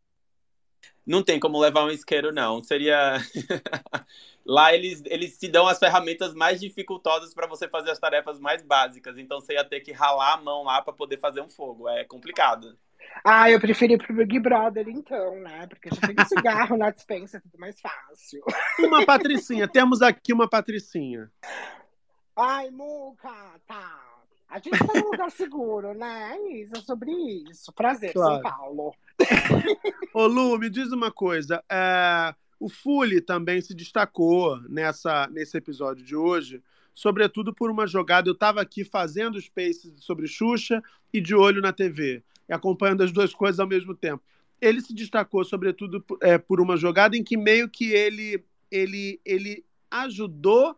[1.06, 2.61] Não tem como levar um isqueiro, não.
[2.64, 3.18] Seria.
[4.45, 8.64] Lá eles, eles te dão as ferramentas mais dificultosas para você fazer as tarefas mais
[8.64, 9.18] básicas.
[9.18, 11.88] Então você ia ter que ralar a mão lá para poder fazer um fogo.
[11.88, 12.76] É complicado.
[13.23, 15.68] Ah, eu preferi pro Big Brother, então, né?
[15.68, 18.41] Porque já tem cigarro na dispensa, é tudo mais fácil.
[18.80, 21.30] Uma patricinha, temos aqui uma patricinha.
[22.36, 23.30] Ai, Muca,
[23.68, 24.11] tá.
[24.49, 26.82] A gente tá num lugar seguro, né, Isa?
[26.82, 27.11] Sobre
[27.49, 27.72] isso.
[27.72, 28.34] Prazer, Claro.
[28.34, 28.94] São Paulo.
[30.14, 31.64] Ô Lu, me diz uma coisa.
[31.69, 36.61] é, o Fully também se destacou nessa, nesse episódio de hoje,
[36.93, 38.30] sobretudo por uma jogada.
[38.30, 43.34] Eu estava aqui fazendo space sobre Xuxa e de olho na TV, acompanhando as duas
[43.34, 44.23] coisas ao mesmo tempo.
[44.60, 49.19] Ele se destacou, sobretudo, por- é, por uma jogada em que meio que ele, ele,
[49.26, 50.77] ele ajudou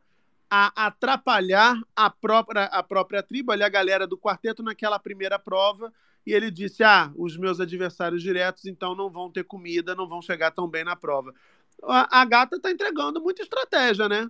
[0.50, 5.92] a atrapalhar a própria, a própria tribo, ali a galera do quarteto, naquela primeira prova.
[6.26, 10.22] E ele disse: Ah, os meus adversários diretos então não vão ter comida, não vão
[10.22, 11.34] chegar tão bem na prova.
[11.84, 14.30] A, a gata tá entregando muita estratégia, né?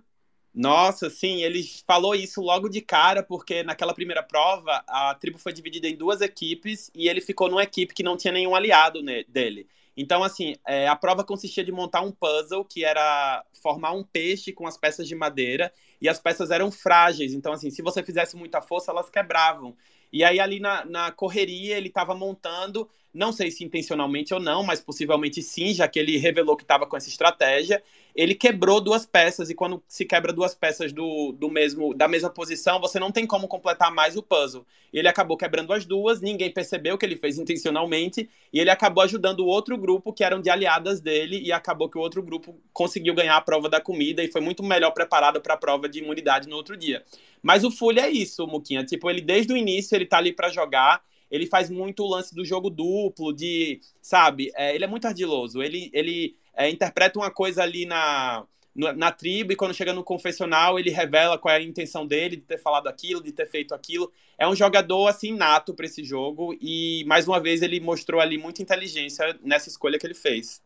[0.56, 5.52] Nossa, sim, ele falou isso logo de cara, porque naquela primeira prova a tribo foi
[5.52, 9.24] dividida em duas equipes e ele ficou numa equipe que não tinha nenhum aliado ne-
[9.24, 9.66] dele.
[9.96, 14.52] Então, assim, é, a prova consistia de montar um puzzle que era formar um peixe
[14.52, 17.32] com as peças de madeira e as peças eram frágeis.
[17.34, 19.76] Então, assim, se você fizesse muita força, elas quebravam.
[20.14, 24.64] E aí, ali na, na correria, ele estava montando, não sei se intencionalmente ou não,
[24.64, 27.82] mas possivelmente sim, já que ele revelou que estava com essa estratégia.
[28.14, 32.30] Ele quebrou duas peças, e quando se quebra duas peças do, do mesmo da mesma
[32.30, 34.66] posição, você não tem como completar mais o puzzle.
[34.92, 39.40] Ele acabou quebrando as duas, ninguém percebeu que ele fez intencionalmente, e ele acabou ajudando
[39.40, 43.14] o outro grupo, que eram de aliadas dele, e acabou que o outro grupo conseguiu
[43.14, 46.48] ganhar a prova da comida e foi muito melhor preparado para a prova de imunidade
[46.48, 47.04] no outro dia.
[47.42, 48.84] Mas o Fully é isso, Muquinha.
[48.84, 51.02] Tipo, ele desde o início ele tá ali para jogar.
[51.34, 54.50] Ele faz muito o lance do jogo duplo, de, sabe?
[54.56, 55.62] É, ele é muito ardiloso.
[55.62, 60.04] Ele, ele é, interpreta uma coisa ali na, no- na tribo e quando chega no
[60.04, 63.74] confessional ele revela qual é a intenção dele de ter falado aquilo, de ter feito
[63.74, 64.12] aquilo.
[64.38, 68.38] É um jogador assim nato para esse jogo e mais uma vez ele mostrou ali
[68.38, 70.62] muita inteligência nessa escolha que ele fez.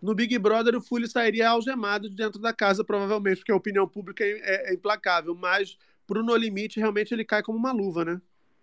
[0.00, 3.86] No Big Brother, o Fully sairia algemado de dentro da casa, provavelmente, porque a opinião
[3.88, 4.30] pública é,
[4.68, 5.34] é- é implacável.
[5.34, 5.76] Mas
[6.06, 8.20] pro No Limite, realmente ele cai como uma luva, né?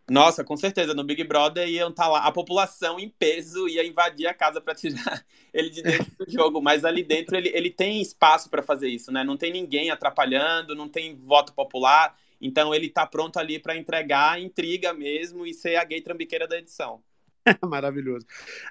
[0.10, 0.94] Nossa, com certeza.
[0.94, 4.76] No Big Brother iam estar lá, a população em peso ia invadir a casa para
[4.76, 6.62] tirar ele de dentro do jogo.
[6.62, 9.24] Mas ali dentro ele, ele tem espaço para fazer isso, né?
[9.24, 12.16] Não tem ninguém atrapalhando, não tem voto popular.
[12.40, 16.58] Então ele tá pronto ali para entregar intriga mesmo e ser a gay trambiqueira da
[16.58, 17.02] edição.
[17.66, 18.26] Maravilhoso.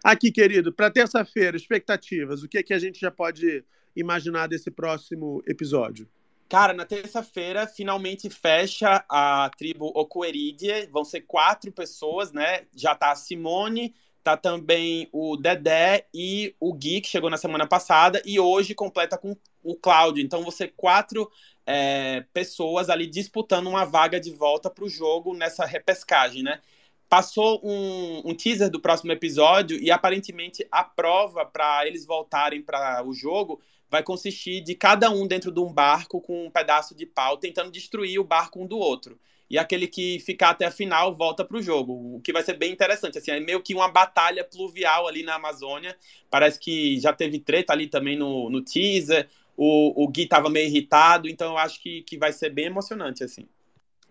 [0.05, 2.43] Aqui, querido, para terça-feira, expectativas.
[2.43, 3.65] O que, é que a gente já pode
[3.97, 6.09] imaginar desse próximo episódio?
[6.49, 10.87] Cara, na terça-feira finalmente fecha a tribo Ocoeridie.
[10.91, 12.67] Vão ser quatro pessoas, né?
[12.75, 17.67] Já tá a Simone, tá também o Dedé e o Gui, que chegou na semana
[17.67, 20.23] passada, e hoje completa com o Cláudio.
[20.23, 21.31] Então ser quatro
[21.67, 26.61] é, pessoas ali disputando uma vaga de volta pro jogo nessa repescagem, né?
[27.09, 33.03] Passou um, um teaser do próximo episódio e aparentemente a prova para eles voltarem para
[33.05, 33.61] o jogo
[33.95, 37.71] vai consistir de cada um dentro de um barco com um pedaço de pau tentando
[37.71, 39.17] destruir o barco um do outro.
[39.49, 42.55] E aquele que ficar até a final volta para o jogo, o que vai ser
[42.55, 43.19] bem interessante.
[43.19, 45.97] Assim, é meio que uma batalha pluvial ali na Amazônia.
[46.29, 49.29] Parece que já teve treta ali também no, no teaser.
[49.57, 53.23] O, o Gui estava meio irritado, então eu acho que, que vai ser bem emocionante
[53.23, 53.47] assim.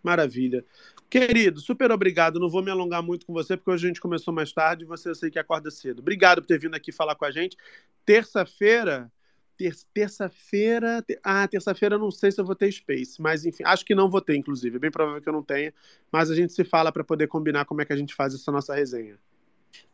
[0.02, 0.64] Maravilha.
[1.10, 2.40] Querido, super obrigado.
[2.40, 4.88] Não vou me alongar muito com você, porque hoje a gente começou mais tarde e
[4.88, 6.00] você eu sei que acorda cedo.
[6.00, 7.58] Obrigado por ter vindo aqui falar com a gente.
[8.06, 9.12] Terça-feira.
[9.58, 11.02] Ter- Terça-feira.
[11.02, 14.10] te- Ah, terça-feira não sei se eu vou ter space, mas enfim, acho que não
[14.10, 14.76] vou ter, inclusive.
[14.78, 15.74] É bem provável que eu não tenha,
[16.12, 18.52] mas a gente se fala para poder combinar como é que a gente faz essa
[18.52, 19.18] nossa resenha.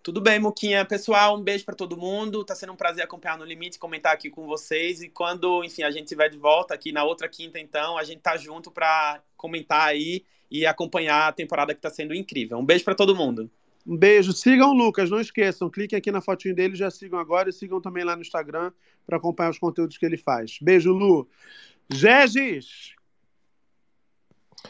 [0.03, 0.83] Tudo bem, Muquinha.
[0.85, 2.43] Pessoal, um beijo para todo mundo.
[2.43, 5.01] Tá sendo um prazer acompanhar no Limite, comentar aqui com vocês.
[5.01, 8.19] E quando, enfim, a gente estiver de volta aqui na outra quinta, então, a gente
[8.21, 12.57] tá junto para comentar aí e acompanhar a temporada que tá sendo incrível.
[12.57, 13.49] Um beijo para todo mundo.
[13.89, 14.31] Um beijo.
[14.33, 15.67] Sigam o Lucas, não esqueçam.
[15.67, 18.71] Cliquem aqui na fotinho dele, já sigam agora e sigam também lá no Instagram
[19.03, 20.59] para acompanhar os conteúdos que ele faz.
[20.61, 21.27] Beijo, Lu.
[21.91, 22.93] Gegis!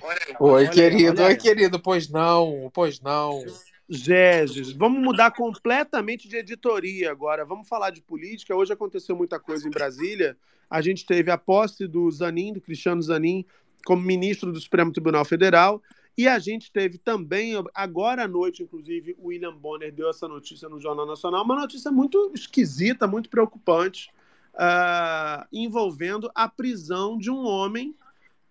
[0.01, 3.43] Oi, Olha querido, olha oi, querido, pois não, pois não.
[3.89, 7.43] Gegis, vamos mudar completamente de editoria agora.
[7.43, 8.55] Vamos falar de política.
[8.55, 10.37] Hoje aconteceu muita coisa em Brasília.
[10.69, 13.43] A gente teve a posse do Zanin, do Cristiano Zanin,
[13.83, 15.81] como ministro do Supremo Tribunal Federal.
[16.19, 20.67] E a gente teve também, agora à noite, inclusive, o William Bonner deu essa notícia
[20.67, 24.09] no Jornal Nacional, uma notícia muito esquisita, muito preocupante,
[24.53, 27.95] ah, envolvendo a prisão de um homem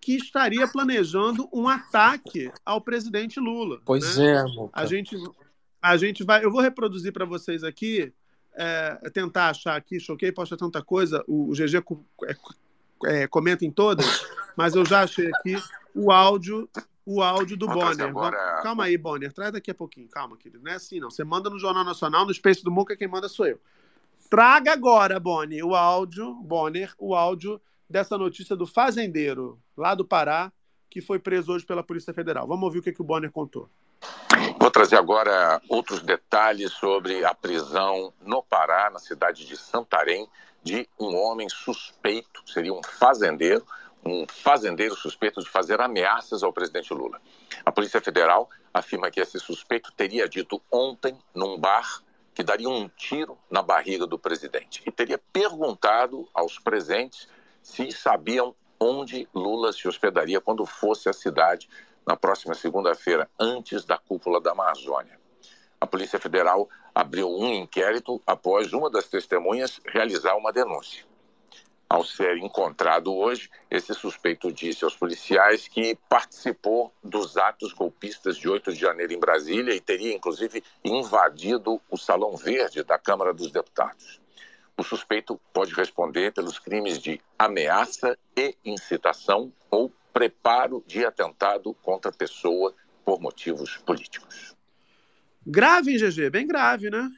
[0.01, 3.79] que estaria planejando um ataque ao presidente Lula.
[3.85, 4.37] Pois né?
[4.37, 4.71] é, Muca.
[4.73, 5.15] A gente,
[5.79, 6.43] a gente vai.
[6.43, 8.11] Eu vou reproduzir para vocês aqui
[8.55, 11.83] é, tentar achar aqui, choquei, posta tanta coisa, o, o GG
[12.25, 12.35] é,
[13.05, 14.25] é, comenta em todas,
[14.57, 15.55] mas eu já achei aqui
[15.93, 16.67] o áudio,
[17.05, 18.07] o áudio do Bonner.
[18.07, 20.63] agora- Vamos- Calma aí, Bonner, traz daqui a pouquinho, calma, querido.
[20.63, 21.09] Não é assim, não.
[21.09, 23.59] Você manda no Jornal Nacional, no Space do Muca, quem manda sou eu.
[24.29, 27.59] Traga agora, Bonner, o áudio, Bonner, o áudio
[27.89, 30.51] dessa notícia do fazendeiro lá do Pará,
[30.89, 32.47] que foi preso hoje pela Polícia Federal.
[32.47, 33.69] Vamos ouvir o que, que o Bonner contou.
[34.59, 40.27] Vou trazer agora outros detalhes sobre a prisão no Pará, na cidade de Santarém,
[40.61, 43.65] de um homem suspeito, seria um fazendeiro,
[44.05, 47.21] um fazendeiro suspeito de fazer ameaças ao presidente Lula.
[47.65, 52.01] A Polícia Federal afirma que esse suspeito teria dito ontem, num bar,
[52.33, 57.27] que daria um tiro na barriga do presidente e teria perguntado aos presentes
[57.61, 61.69] se sabiam onde Lula se hospedaria quando fosse à cidade
[62.07, 65.19] na próxima segunda-feira, antes da cúpula da Amazônia.
[65.81, 71.08] A Polícia Federal abriu um inquérito após uma das testemunhas realizar uma denúncia.
[71.89, 78.47] Ao ser encontrado hoje, esse suspeito disse aos policiais que participou dos atos golpistas de
[78.47, 83.51] 8 de janeiro em Brasília e teria, inclusive, invadido o Salão Verde da Câmara dos
[83.51, 84.21] Deputados.
[84.77, 92.11] O suspeito pode responder pelos crimes de ameaça e incitação ou preparo de atentado contra
[92.11, 94.55] pessoa por motivos políticos.
[95.45, 96.29] Grave, hein, GG?
[96.29, 97.09] Bem grave, né?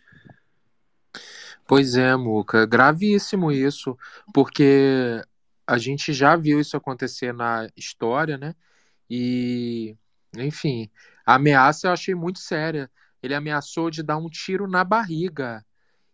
[1.72, 3.98] Pois é, Muca, gravíssimo isso,
[4.34, 5.22] porque
[5.66, 8.54] a gente já viu isso acontecer na história, né?
[9.10, 9.96] E,
[10.38, 10.90] enfim,
[11.26, 12.92] a ameaça eu achei muito séria.
[13.24, 15.66] Ele ameaçou de dar um tiro na barriga.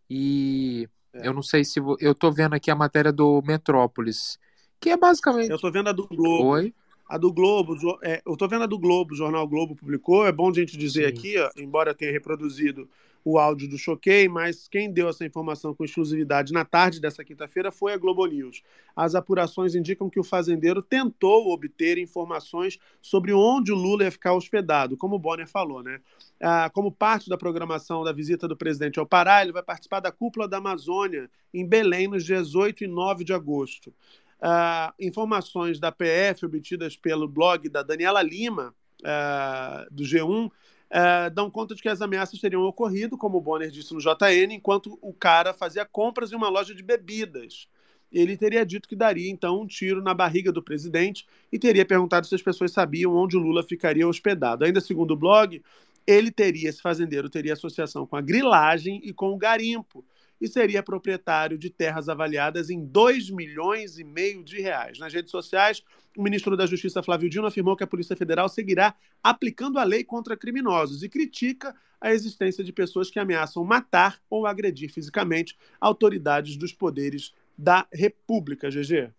[0.08, 1.80] E eu não sei se.
[2.00, 4.38] Eu tô vendo aqui a matéria do Metrópolis,
[4.80, 5.50] que é basicamente.
[5.50, 6.50] Eu tô vendo a do Globo.
[6.50, 6.72] Oi?
[7.10, 10.28] A do Globo, é, eu tô vendo a do Globo, o jornal Globo publicou.
[10.28, 11.18] É bom a gente dizer Sim.
[11.18, 12.88] aqui, ó, embora eu tenha reproduzido
[13.30, 17.74] o áudio do Choquei, mas quem deu essa informação com exclusividade na tarde dessa quinta-feira
[17.74, 18.64] foi a Globo News.
[18.96, 24.34] As apurações indicam que o fazendeiro tentou obter informações sobre onde o Lula ia ficar
[24.34, 26.00] hospedado, como o Bonner falou, né?
[26.42, 30.10] Ah, como parte da programação da visita do presidente ao Pará, ele vai participar da
[30.10, 33.94] Cúpula da Amazônia, em Belém, nos dias 8 e 9 de agosto.
[34.42, 38.74] Ah, informações da PF obtidas pelo blog da Daniela Lima,
[39.04, 40.50] ah, do G1,
[40.90, 44.54] ah, dão conta de que as ameaças teriam ocorrido, como o Bonner disse no JN,
[44.54, 47.68] enquanto o cara fazia compras em uma loja de bebidas.
[48.12, 52.26] Ele teria dito que daria, então, um tiro na barriga do presidente e teria perguntado
[52.26, 54.64] se as pessoas sabiam onde o Lula ficaria hospedado.
[54.64, 55.62] Ainda segundo o blog,
[56.06, 60.06] ele teria, esse fazendeiro teria associação com a grilagem e com o garimpo
[60.40, 65.00] e seria proprietário de terras avaliadas em 2 milhões e meio de reais.
[65.00, 65.84] Nas redes sociais,
[66.16, 70.04] o ministro da Justiça Flávio Dino afirmou que a Polícia Federal seguirá aplicando a lei
[70.04, 76.56] contra criminosos e critica a existência de pessoas que ameaçam matar ou agredir fisicamente autoridades
[76.56, 79.12] dos poderes da República, GG.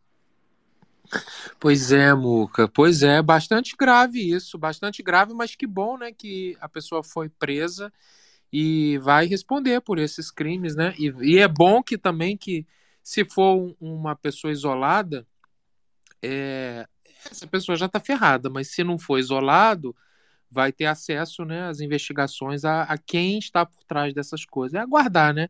[1.58, 2.68] Pois é, Muca.
[2.68, 7.28] Pois é, bastante grave isso, bastante grave, mas que bom, né, que a pessoa foi
[7.28, 7.92] presa
[8.52, 10.94] e vai responder por esses crimes, né?
[10.98, 12.66] E, e é bom que também que
[13.02, 15.26] se for um- uma pessoa isolada,
[16.22, 16.86] é,
[17.30, 19.94] essa pessoa já está ferrada, mas se não for isolado,
[20.50, 24.74] vai ter acesso, né, às investigações a, a quem está por trás dessas coisas.
[24.74, 25.48] É aguardar, né?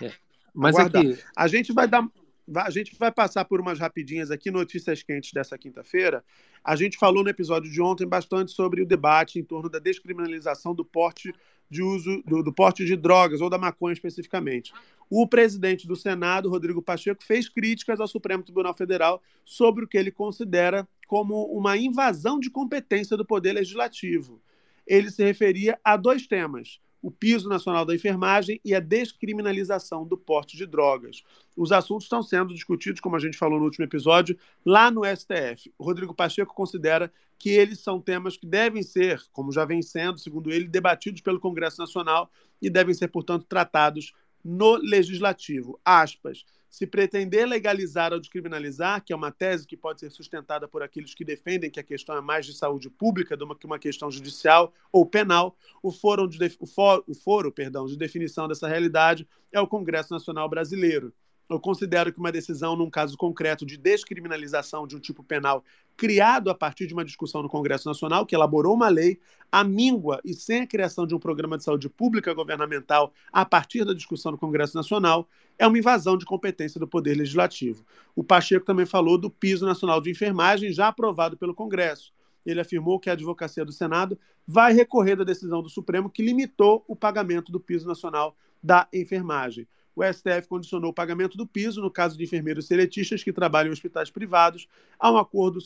[0.00, 0.12] É,
[0.54, 1.02] Mas Aguardar.
[1.04, 2.06] aqui, A gente vai dar.
[2.54, 6.24] A gente vai passar por umas rapidinhas aqui, notícias quentes dessa quinta-feira.
[6.64, 10.74] A gente falou no episódio de ontem bastante sobre o debate em torno da descriminalização
[10.74, 11.32] do porte
[11.70, 14.72] de uso do, do porte de drogas ou da maconha especificamente.
[15.08, 19.96] O presidente do Senado, Rodrigo Pacheco, fez críticas ao Supremo Tribunal Federal sobre o que
[19.96, 24.40] ele considera como uma invasão de competência do poder legislativo.
[24.86, 30.16] Ele se referia a dois temas: o piso nacional da enfermagem e a descriminalização do
[30.16, 31.22] porte de drogas.
[31.56, 35.72] Os assuntos estão sendo discutidos, como a gente falou no último episódio, lá no STF.
[35.78, 40.18] O Rodrigo Pacheco considera que eles são temas que devem ser, como já vem sendo,
[40.18, 44.12] segundo ele, debatidos pelo Congresso Nacional e devem ser, portanto, tratados
[44.44, 45.80] no legislativo.
[45.84, 46.44] Aspas.
[46.70, 51.12] Se pretender legalizar ou descriminalizar, que é uma tese que pode ser sustentada por aqueles
[51.12, 54.72] que defendem que a questão é mais de saúde pública do que uma questão judicial
[54.92, 59.60] ou penal, o foro, de, o foro, o foro perdão, de definição dessa realidade é
[59.60, 61.12] o Congresso Nacional Brasileiro.
[61.50, 65.64] Eu considero que uma decisão num caso concreto de descriminalização de um tipo penal
[65.96, 69.18] criado a partir de uma discussão no Congresso Nacional, que elaborou uma lei,
[69.50, 73.84] a míngua e sem a criação de um programa de saúde pública governamental a partir
[73.84, 75.28] da discussão no Congresso Nacional,
[75.58, 77.84] é uma invasão de competência do Poder Legislativo.
[78.14, 82.12] O Pacheco também falou do piso nacional de enfermagem, já aprovado pelo Congresso.
[82.46, 84.16] Ele afirmou que a advocacia do Senado
[84.46, 89.66] vai recorrer da decisão do Supremo que limitou o pagamento do piso nacional da enfermagem.
[89.94, 93.72] O STF condicionou o pagamento do piso, no caso de enfermeiros seletistas que trabalham em
[93.72, 94.68] hospitais privados,
[94.98, 95.58] a um acordo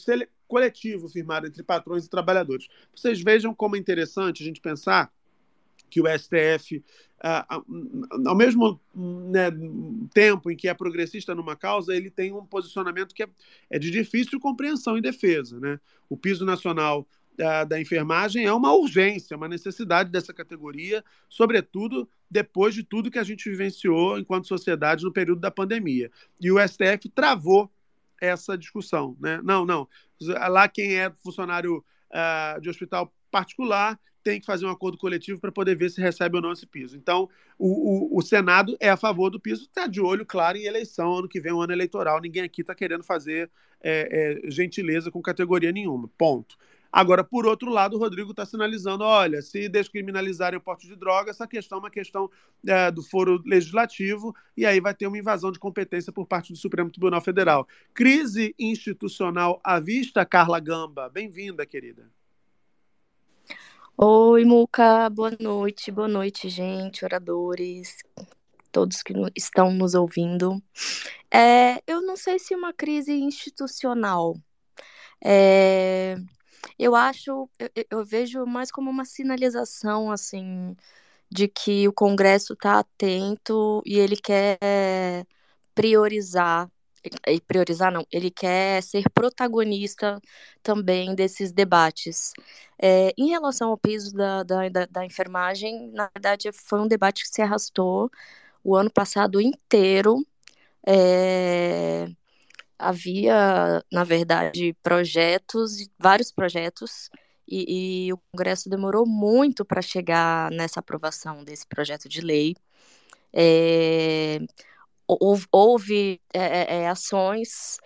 [0.48, 2.68] coletivo firmado entre patrões e trabalhadores.
[2.94, 5.12] Vocês vejam como é interessante a gente pensar
[5.90, 6.82] que o STF,
[7.22, 7.62] ah, ah,
[8.26, 9.50] ao mesmo né,
[10.12, 13.28] tempo em que é progressista numa causa, ele tem um posicionamento que é,
[13.70, 15.60] é de difícil compreensão e defesa.
[15.60, 15.78] Né?
[16.08, 22.74] O piso nacional da, da enfermagem é uma urgência, uma necessidade dessa categoria, sobretudo depois
[22.74, 26.10] de tudo que a gente vivenciou enquanto sociedade no período da pandemia.
[26.40, 27.70] E o STF travou
[28.20, 29.16] essa discussão.
[29.20, 29.40] Né?
[29.42, 29.88] Não, não.
[30.48, 35.52] Lá quem é funcionário ah, de hospital particular tem que fazer um acordo coletivo para
[35.52, 36.96] poder ver se recebe ou não esse piso.
[36.96, 37.28] Então,
[37.58, 41.18] o, o, o Senado é a favor do piso, está de olho, claro, em eleição.
[41.18, 43.50] Ano que vem um ano eleitoral, ninguém aqui está querendo fazer
[43.82, 46.08] é, é, gentileza com categoria nenhuma.
[46.16, 46.56] Ponto.
[46.96, 51.28] Agora, por outro lado, o Rodrigo está sinalizando: olha, se descriminalizarem o porte de droga,
[51.28, 52.30] essa questão é uma questão
[52.64, 56.56] é, do foro legislativo, e aí vai ter uma invasão de competência por parte do
[56.56, 57.66] Supremo Tribunal Federal.
[57.92, 61.08] Crise institucional à vista, Carla Gamba.
[61.08, 62.08] Bem-vinda, querida.
[63.98, 68.04] Oi, Muca, boa noite, boa noite, gente, oradores,
[68.70, 70.62] todos que estão nos ouvindo.
[71.28, 74.36] É, eu não sei se uma crise institucional.
[75.20, 76.16] É,
[76.78, 80.76] eu acho, eu, eu- vejo mais como uma sinalização, assim,
[81.30, 84.58] de que o Congresso está atento e ele quer
[85.74, 86.70] priorizar,
[87.28, 90.20] e priorizar não, ele quer ser protagonista
[90.62, 92.32] também desses debates.
[92.80, 97.22] É, em relação ao piso da, da, da, da enfermagem, na verdade, foi um debate
[97.24, 98.10] que se arrastou
[98.64, 100.26] o ano passado inteiro.
[100.86, 102.08] É,
[102.78, 107.08] havia, na verdade, projetos, vários projetos,
[107.48, 112.56] e, e o Congresso demorou muito para chegar nessa aprovação desse projeto de lei.
[113.32, 114.40] É,
[115.06, 117.78] houve, houve é, é, ações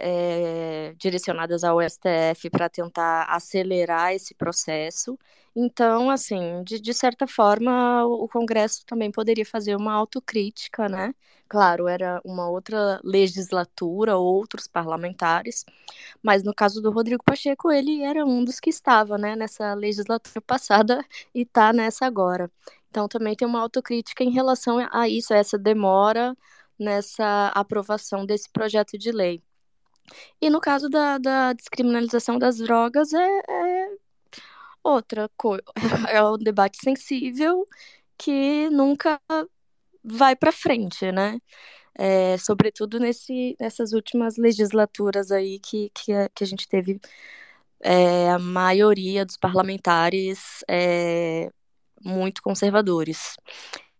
[0.00, 5.18] é, direcionadas ao STF para tentar acelerar esse processo.
[5.54, 11.14] Então, assim, de, de certa forma, o Congresso também poderia fazer uma autocrítica, né?
[11.48, 15.64] Claro, era uma outra legislatura, outros parlamentares,
[16.22, 20.40] mas no caso do Rodrigo Pacheco, ele era um dos que estava, né, nessa legislatura
[20.46, 21.04] passada
[21.34, 22.50] e está nessa agora.
[22.88, 26.34] Então, também tem uma autocrítica em relação a isso, a essa demora
[26.78, 29.42] nessa aprovação desse projeto de lei.
[30.40, 33.88] E no caso da, da descriminalização das drogas, é, é
[34.82, 35.62] outra coisa.
[36.10, 37.64] É um debate sensível
[38.18, 39.20] que nunca
[40.04, 41.38] vai para frente, né?
[41.94, 47.00] É, sobretudo nesse, nessas últimas legislaturas aí que, que, a, que a gente teve
[47.80, 51.50] é, a maioria dos parlamentares é,
[52.02, 53.36] muito conservadores.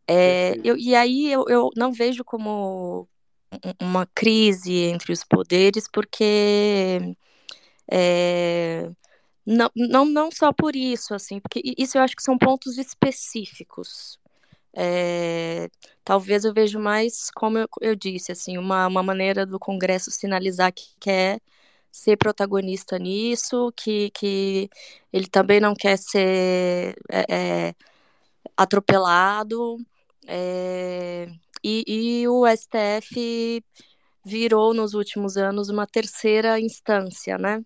[0.07, 3.09] É, eu, e aí eu, eu não vejo como
[3.81, 7.17] uma crise entre os poderes, porque
[7.91, 8.91] é,
[9.47, 14.19] não, não, não só por isso, assim, porque isso eu acho que são pontos específicos.
[14.75, 15.69] É,
[16.05, 20.73] talvez eu vejo mais, como eu, eu disse, assim, uma, uma maneira do Congresso sinalizar
[20.73, 21.41] que quer
[21.91, 24.71] ser protagonista nisso, que, que
[25.13, 27.75] ele também não quer ser é,
[28.57, 29.79] atropelado,
[30.27, 31.29] é,
[31.63, 31.85] e,
[32.23, 33.65] e o STF
[34.25, 37.63] virou nos últimos anos uma terceira instância, né?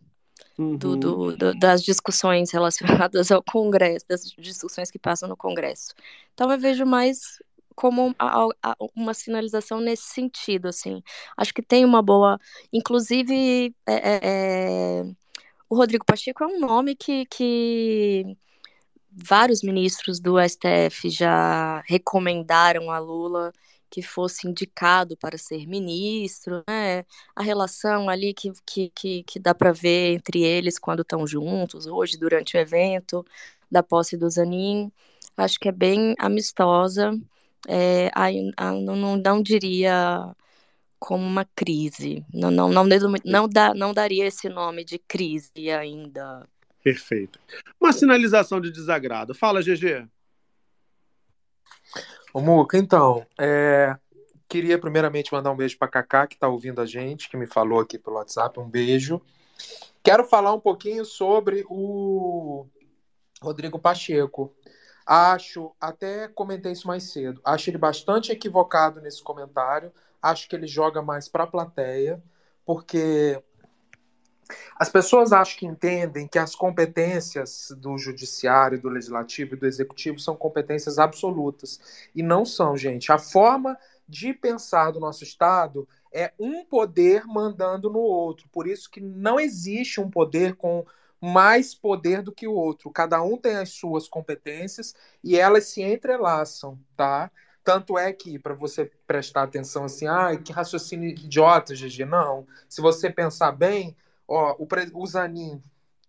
[0.58, 0.76] Uhum.
[0.78, 5.92] do- do- das discussões relacionadas ao Congresso, das discussões que passam no Congresso.
[6.32, 7.38] Então eu vejo mais
[7.74, 11.02] como a- a- uma sinalização nesse sentido, assim.
[11.36, 12.38] Acho que tem uma boa,
[12.72, 15.04] inclusive é, é, é,
[15.68, 18.34] o Rodrigo Pacheco é um nome que, que
[19.10, 23.52] vários ministros do STF já recomendaram a Lula
[23.90, 27.04] que fosse indicado para ser ministro, né?
[27.34, 31.86] A relação ali que, que, que, que dá para ver entre eles quando estão juntos,
[31.86, 33.24] hoje, durante o evento
[33.70, 34.90] da posse do Zanin,
[35.36, 37.18] acho que é bem amistosa.
[37.68, 40.34] É, ah, não, não, não diria
[40.98, 42.24] como uma crise.
[42.32, 42.84] Não, não, não,
[43.24, 46.46] não, dá, não daria esse nome de crise ainda.
[46.82, 47.38] Perfeito.
[47.80, 49.34] Uma sinalização de desagrado.
[49.34, 50.08] Fala, GG.
[52.36, 53.96] Ô, Muca, então, é,
[54.46, 57.80] queria primeiramente mandar um beijo para Cacá, que está ouvindo a gente, que me falou
[57.80, 58.60] aqui pelo WhatsApp.
[58.60, 59.22] Um beijo.
[60.02, 62.66] Quero falar um pouquinho sobre o
[63.40, 64.54] Rodrigo Pacheco.
[65.06, 69.90] Acho, até comentei isso mais cedo, acho ele bastante equivocado nesse comentário.
[70.20, 72.22] Acho que ele joga mais para a plateia,
[72.66, 73.42] porque
[74.78, 80.18] As pessoas acham que entendem que as competências do judiciário, do legislativo e do executivo
[80.18, 81.80] são competências absolutas.
[82.14, 83.10] E não são, gente.
[83.10, 83.76] A forma
[84.08, 88.48] de pensar do nosso Estado é um poder mandando no outro.
[88.50, 90.84] Por isso que não existe um poder com
[91.20, 92.90] mais poder do que o outro.
[92.90, 94.94] Cada um tem as suas competências
[95.24, 97.30] e elas se entrelaçam, tá?
[97.64, 102.04] Tanto é que, para você prestar atenção assim, ah, que raciocínio idiota, GG.
[102.04, 102.46] Não.
[102.68, 103.96] Se você pensar bem,
[104.26, 105.62] ó, o, o Zanin,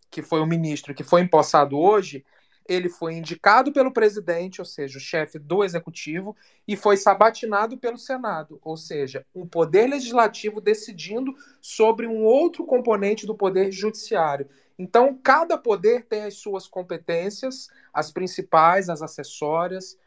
[0.09, 2.25] que foi o ministro que foi empossado hoje,
[2.67, 6.35] ele foi indicado pelo presidente, ou seja, o chefe do executivo,
[6.67, 13.25] e foi sabatinado pelo Senado, ou seja, um poder legislativo decidindo sobre um outro componente
[13.25, 14.49] do poder judiciário.
[14.77, 19.97] Então, cada poder tem as suas competências, as principais, as acessórias,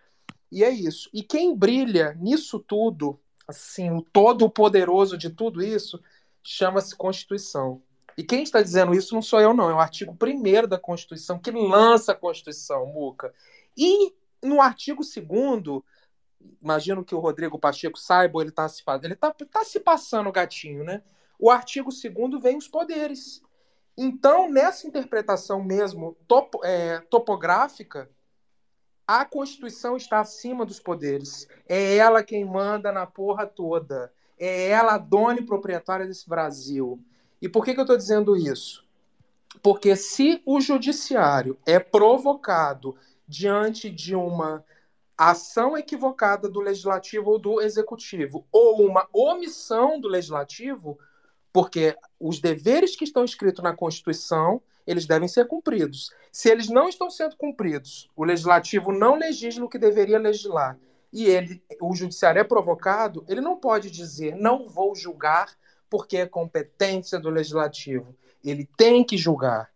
[0.52, 1.08] e é isso.
[1.14, 3.18] E quem brilha nisso tudo,
[3.48, 6.00] assim, o todo poderoso de tudo isso,
[6.42, 7.82] chama-se Constituição.
[8.20, 9.70] E quem está dizendo isso não sou eu, não.
[9.70, 13.32] É o artigo 1 da Constituição que lança a Constituição, Muca.
[13.74, 15.82] E no artigo 2
[16.60, 20.32] imagino que o Rodrigo Pacheco saiba, ele está se, ele tá, tá se passando o
[20.32, 21.02] gatinho, né?
[21.38, 23.40] O artigo 2 vem os poderes.
[23.96, 28.10] Então, nessa interpretação mesmo topo, é, topográfica,
[29.06, 31.48] a Constituição está acima dos poderes.
[31.66, 34.12] É ela quem manda na porra toda.
[34.38, 37.02] É ela a dona e proprietária desse Brasil.
[37.40, 38.84] E por que, que eu estou dizendo isso?
[39.62, 42.96] Porque se o judiciário é provocado
[43.26, 44.64] diante de uma
[45.16, 50.98] ação equivocada do legislativo ou do executivo, ou uma omissão do legislativo,
[51.52, 56.10] porque os deveres que estão escritos na Constituição, eles devem ser cumpridos.
[56.32, 60.78] Se eles não estão sendo cumpridos, o legislativo não legisla o que deveria legislar,
[61.12, 65.54] e ele, o judiciário é provocado, ele não pode dizer não vou julgar
[65.90, 68.16] porque é competência do legislativo.
[68.42, 69.70] Ele tem que julgar.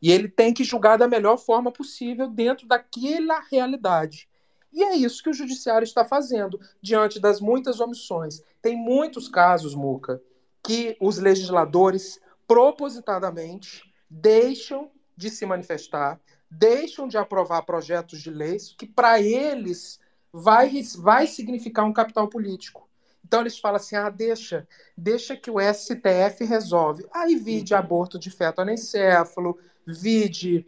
[0.00, 4.28] E ele tem que julgar da melhor forma possível dentro daquela realidade.
[4.72, 8.42] E é isso que o judiciário está fazendo diante das muitas omissões.
[8.62, 10.22] Tem muitos casos, Muca,
[10.62, 16.20] que os legisladores propositadamente deixam de se manifestar,
[16.50, 19.98] deixam de aprovar projetos de leis que para eles
[20.32, 22.85] vai, vai significar um capital político.
[23.26, 24.66] Então eles falam assim: ah, deixa,
[24.96, 27.04] deixa que o STF resolve.
[27.12, 27.80] Aí vide uhum.
[27.80, 30.64] aborto de feto anencéfalo, vide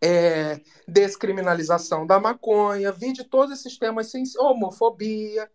[0.00, 5.50] é, descriminalização da maconha, vide todos esses temas sem homofobia,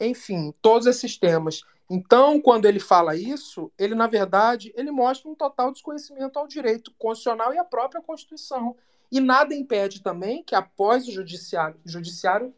[0.00, 1.62] enfim, todos esses temas.
[1.88, 6.92] Então, quando ele fala isso, ele na verdade ele mostra um total desconhecimento ao direito
[6.98, 8.76] constitucional e à própria Constituição.
[9.10, 12.52] E nada impede também que após o judiciário, o judiciário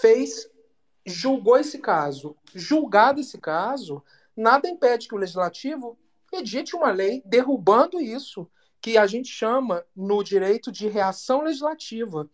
[0.00, 0.48] fez
[1.04, 2.36] julgou esse caso.
[2.54, 4.02] Julgado esse caso,
[4.36, 5.98] nada impede que o legislativo
[6.32, 8.48] edite uma lei derrubando isso,
[8.80, 12.28] que a gente chama no direito de reação legislativa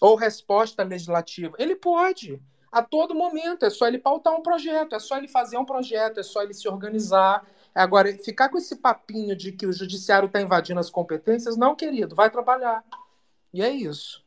[0.00, 1.54] ou resposta legislativa.
[1.58, 2.40] Ele pode,
[2.70, 6.18] a todo momento, é só ele pautar um projeto, é só ele fazer um projeto,
[6.18, 7.46] é só ele se organizar.
[7.74, 12.14] Agora, ficar com esse papinho de que o judiciário está invadindo as competências, não, querido,
[12.14, 12.84] vai trabalhar.
[13.52, 14.21] E é isso.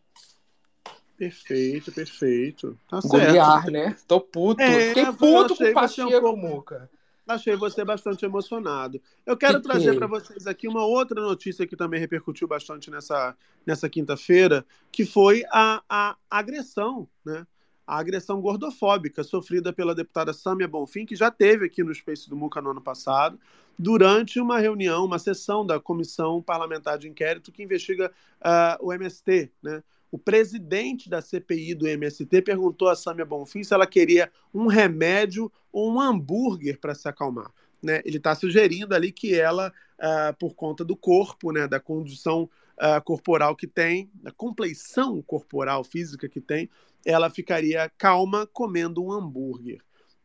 [1.17, 2.77] Perfeito, perfeito.
[2.89, 3.71] Tá Golear, certo.
[3.71, 3.95] né?
[4.07, 4.61] Tô puto.
[4.61, 6.89] É, Fiquei puto com o um Pacheco, pouco- Muca.
[7.27, 9.01] Achei você bastante emocionado.
[9.25, 12.91] Eu quero Que trazer que- para vocês aqui uma outra notícia que também repercutiu bastante
[12.91, 13.35] nessa,
[13.65, 17.47] nessa quinta-feira, que foi a, a agressão, né?
[17.87, 22.35] A agressão gordofóbica sofrida pela deputada Sâmia Bonfim, que já teve aqui no Space do
[22.35, 23.39] Muca no ano passado,
[23.77, 28.11] durante uma reunião, uma sessão da Comissão Parlamentar de Inquérito que investiga
[28.41, 29.83] ah, o MST, né?
[30.15, 35.51] O presidente da CPI do MST perguntou a Sâmia Bonfim se ela queria um remédio
[35.73, 37.51] ou um hambúrguer para se acalmar.
[37.83, 38.01] Né?
[38.05, 43.01] Ele está sugerindo ali que ela, ah, por conta do corpo, né, da condição ah,
[43.01, 46.69] corporal que tem, da compleição corporal física que tem,
[47.05, 49.81] ela ficaria calma comendo um hambúrguer.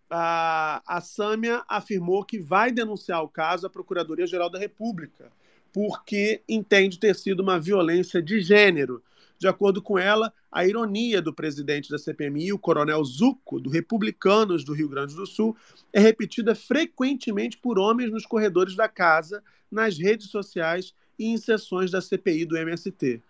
[0.08, 5.32] A, Sâmia afirmou que vai denunciar o caso à Procuradoria-Geral da República,
[5.72, 9.02] porque entende ter sido uma violência de gênero.
[9.40, 14.62] De acordo com ela, a ironia do presidente da CPMI, o coronel Zucco, do Republicanos
[14.64, 15.56] do Rio Grande do Sul,
[15.90, 21.90] é repetida frequentemente por homens nos corredores da casa, nas redes sociais e em sessões
[21.90, 23.22] da CPI do MST.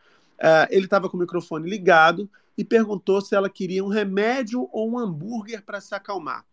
[0.42, 2.28] Ah, ele estava com o microfone ligado
[2.58, 6.44] e perguntou se ela queria um remédio ou um hambúrguer para se acalmar.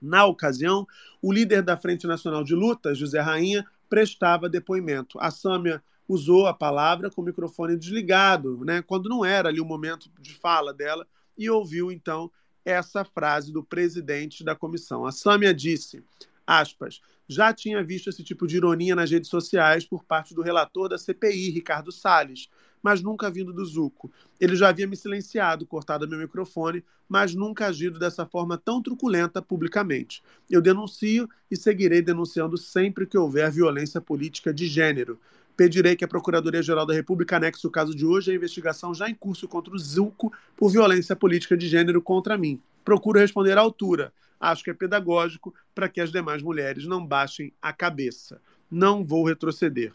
[0.00, 0.86] Na ocasião,
[1.20, 5.18] o líder da Frente Nacional de Luta, José Rainha, prestava depoimento.
[5.18, 9.64] A Sâmia usou a palavra com o microfone desligado, né, quando não era ali o
[9.64, 11.06] momento de fala dela,
[11.36, 12.30] e ouviu então
[12.64, 15.04] essa frase do presidente da comissão.
[15.04, 16.02] A Sâmia disse:
[16.46, 17.00] Aspas.
[17.30, 20.96] Já tinha visto esse tipo de ironia nas redes sociais por parte do relator da
[20.96, 22.48] CPI, Ricardo Salles,
[22.82, 24.10] mas nunca vindo do Zuco.
[24.40, 29.42] Ele já havia me silenciado, cortado meu microfone, mas nunca agido dessa forma tão truculenta
[29.42, 30.22] publicamente.
[30.48, 35.20] Eu denuncio e seguirei denunciando sempre que houver violência política de gênero.
[35.58, 39.14] Pedirei que a Procuradoria-Geral da República anexe o caso de hoje à investigação já em
[39.14, 42.62] curso contra o Zuco por violência política de gênero contra mim.
[42.84, 44.12] Procuro responder à altura.
[44.38, 48.40] Acho que é pedagógico para que as demais mulheres não baixem a cabeça.
[48.70, 49.92] Não vou retroceder.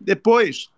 [0.00, 0.70] Depois,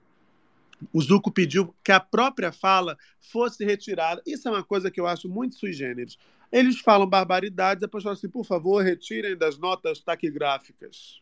[0.91, 4.23] o Zuco pediu que a própria fala fosse retirada.
[4.25, 6.17] Isso é uma coisa que eu acho muito sui generis.
[6.51, 11.21] Eles falam barbaridades, depois falam assim, por favor, retirem das notas taquigráficas.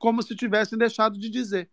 [0.00, 1.70] Como se tivessem deixado de dizer.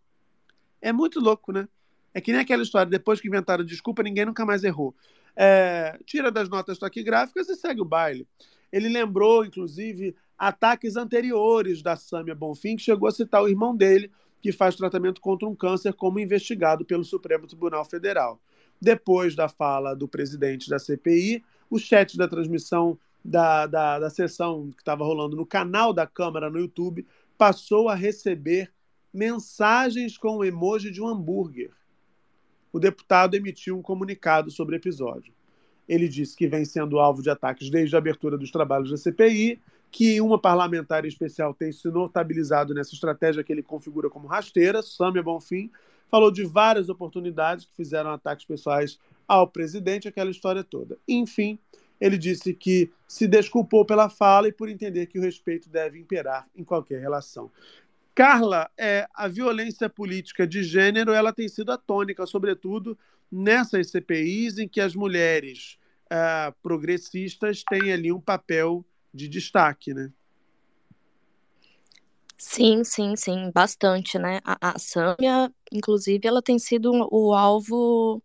[0.86, 1.68] É muito louco, né?
[2.14, 4.96] É que nem aquela história, depois que inventaram desculpa, ninguém nunca mais errou.
[5.36, 8.28] É, tira das notas taquigráficas e segue o baile.
[8.72, 14.12] Ele lembrou, inclusive, ataques anteriores da Sâmia Bonfim, que chegou a citar o irmão dele,
[14.40, 18.40] que faz tratamento contra um câncer como investigado pelo Supremo Tribunal Federal.
[18.80, 24.70] Depois da fala do presidente da CPI, o chat da transmissão da, da, da sessão
[24.70, 27.08] que estava rolando no canal da Câmara no YouTube
[27.40, 28.72] passou a receber
[29.16, 31.72] mensagens com o emoji de um hambúrguer.
[32.72, 35.34] O deputado emitiu um comunicado sobre o episódio.
[35.88, 39.62] Ele disse que vem sendo alvo de ataques desde a abertura dos trabalhos da CPI,
[39.92, 45.24] que uma parlamentar especial tem se notabilizado nessa estratégia que ele configura como rasteira, Samia
[45.24, 45.72] Bonfim,
[46.10, 50.98] falou de várias oportunidades que fizeram ataques pessoais ao presidente, aquela história toda.
[51.08, 51.58] Enfim,
[52.00, 56.46] ele disse que se desculpou pela fala e por entender que o respeito deve imperar
[56.56, 57.50] em qualquer relação.
[58.16, 62.98] Carla, é, a violência política de gênero ela tem sido a tônica, sobretudo
[63.30, 65.78] nessas CPIs em que as mulheres
[66.10, 70.10] é, progressistas têm ali um papel de destaque, né?
[72.38, 74.40] Sim, sim, sim, bastante, né?
[74.46, 78.22] A, a Sâmia, inclusive, ela tem sido o alvo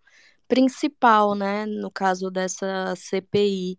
[0.46, 1.66] principal, né?
[1.66, 3.78] No caso dessa CPI.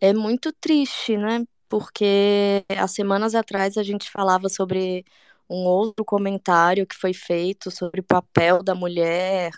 [0.00, 1.44] É muito triste, né?
[1.70, 5.04] Porque há semanas atrás a gente falava sobre
[5.48, 9.52] um outro comentário que foi feito sobre o papel da mulher,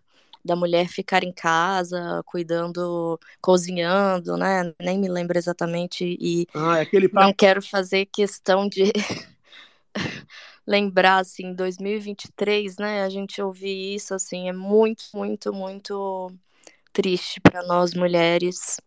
[0.45, 4.75] da mulher ficar em casa, cuidando, cozinhando, né?
[4.79, 7.27] Nem me lembro exatamente e ah, é aquele papo...
[7.27, 8.93] não quero fazer questão de
[10.67, 13.05] lembrar assim, 2023, né?
[13.05, 16.31] A gente ouvir isso assim é muito, muito, muito
[16.93, 18.79] triste para nós mulheres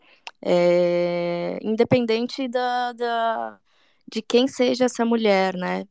[0.42, 3.60] é, independente da, da,
[4.12, 5.88] de quem seja essa mulher, né?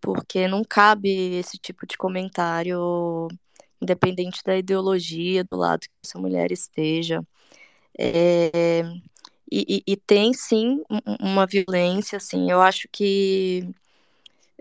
[0.00, 3.28] Porque não cabe esse tipo de comentário,
[3.80, 7.20] independente da ideologia, do lado que essa mulher esteja.
[7.98, 8.82] É,
[9.50, 10.82] e, e, tem sim
[11.20, 13.68] uma violência, assim, eu acho que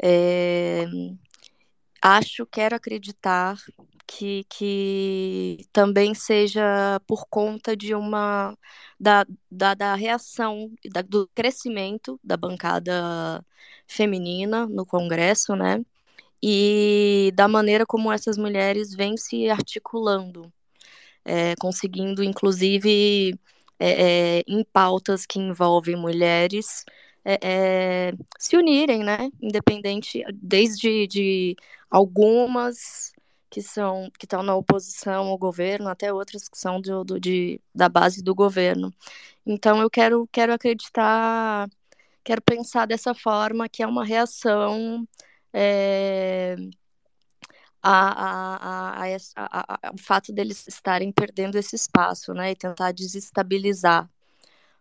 [0.02, 0.86] é,
[2.02, 3.58] acho, quero acreditar
[4.08, 8.58] que, que também seja por conta de uma
[9.00, 13.44] da, da, da reação da, do crescimento da bancada
[13.88, 15.84] feminina no Congresso, né?
[16.42, 20.52] E da maneira como essas mulheres vêm se articulando,
[21.26, 23.40] é, conseguindo, inclusive,
[23.80, 26.86] é, é, em pautas que envolvem mulheres,
[27.26, 27.40] é,
[28.10, 29.30] é, se unirem, né?
[29.42, 31.56] Independente, desde de
[31.90, 33.13] algumas
[33.54, 37.62] que são que estão na oposição ao governo, até outras que são do, do, de,
[37.74, 38.92] da base do governo.
[39.46, 41.70] Então eu quero quero acreditar,
[42.24, 45.08] quero pensar dessa forma que é uma reação
[45.54, 46.56] é,
[47.84, 49.06] a, a,
[49.36, 54.10] a, o fato deles estarem perdendo esse espaço, né, e tentar desestabilizar.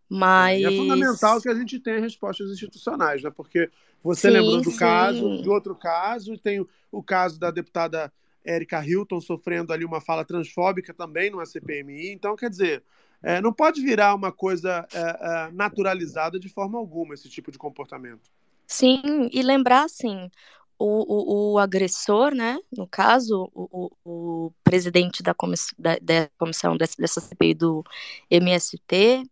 [0.09, 3.31] Mas é, é fundamental que a gente tenha respostas institucionais, né?
[3.31, 3.71] Porque
[4.03, 4.79] você sim, lembrou do sim.
[4.79, 8.13] caso, de outro caso, tem o, o caso da deputada
[8.45, 12.13] Érica Hilton sofrendo ali uma fala transfóbica também numa CPMI.
[12.13, 12.83] Então, quer dizer,
[13.23, 17.59] é, não pode virar uma coisa é, é, naturalizada de forma alguma esse tipo de
[17.59, 18.31] comportamento.
[18.67, 20.31] Sim, e lembrar assim,
[20.79, 26.29] o, o, o agressor, né, no caso, o, o, o presidente da, comiss da, da
[26.39, 27.85] comissão dessa, dessa CPI do
[28.31, 29.23] MST,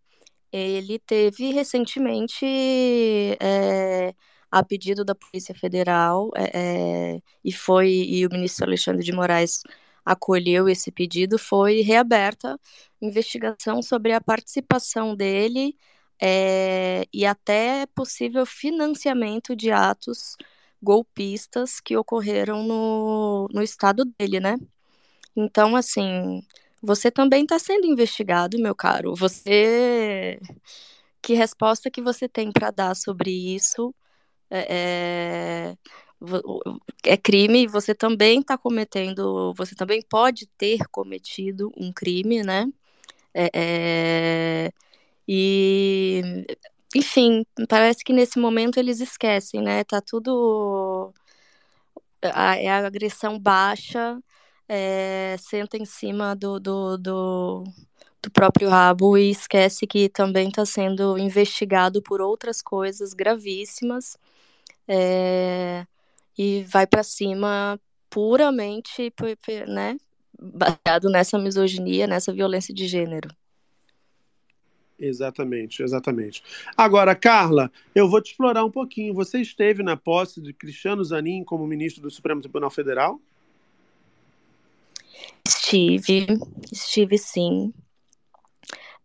[0.52, 2.44] ele teve recentemente
[3.40, 4.14] é,
[4.50, 9.62] a pedido da Polícia Federal, é, é, e foi e o ministro Alexandre de Moraes
[10.04, 12.58] acolheu esse pedido, foi reaberta
[13.00, 15.76] investigação sobre a participação dele
[16.20, 20.36] é, e até possível financiamento de atos
[20.82, 24.56] golpistas que ocorreram no, no estado dele, né?
[25.36, 26.42] Então, assim,
[26.82, 29.14] você também está sendo investigado, meu caro.
[29.14, 30.40] Você.
[31.22, 33.94] Que resposta que você tem para dar sobre isso?
[34.50, 35.76] É,
[37.04, 42.66] é crime, você também está cometendo, você também pode ter cometido um crime, né?
[43.34, 44.72] É, é,
[45.28, 46.22] e,
[46.94, 49.84] enfim, parece que nesse momento eles esquecem, né?
[49.84, 51.12] Tá tudo.
[52.22, 54.18] A, é a agressão baixa,
[54.68, 57.64] é, senta em cima do, do, do,
[58.22, 64.18] do próprio rabo e esquece que também está sendo investigado por outras coisas gravíssimas.
[64.92, 65.86] É,
[66.36, 67.78] e vai para cima
[68.10, 69.12] puramente,
[69.68, 69.96] né,
[70.36, 73.30] baseado nessa misoginia, nessa violência de gênero.
[74.98, 76.42] Exatamente, exatamente.
[76.76, 79.14] Agora, Carla, eu vou te explorar um pouquinho.
[79.14, 83.20] Você esteve na posse de Cristiano Zanin como ministro do Supremo Tribunal Federal?
[85.46, 86.26] Estive,
[86.70, 87.72] estive sim.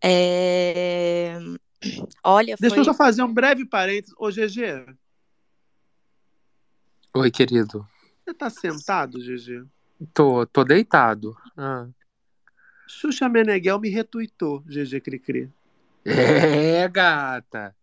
[0.03, 1.37] É...
[2.23, 2.81] Olha, Deixa foi...
[2.81, 4.13] eu só fazer um breve parênteses.
[4.17, 4.95] Ô, GG,
[7.17, 7.87] Oi, querido.
[8.25, 9.65] você tá sentado, GG?
[10.13, 11.33] Tô, tô deitado.
[11.55, 11.87] Ah.
[12.85, 15.49] Xuxa Meneghel me retuitou, GG Cricri.
[16.03, 17.73] É, gata.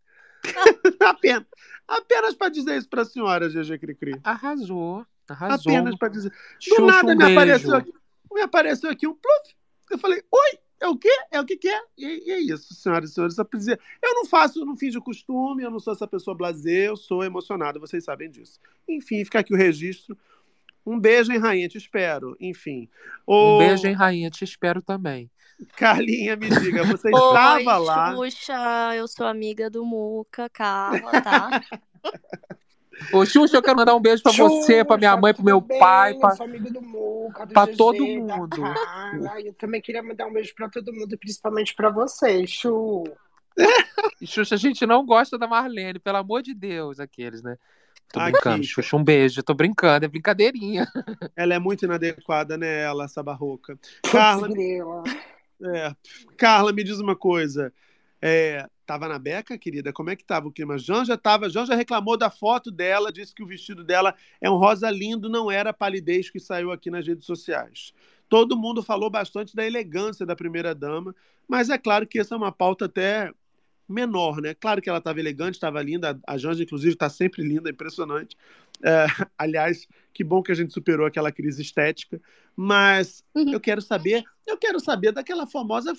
[1.00, 1.46] apenas
[1.88, 4.20] apenas para dizer isso para a senhora, GG Cricri.
[4.22, 5.72] Arrasou, arrasou.
[5.72, 6.28] Apenas para dizer.
[6.28, 7.76] Do Xuxa, nada um me apareceu, beijo.
[7.76, 7.92] aqui,
[8.34, 9.56] me apareceu aqui um pluf.
[9.90, 11.16] Eu falei, oi, é o quê?
[11.30, 11.80] É o que que é?
[11.96, 13.36] E, e é isso, senhoras e senhores.
[13.38, 17.22] Eu não faço, eu não finjo costume, eu não sou essa pessoa blazer, eu sou
[17.22, 18.58] emocionado, vocês sabem disso.
[18.88, 20.18] Enfim, fica aqui o registro.
[20.84, 21.68] Um beijo, hein, rainha?
[21.68, 22.36] Te espero.
[22.40, 22.88] Enfim.
[23.26, 24.28] Um beijo, hein, rainha?
[24.28, 25.30] Te espero também.
[25.76, 28.16] Carlinha, me diga, você Oi, estava lá.
[28.16, 31.62] Xuxa, eu sou amiga do Muca, Carla, tá?
[33.12, 35.78] Ô, Xuxa, eu quero mandar um beijo pra você, pra minha mãe, pro meu Bem,
[35.78, 36.36] pai, eu pra,
[36.80, 38.62] Muca, pra GG, todo mundo.
[39.44, 42.44] Eu também queria mandar um beijo pra todo mundo, principalmente pra você.
[44.20, 47.56] E, Xuxa, a gente não gosta da Marlene, pelo amor de Deus, aqueles, né?
[48.12, 48.32] Tô Aqui.
[48.32, 49.42] brincando, Xuxa, um beijo.
[49.42, 50.86] Tô brincando, é brincadeirinha.
[51.34, 53.78] Ela é muito inadequada, né, ela, essa barroca.
[54.10, 54.48] Carla,
[55.64, 55.94] é,
[56.36, 57.72] Carla, me diz uma coisa.
[58.22, 59.92] É, na beca, querida?
[59.92, 60.78] Como é que tava o clima?
[60.78, 64.90] Janja tava, Janja reclamou da foto dela, disse que o vestido dela é um rosa
[64.90, 67.92] lindo, não era a palidez que saiu aqui nas redes sociais.
[68.28, 71.14] Todo mundo falou bastante da elegância da primeira dama,
[71.48, 73.32] mas é claro que essa é uma pauta até
[73.88, 74.54] menor, né?
[74.54, 78.36] Claro que ela estava elegante, estava linda, a Janja, inclusive, está sempre linda, impressionante.
[78.82, 79.06] É,
[79.38, 82.20] aliás, que bom que a gente superou aquela crise estética,
[82.56, 85.92] mas eu quero saber, eu quero saber daquela famosa,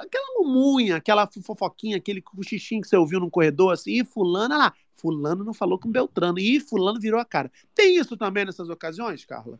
[0.00, 4.54] aquela mumunha, aquela fo- fofoquinha, aquele cochichinho que você ouviu no corredor, assim, e fulano,
[4.54, 7.50] olha lá, fulano não falou com Beltrano, e fulano virou a cara.
[7.74, 9.58] Tem isso também nessas ocasiões, Carla?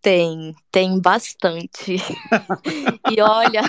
[0.00, 1.96] Tem, tem bastante.
[3.10, 3.62] E olha,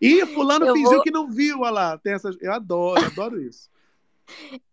[0.00, 3.40] E fulano Eu fingiu vou- que não viu, olha lá, tem essas, eu adoro, adoro
[3.40, 3.68] isso.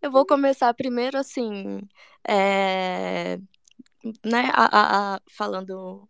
[0.02, 1.82] eu vou começar primeiro assim,
[2.28, 3.38] é,
[4.26, 6.08] né, a- a- a- falando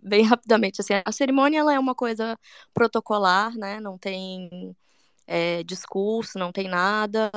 [0.00, 2.38] bem rapidamente, assim, a cerimônia ela é uma coisa
[2.72, 4.74] protocolar, né, não tem
[5.26, 7.30] é, discurso, não tem nada.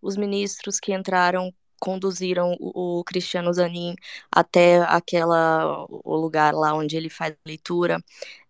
[0.00, 3.94] Os ministros que entraram conduziram o, Cristiano Zanin
[4.30, 8.02] até aquela o lugar lá onde ele faz a leitura.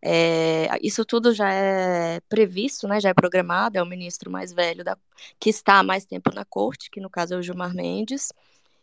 [0.03, 3.79] É, isso tudo já é previsto, né, já é programado.
[3.79, 4.97] É o ministro mais velho da,
[5.41, 8.33] que está há mais tempo na corte, que no caso é o Gilmar Mendes,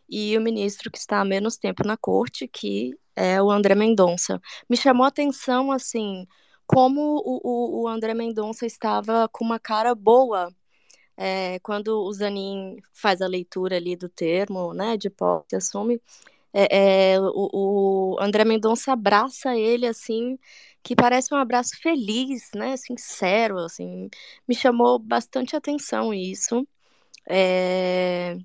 [0.08, 4.40] e o ministro que está há menos tempo na corte, que é o André Mendonça.
[4.68, 6.26] Me chamou a atenção, assim,
[6.66, 10.52] como o, o, o André Mendonça estava com uma cara boa
[11.16, 16.00] é, quando o Zanin faz a leitura ali do termo, né, de posse assume,
[16.52, 20.38] é, é, o, o André Mendonça abraça ele assim,
[20.82, 24.08] que parece um abraço feliz, né, sincero, assim,
[24.48, 26.66] me chamou bastante atenção isso.
[27.28, 28.36] É,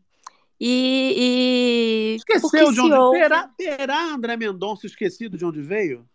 [0.59, 6.07] e, e que Esqueceu de onde ouve- terá, terá André Mendonça esquecido de onde veio?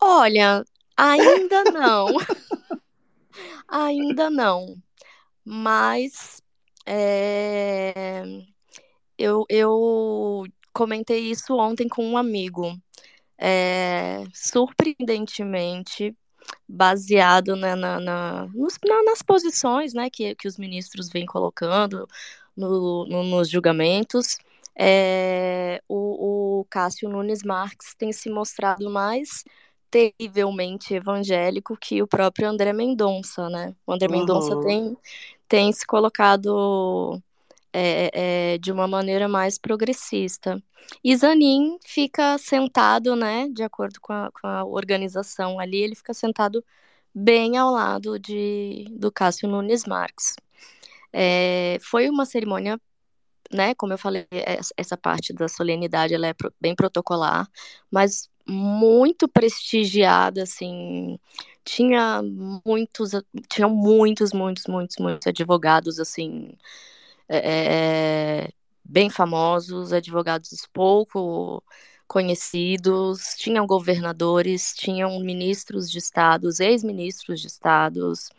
[0.00, 0.64] Olha,
[0.96, 2.16] ainda não.
[3.68, 4.76] Ainda não.
[5.44, 6.42] Mas
[6.86, 8.24] é,
[9.18, 12.78] eu, eu comentei isso ontem com um amigo.
[13.38, 16.16] É, surpreendentemente,
[16.68, 22.08] baseado na, na- na- nos- na- nas posições né, que, que os ministros vêm colocando
[22.56, 24.38] no- no- nos julgamentos,
[24.78, 29.44] é, o, o Cássio Nunes Marques tem se mostrado mais
[29.90, 33.74] terrivelmente evangélico que o próprio André Mendonça, né?
[33.86, 34.62] O André Mendonça Aham.
[34.62, 34.96] tem,
[35.48, 37.20] tem se colocado
[37.72, 40.62] é, é, de uma maneira mais progressista.
[41.04, 46.14] E Zanin fica sentado, né, de acordo com a, com a organização ali, ele fica
[46.14, 46.64] sentado
[47.14, 50.36] bem ao lado de, do Cássio Nunes Marques.
[51.12, 52.80] É, foi uma cerimônia,
[53.52, 53.74] né?
[53.74, 57.48] Como eu falei, es- essa parte da solenidade ela é bem protocolar,
[57.90, 61.18] mas muito prestigiada, assim.
[61.64, 62.22] Tinha
[62.64, 63.12] muitos,
[63.48, 66.52] tinham muitos, muitos, muitos, muitos advogados, assim,
[67.28, 68.50] é,
[68.84, 71.62] bem famosos, advogados pouco
[72.06, 78.30] conhecidos, tinham governadores, tinham ministros de estados, ex-ministros de estados,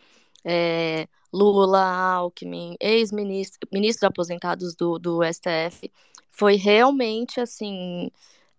[0.43, 5.91] é, Lula, Alckmin, ex-ministros, ministros aposentados do, do STF.
[6.29, 8.09] Foi realmente, assim,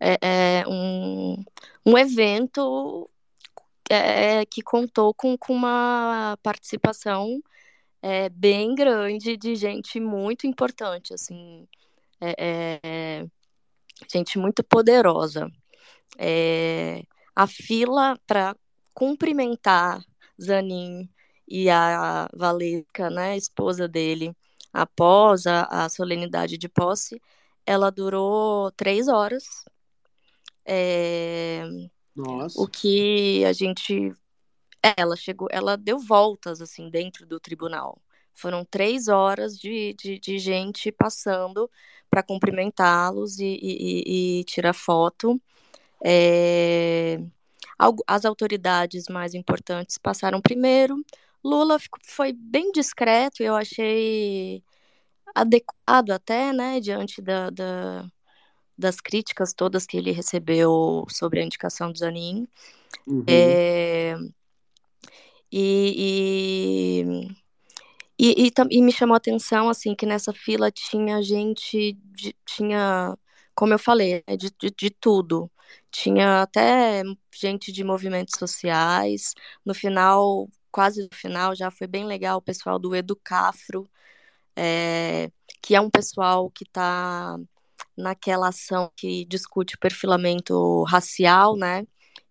[0.00, 0.18] é,
[0.60, 1.42] é, um,
[1.84, 3.08] um evento
[3.90, 7.42] é, que contou com, com uma participação
[8.02, 11.66] é, bem grande de gente muito importante, assim,
[12.20, 13.26] é, é, é,
[14.12, 15.50] gente muito poderosa.
[16.18, 17.02] É,
[17.34, 18.56] a fila para
[18.94, 20.04] cumprimentar
[20.40, 21.08] Zanin
[21.46, 24.34] e a Valesca, né, esposa dele,
[24.72, 27.20] após a, a solenidade de posse,
[27.66, 29.64] ela durou três horas.
[30.68, 31.64] É,
[32.14, 32.60] Nossa.
[32.60, 34.12] o que a gente
[34.96, 38.00] ela chegou, ela deu voltas assim dentro do tribunal.
[38.34, 41.70] Foram três horas de, de, de gente passando
[42.10, 45.40] para cumprimentá-los e, e, e- tirar foto.
[46.04, 47.18] É,
[48.06, 51.04] as autoridades mais importantes passaram primeiro.
[51.44, 54.62] Lula ficou- foi bem discreto, eu achei
[55.34, 58.06] adequado até, né, diante da, da-
[58.78, 62.46] das críticas todas que ele recebeu sobre a indicação do Zanin.
[63.06, 63.24] Uhum.
[63.26, 64.16] É,
[65.50, 67.04] e,
[68.18, 73.16] e, e, e, me chamou a atenção, assim, que nessa fila tinha gente, de- tinha,
[73.54, 75.50] como eu falei, né, de, de, de tudo.
[75.90, 77.02] Tinha até
[77.34, 79.34] gente de movimentos sociais.
[79.64, 83.88] No final, quase no final, já foi bem legal o pessoal do Educafro,
[84.56, 85.30] é,
[85.62, 87.38] que é um pessoal que está
[87.98, 91.86] naquela ação que discute o perfilamento racial, né?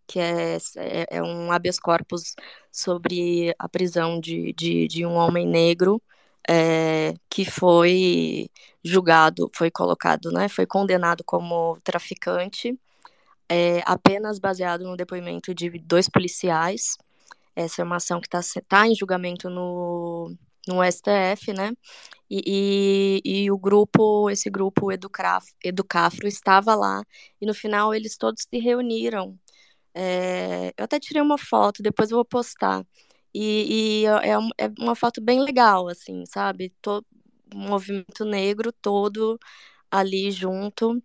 [0.07, 2.35] Que é, é, é um habeas corpus
[2.71, 6.01] sobre a prisão de, de, de um homem negro
[6.47, 8.49] é, que foi
[8.83, 10.47] julgado, foi colocado, né?
[10.49, 12.79] Foi condenado como traficante,
[13.49, 16.97] é, apenas baseado no depoimento de dois policiais.
[17.55, 20.31] Essa é uma ação que está tá em julgamento no,
[20.67, 21.71] no STF, né?
[22.29, 24.91] E, e, e o grupo, esse grupo
[25.63, 27.01] Educafro estava lá,
[27.41, 29.39] e no final eles todos se reuniram.
[29.93, 32.85] É, eu até tirei uma foto, depois eu vou postar.
[33.33, 36.71] E, e é, um- é uma foto bem legal, assim, sabe?
[36.81, 37.05] To,
[37.53, 39.39] o movimento negro todo
[39.91, 41.01] ali junto.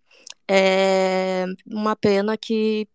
[0.49, 2.87] É uma pena que,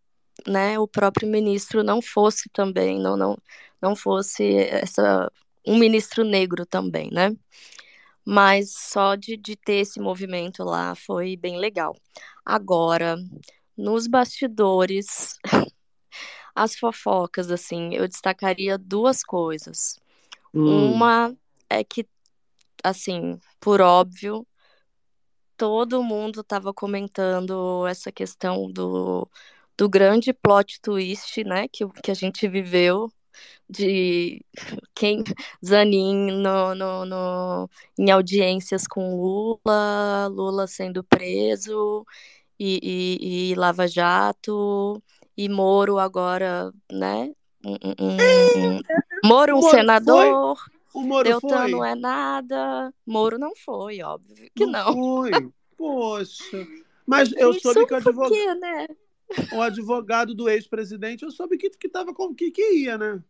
[0.48, 3.38] né, o próprio ministro não fosse também, não, não,
[3.82, 5.30] não fosse essa,
[5.68, 7.36] um ministro negro também, né?
[8.24, 11.94] Mas só de, de ter esse movimento lá foi bem legal.
[12.44, 13.16] Agora,
[13.76, 15.36] nos bastidores,
[16.54, 19.98] as fofocas, assim, eu destacaria duas coisas.
[20.54, 20.92] Hum.
[20.92, 21.36] Uma
[21.68, 22.06] é que,
[22.82, 24.46] assim, por óbvio,
[25.56, 29.28] todo mundo estava comentando essa questão do,
[29.76, 33.12] do grande plot twist, né, que, que a gente viveu
[33.68, 34.42] de
[34.94, 35.22] quem
[35.64, 42.04] Zanin no, no, no- em audiências com Lula, Lula sendo preso
[42.58, 45.02] e, e, e Lava Jato
[45.36, 47.32] e Moro agora, né?
[47.64, 48.80] Um, um- um-
[49.24, 50.16] Moro, um Moro senador.
[50.16, 50.68] foi?
[50.94, 51.70] O Moro Deltan foi?
[51.70, 52.92] não é nada.
[53.06, 54.92] Moro não foi, óbvio que não.
[54.94, 55.30] Foi.
[55.76, 56.66] Poxa.
[57.06, 58.88] Mas eu soube que o por advogado, quê, né?
[59.52, 63.22] O advogado do ex-presidente, eu soube que, que, tava com, que, que ia, né?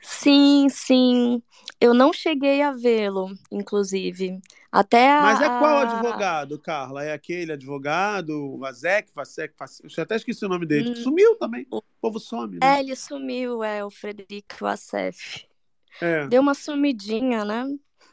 [0.00, 1.42] Sim, sim.
[1.80, 4.38] Eu não cheguei a vê-lo, inclusive.
[4.70, 7.04] Até a, Mas é qual advogado, Carla?
[7.04, 10.96] É aquele advogado, Vazek, Vasek, Vasek, eu até esqueci o nome dele, Hum.
[10.96, 11.66] sumiu também.
[11.70, 12.76] O povo some, né?
[12.76, 15.46] É, ele sumiu, é o Frederico Assef.
[16.02, 16.26] É.
[16.26, 17.64] Deu uma sumidinha, né?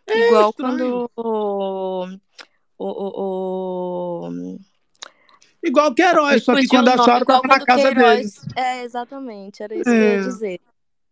[0.07, 1.09] É, Igual estranho.
[1.09, 2.05] quando o,
[2.77, 4.59] o, o, o-
[5.63, 8.35] Igual Queiroz, só que quando acharam, tava na casa Queiroz.
[8.35, 8.53] dele.
[8.55, 10.61] É, exatamente, era isso que eu ia É, dizer.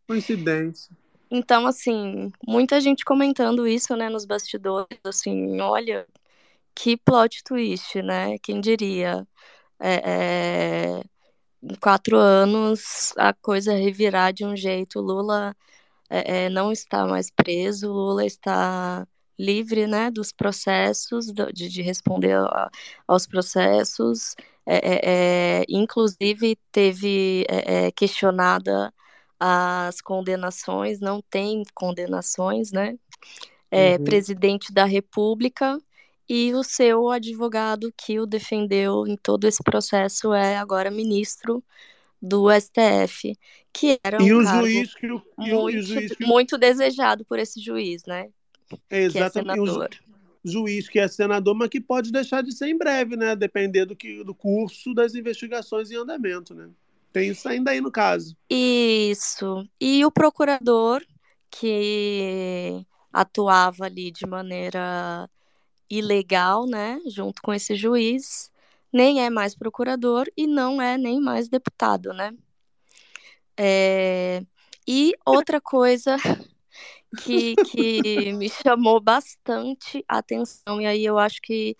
[0.08, 0.92] coincidência.
[1.32, 6.08] Então, assim, muita gente comentando isso, né, nos bastidores, assim, olha,
[6.74, 8.38] que plot twist, né?
[8.40, 9.28] Quem diria?
[9.80, 11.04] É, é,
[11.62, 15.00] em quatro anos a coisa revirar de um jeito.
[15.00, 15.56] Lula
[16.10, 19.08] é, é, não está mais preso, Lula está
[19.40, 22.70] livre, né, dos processos, de, de responder a-
[23.08, 24.36] aos processos.
[24.68, 28.94] É, é, é, inclusive teve é, é, questionada
[29.40, 32.98] as condenações, não tem condenações, né?
[33.72, 34.00] é, Uhum.
[34.00, 35.80] presidente da República,
[36.28, 41.64] e o seu advogado que o defendeu em todo esse processo é agora ministro
[42.22, 43.38] do STF,
[43.74, 46.16] que era E um o cargo juiz que o, e o, e o muito, juiz
[46.16, 48.30] que o- muito desejado por esse juiz, né?
[48.76, 50.02] É Que é exatamente
[50.44, 53.36] juiz que é senador, mas que pode deixar de ser em breve, né?
[53.36, 56.70] Depender do que do curso das investigações em andamento, né?
[57.12, 58.36] Tem isso ainda aí no caso.
[58.50, 59.68] Isso.
[59.80, 61.04] E o procurador
[61.50, 65.30] que atuava ali de maneira
[65.90, 68.52] ilegal, né, junto com esse juiz,
[68.94, 72.32] nem é mais procurador e não é nem mais deputado, né?
[73.58, 74.44] É,
[74.88, 76.18] E outra coisa
[77.18, 81.76] que, que me chamou bastante a atenção, e aí eu acho que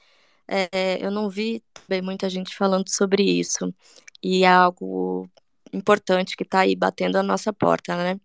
[0.48, 3.74] é, eu não vi também muita gente falando sobre isso,
[4.22, 5.30] e é algo
[5.72, 8.20] importante que está aí batendo a nossa porta, né?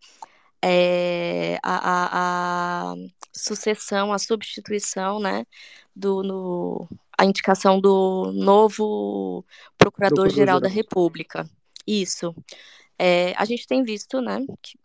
[0.67, 2.95] É a, a, a
[3.31, 5.45] sucessão, a substituição, né,
[5.95, 9.45] do, no, a indicação do novo
[9.77, 10.75] Procurador-Geral da Procurador-Geral.
[10.75, 11.51] República.
[11.87, 12.35] Isso.
[12.99, 14.39] É, a gente tem visto, né,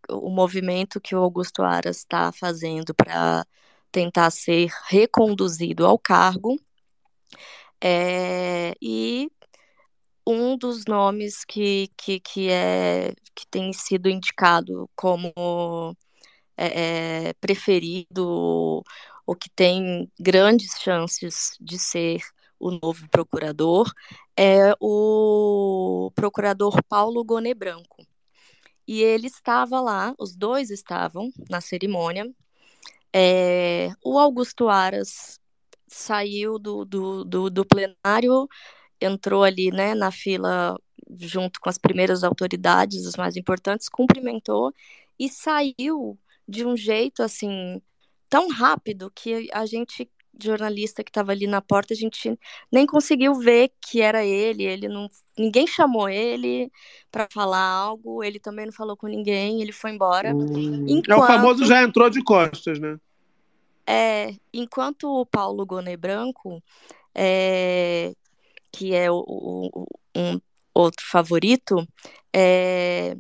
[0.10, 3.46] o movimento que o Augusto Aras está fazendo para
[3.92, 6.60] tentar ser reconduzido ao cargo.
[7.82, 9.32] É, e
[10.28, 15.96] um dos nomes que, que, que, é, que tem sido indicado como
[16.58, 18.84] é, é, preferido
[19.26, 22.22] ou que tem grandes chances de ser
[22.60, 23.92] o novo procurador
[24.38, 28.06] é o procurador Paulo Goné Branco.
[28.88, 32.30] E ele estava lá, os dois estavam na cerimônia.
[33.14, 35.40] É, o Augusto Aras
[35.88, 38.48] saiu do, do, do, do plenário,
[39.02, 40.78] entrou ali né, na fila
[41.20, 44.74] junto com as primeiras autoridades, os mais importantes, cumprimentou
[45.18, 46.18] e saiu
[46.48, 47.82] de um jeito assim
[48.30, 50.10] tão rápido que a gente
[50.46, 52.38] jornalista que estava ali na porta a gente
[52.72, 55.08] nem conseguiu ver que era ele ele não
[55.38, 56.72] ninguém chamou ele
[57.12, 61.16] para falar algo ele também não falou com ninguém ele foi embora Hum, enquanto É
[61.18, 62.98] o famoso já entrou de costas, né?
[63.88, 66.62] é, enquanto o Paulo Goné Branco,
[67.16, 68.14] é,
[68.72, 69.88] que é o, o-
[70.18, 70.40] um
[70.74, 71.88] outro favorito,
[72.36, 73.16] é,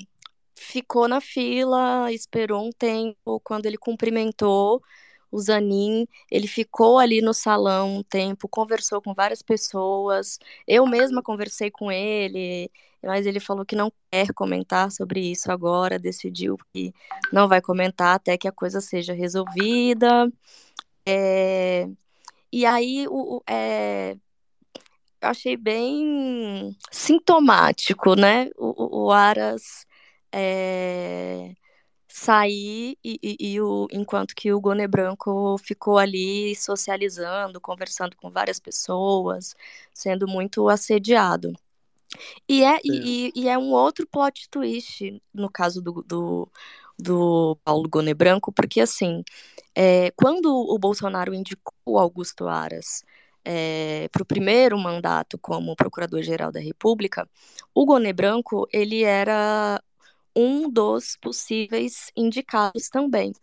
[0.58, 3.40] ficou na fila, esperou um tempo.
[3.41, 4.82] Quando ele cumprimentou
[5.31, 10.39] o Zanin, ele ficou ali no salão um tempo, conversou com várias pessoas.
[10.68, 12.72] Eu mesma conversei com ele,
[13.03, 16.93] mas ele falou que não quer comentar sobre isso agora, decidiu que
[17.31, 20.31] não vai comentar até que a coisa seja resolvida.
[21.06, 21.88] É,
[22.51, 24.18] e aí o, é,
[25.22, 28.49] eu achei bem sintomático, né?
[28.57, 29.85] O, o- o Aras
[30.31, 31.53] é,
[32.10, 38.31] sair e, e- e o, enquanto que o Gone Branco ficou ali socializando, conversando com
[38.31, 39.56] várias pessoas,
[39.94, 41.53] sendo muito assediado.
[42.48, 46.49] E é, e, e- é um outro plot twist no caso do, do,
[46.98, 49.23] do Paulo Gone Branco, porque assim,
[49.76, 53.03] é, quando o Bolsonaro indicou Augusto Aras
[54.11, 57.27] para o primeiro mandato como Procurador-Geral da República,
[57.73, 59.81] o Gone Branco ele era
[60.35, 63.34] um dos possíveis indicados também.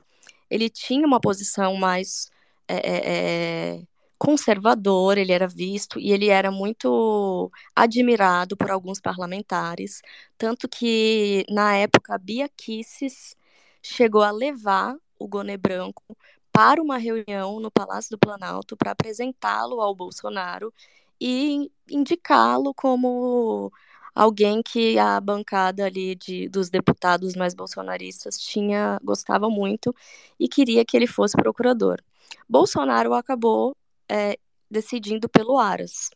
[0.50, 2.30] Ele tinha uma posição mais
[2.68, 3.82] é, é, é,
[4.18, 10.02] conservadora, ele era visto e ele era muito admirado por alguns parlamentares,
[10.38, 13.36] tanto que na época Bia Kicis
[13.82, 16.16] chegou a levar o Gone Branco
[16.52, 20.72] para uma reunião no Palácio do Planalto para apresentá-lo ao Bolsonaro
[21.20, 23.72] e indicá-lo como
[24.16, 29.94] alguém que a bancada ali de, dos deputados mais bolsonaristas tinha gostava muito
[30.40, 32.00] e queria que ele fosse procurador.
[32.48, 33.76] Bolsonaro acabou
[34.08, 34.38] é,
[34.70, 36.08] decidindo pelo Aras.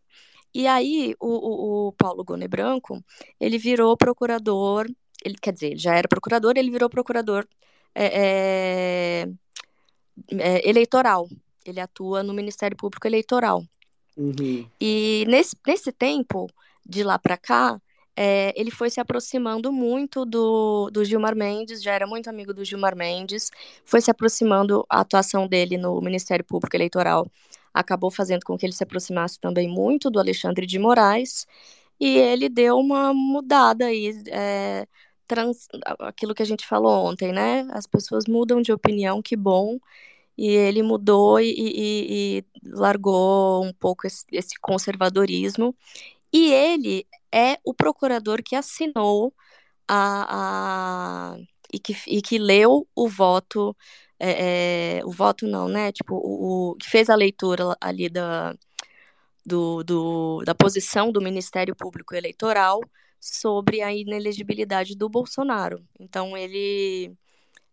[0.55, 3.05] E aí o, o, o Paulo Gone Branco
[3.39, 4.89] ele virou procurador,
[5.23, 7.47] ele quer dizer, ele já era procurador, ele virou procurador
[7.95, 9.29] é, é,
[10.39, 11.29] é, eleitoral.
[11.67, 13.63] Ele atua no Ministério Público Eleitoral.
[14.17, 14.67] Uhum.
[14.81, 16.49] E nesse, nesse tempo,
[16.87, 17.81] de lá para cá,
[18.23, 22.63] é, ele foi se aproximando muito do, do Gilmar Mendes, já era muito amigo do
[22.63, 23.51] Gilmar Mendes,
[23.83, 27.27] foi se aproximando, a atuação dele no Ministério Público Eleitoral
[27.73, 31.47] acabou fazendo com que ele se aproximasse também muito do Alexandre de Moraes,
[31.99, 34.87] e ele deu uma mudada aí, é,
[35.27, 35.67] trans,
[36.01, 37.67] aquilo que a gente falou ontem, né?
[37.73, 39.79] As pessoas mudam de opinião, que bom,
[40.37, 45.75] e ele mudou e, e, e largou um pouco esse, esse, conservadorismo.
[46.33, 49.35] E ele é o procurador que assinou
[49.89, 51.37] a, a
[51.73, 53.77] e, que, e que leu o voto
[54.21, 55.93] é, é, o voto não, né?
[55.93, 58.55] Tipo, o, o que fez a leitura ali da,
[59.45, 62.81] do, do, da posição do Ministério Público Eleitoral
[63.21, 65.85] sobre a inelegibilidade do Bolsonaro.
[65.99, 67.13] Então, ele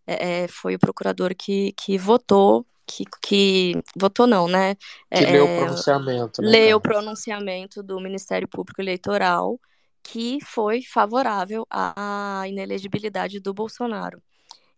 [0.08, 4.76] é, é, foi o procurador que, que votou, que, que votou não, né?
[5.14, 9.60] Que É, leu o é, pronunciamento, né, leu o pronunciamento do Ministério Público Eleitoral
[10.04, 14.22] que foi favorável à inelegibilidade do Bolsonaro.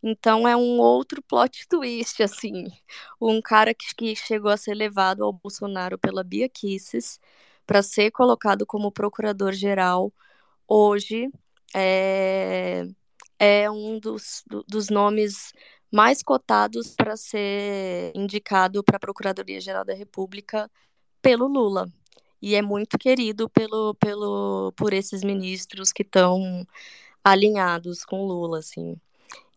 [0.03, 2.65] Então é um outro plot twist, assim.
[3.21, 7.19] Um cara que, que chegou a ser levado ao Bolsonaro pela Bia Kicis
[7.65, 10.13] para ser colocado como procurador-geral
[10.67, 11.29] hoje
[11.75, 12.85] é,
[13.39, 15.53] é um dos, do- dos nomes
[15.91, 20.69] mais cotados para ser indicado para a Procuradoria-Geral da República
[21.21, 21.91] pelo Lula.
[22.41, 26.65] E é muito querido pelo, pelo, por esses ministros que estão
[27.23, 28.95] alinhados com Lula, assim.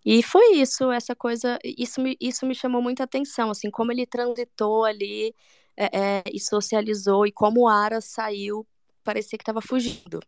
[0.05, 4.05] E foi isso, essa coisa, isso me, isso me chamou muita atenção, assim, como ele
[4.05, 5.35] transitou ali
[5.77, 8.67] é, é, e socializou, e como o Ara saiu,
[9.05, 10.21] parecia que estava fugindo.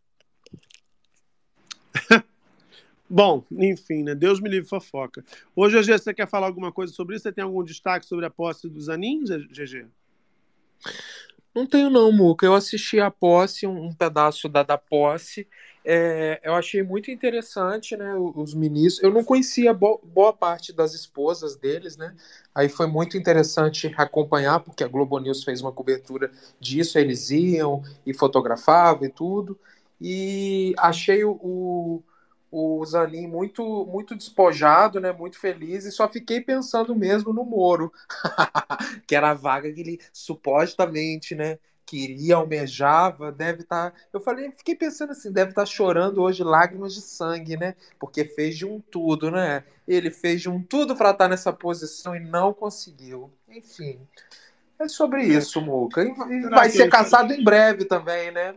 [3.09, 4.15] Bom, enfim, né?
[4.15, 5.23] Deus me livre fofoca.
[5.55, 7.23] Hoje, GG, você quer falar alguma coisa sobre isso?
[7.23, 9.85] Você tem algum destaque sobre a posse dos aninhos, GG?
[11.53, 12.45] Não tenho não, Muca.
[12.45, 15.47] Eu assisti a posse, um, um pedaço da, da posse.
[15.85, 18.13] É, eu achei muito interessante, né?
[18.15, 19.01] Os ministros.
[19.03, 22.13] Eu não conhecia bo- boa parte das esposas deles, né?
[22.53, 26.29] Aí foi muito interessante acompanhar, porque a Globo News fez uma cobertura
[26.59, 26.97] disso.
[26.99, 29.57] Eles iam e fotografavam e tudo.
[30.01, 32.03] E achei o, o,
[32.57, 35.11] o Zanin muito, muito despojado, né?
[35.11, 35.83] Muito feliz.
[35.83, 37.91] E só fiquei pensando mesmo no Moro
[39.05, 43.93] que era a vaga que ele supostamente, né, queria, almejava, deve estar.
[44.13, 47.75] Eu falei, fiquei pensando assim, deve estar chorando hoje lágrimas de sangue, né?
[47.99, 49.65] Porque fez de um tudo, né?
[49.85, 53.29] Ele fez de um tudo para estar nessa posição e não conseguiu.
[53.49, 53.99] Enfim,
[54.79, 56.03] é sobre isso, Muca.
[56.03, 58.55] E vai ser caçado em breve também, né?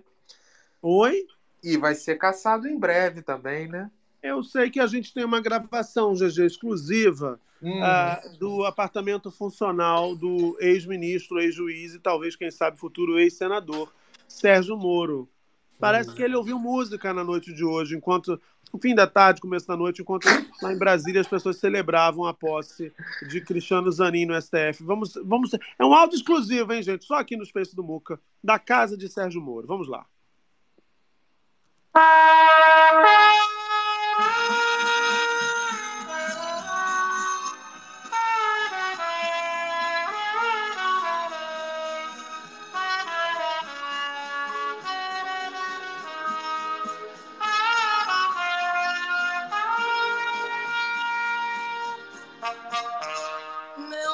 [0.80, 1.26] Oi?
[1.62, 3.90] E vai ser caçado em breve também, né?
[4.22, 7.82] Eu sei que a gente tem uma gravação, GG, exclusiva Hum.
[7.82, 13.92] ah, do apartamento funcional do ex-ministro, ex-juiz e talvez, quem sabe, futuro ex-senador,
[14.28, 15.28] Sérgio Moro.
[15.78, 18.40] Parece que ele ouviu música na noite de hoje, enquanto
[18.72, 20.26] no fim da tarde, começo da noite, enquanto
[20.60, 22.92] lá em Brasília as pessoas celebravam a posse
[23.28, 24.82] de Cristiano Zanin no STF.
[24.82, 27.04] Vamos, vamos, é um áudio exclusivo, hein, gente?
[27.04, 29.66] Só aqui no Space do Muca, da casa de Sérgio Moro.
[29.66, 30.04] Vamos lá.
[31.94, 32.04] Meu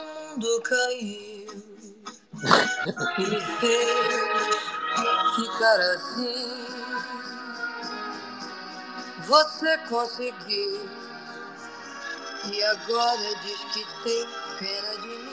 [0.03, 1.47] mundo caiu
[3.19, 4.57] e me fez
[5.37, 6.74] ficar assim.
[9.27, 10.89] Você conseguiu
[12.53, 14.29] e agora diz que tem
[14.59, 15.24] pena de mim.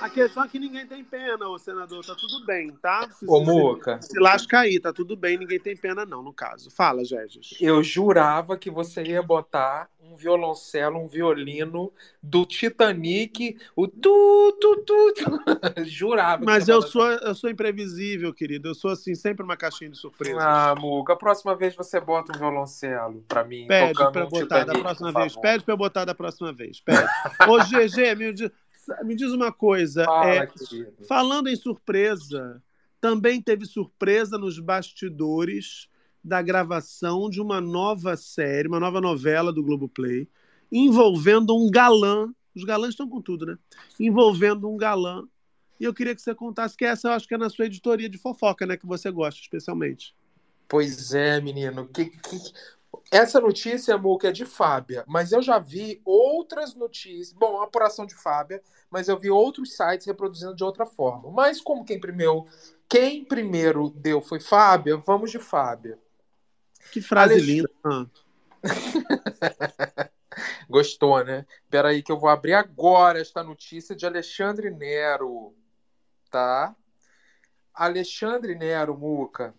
[0.00, 2.04] A questão é que ninguém tem pena, ô senador.
[2.04, 3.08] Tá tudo bem, tá?
[3.10, 4.00] Se, Ô, Muca.
[4.02, 6.70] se lasca aí, tá tudo bem, ninguém tem pena, não, no caso.
[6.70, 7.56] Fala, Gegis.
[7.60, 11.92] Eu jurava que você ia botar um violoncelo, um violino
[12.22, 15.84] do Titanic, o tu, tu, tu, tu.
[15.84, 18.68] Jurava Mas eu sou, eu sou imprevisível, querido.
[18.68, 20.42] Eu sou assim, sempre uma caixinha de surpresas.
[20.42, 24.28] Ah, Muca, a próxima vez você bota um violoncelo pra mim, Pede tocando pra um
[24.28, 25.36] botar da Titanic, próxima por vez.
[25.36, 26.80] Pede pra eu botar da próxima vez.
[26.80, 27.08] Pede.
[27.48, 28.50] Ô, GG, me diz,
[29.04, 30.04] me diz uma coisa.
[30.04, 30.48] Fala, é,
[31.06, 32.62] falando em surpresa,
[33.00, 35.88] também teve surpresa nos bastidores
[36.22, 40.26] da gravação de uma nova série, uma nova novela do Globoplay,
[40.72, 42.32] envolvendo um galã.
[42.56, 43.58] Os galãs estão com tudo, né?
[44.00, 45.24] Envolvendo um galã.
[45.78, 48.08] E eu queria que você contasse, que essa eu acho que é na sua editoria
[48.08, 48.76] de fofoca, né?
[48.76, 50.14] Que você gosta especialmente.
[50.68, 51.86] Pois é, menino.
[51.88, 52.38] Que, que...
[53.10, 57.32] Essa notícia, Muca, é de Fábia, mas eu já vi outras notícias.
[57.32, 61.30] Bom, a apuração de Fábia, mas eu vi outros sites reproduzindo de outra forma.
[61.30, 62.46] Mas como quem primeiro,
[62.88, 65.98] quem primeiro deu foi Fábia, vamos de Fábia.
[66.92, 67.70] Que frase Alex- linda.
[67.84, 68.06] Ah.
[70.68, 71.46] Gostou, né?
[71.70, 75.54] Peraí que eu vou abrir agora esta notícia de Alexandre Nero,
[76.30, 76.74] tá?
[77.72, 79.54] Alexandre Nero, Muca.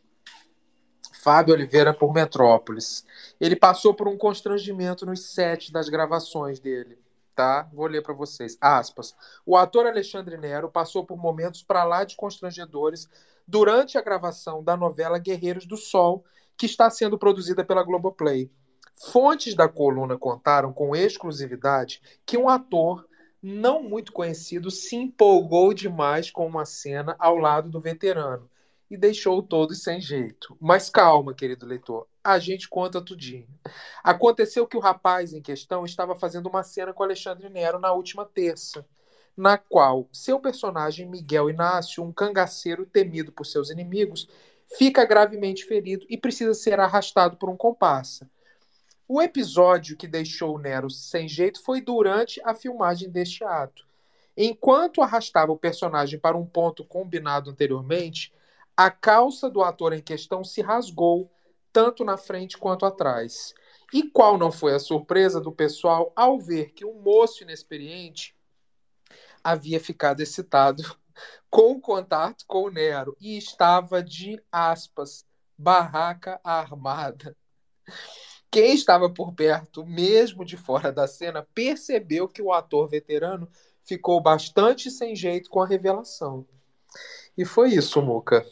[1.26, 3.04] Fábio Oliveira por Metrópolis.
[3.42, 7.00] Ele passou por um constrangimento nos sets das gravações dele,
[7.36, 7.68] tá?
[7.74, 8.56] Vou ler para vocês.
[8.62, 9.16] Aspas.
[9.44, 13.10] O ator Alexandre Nero passou por momentos para lá de constrangedores
[13.48, 16.24] durante a gravação da novela Guerreiros do Sol,
[16.56, 18.52] que está sendo produzida pela Globoplay.
[18.96, 23.04] Fontes da coluna contaram com exclusividade que um ator
[23.42, 28.48] não muito conhecido, se empolgou demais com uma cena ao lado do veterano
[28.90, 30.58] e deixou todos sem jeito.
[30.60, 33.48] Mas calma, querido leitor, a gente conta tudinho.
[34.04, 38.26] Aconteceu que o rapaz em questão estava fazendo uma cena com Alexandre Nero na última
[38.26, 38.86] terça,
[39.36, 44.28] na qual seu personagem Miguel Inácio, um cangaceiro temido por seus inimigos,
[44.78, 48.30] fica gravemente ferido e precisa ser arrastado por um comparsa.
[49.08, 53.86] O episódio que deixou Nero sem jeito foi durante a filmagem deste ato.
[54.36, 58.34] Enquanto arrastava o personagem para um ponto combinado anteriormente,
[58.78, 61.32] a calça do ator em questão se rasgou,
[61.72, 63.54] tanto na frente quanto atrás.
[63.94, 68.36] E qual não foi a surpresa do pessoal ao ver que um moço inexperiente
[69.44, 70.84] havia ficado excitado
[71.50, 75.26] com o contato com o Nero e estava de aspas,
[75.58, 77.38] barraca armada.
[78.52, 83.50] Quem estava por perto, mesmo de fora da cena, percebeu que o ator veterano
[83.82, 86.46] ficou bastante sem jeito com a revelação.
[87.38, 88.46] E foi isso, Muca.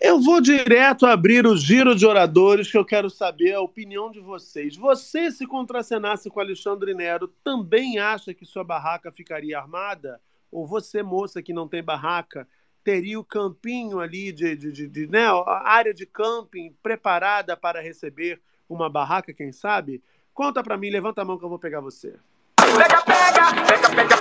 [0.00, 4.20] Eu vou direto abrir o giro de oradores, que eu quero saber a opinião de
[4.20, 4.76] vocês.
[4.76, 10.20] Você, se contracenasse com Alexandre Nero, também acha que sua barraca ficaria armada?
[10.50, 12.46] Ou você, moça que não tem barraca,
[12.84, 17.80] teria o campinho ali, de, de, de, de né, a área de camping preparada para
[17.80, 20.02] receber uma barraca, quem sabe?
[20.34, 22.14] Conta pra mim, levanta a mão que eu vou pegar você.
[22.56, 24.13] Pega, pega, pega, pega,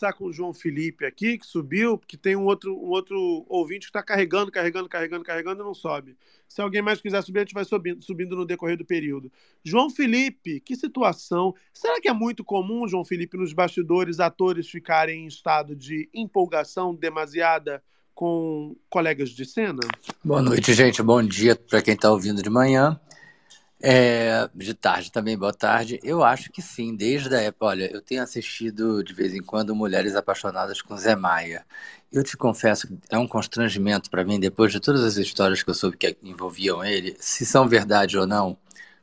[0.00, 3.80] começar com o João Felipe aqui, que subiu, porque tem um outro, um outro ouvinte
[3.80, 6.16] que está carregando, carregando, carregando, carregando e não sobe.
[6.48, 9.30] Se alguém mais quiser subir, a gente vai subindo, subindo no decorrer do período.
[9.62, 11.54] João Felipe, que situação.
[11.72, 16.94] Será que é muito comum, João Felipe, nos bastidores, atores ficarem em estado de empolgação
[16.94, 17.82] demasiada
[18.14, 19.80] com colegas de cena?
[20.24, 21.02] Boa noite, gente.
[21.02, 22.98] Bom dia para quem está ouvindo de manhã.
[23.82, 25.98] É, de tarde também, boa tarde.
[26.02, 27.66] Eu acho que sim, desde a época.
[27.66, 31.64] Olha, eu tenho assistido de vez em quando Mulheres Apaixonadas com Zé Maia.
[32.12, 35.70] Eu te confesso que é um constrangimento para mim, depois de todas as histórias que
[35.70, 38.58] eu soube que envolviam ele, se são verdade ou não,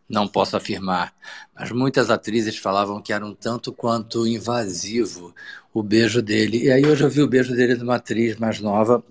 [0.08, 1.14] não posso afirmar.
[1.56, 5.34] Mas muitas atrizes falavam que era um tanto quanto invasivo
[5.74, 6.66] o beijo dele.
[6.66, 9.04] E aí hoje eu vi o beijo dele de uma atriz mais nova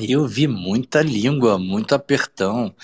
[0.00, 2.74] e eu vi muita língua, muito apertão.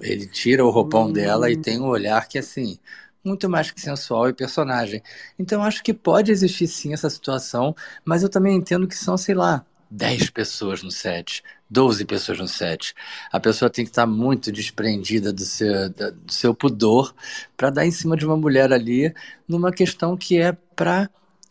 [0.00, 2.78] Ele tira o roupão dela e tem um olhar que, assim,
[3.24, 5.02] muito mais que sensual e personagem.
[5.38, 7.74] Então, acho que pode existir sim essa situação,
[8.04, 12.48] mas eu também entendo que são, sei lá, 10 pessoas no set, 12 pessoas no
[12.48, 12.94] set.
[13.30, 17.14] A pessoa tem que estar muito desprendida do seu, do seu pudor
[17.56, 19.14] para dar em cima de uma mulher ali
[19.46, 21.10] numa questão que é para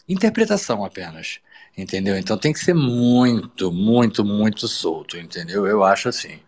[0.09, 1.39] interpretação apenas.
[1.77, 2.17] Entendeu?
[2.17, 5.65] Então tem que ser muito, muito, muito solto, entendeu?
[5.65, 6.39] Eu acho assim.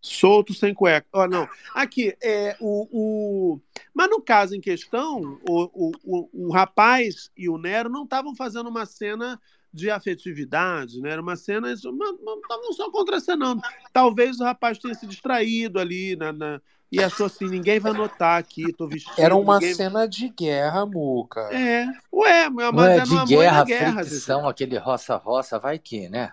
[0.00, 1.06] Solto sem cueca.
[1.14, 1.48] Ó, não.
[1.72, 3.60] Aqui, é, o, o...
[3.94, 8.34] Mas no caso em questão, o, o, o, o rapaz e o Nero não estavam
[8.36, 9.40] fazendo uma cena
[9.72, 11.10] de afetividade, né?
[11.10, 11.68] Era uma cena.
[11.84, 13.62] Não estavam só contracenando.
[13.94, 16.60] Talvez o rapaz tenha se distraído ali na, na-
[16.94, 19.14] e achou assim: ninguém vai notar aqui, tô vestido.
[19.18, 19.74] Era uma ninguém...
[19.74, 21.40] cena de guerra, Muca.
[21.52, 21.86] É.
[22.12, 26.32] Ué, mas Não é de guerra, guerra, fricção, aquele roça-roça, vai que, né?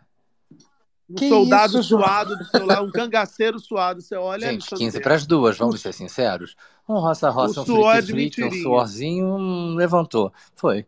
[1.09, 4.01] Um Que soldado isso, suado do seu lado, um cangaceiro suado.
[4.01, 4.47] Você olha.
[4.47, 5.03] Gente, Alexandre 15 Nero.
[5.03, 6.55] para as duas, O, vamos ser sinceros.
[6.87, 10.31] Um roça-roça, um suor de flick-flick, um suorzinho, um levantou.
[10.55, 10.85] Foi.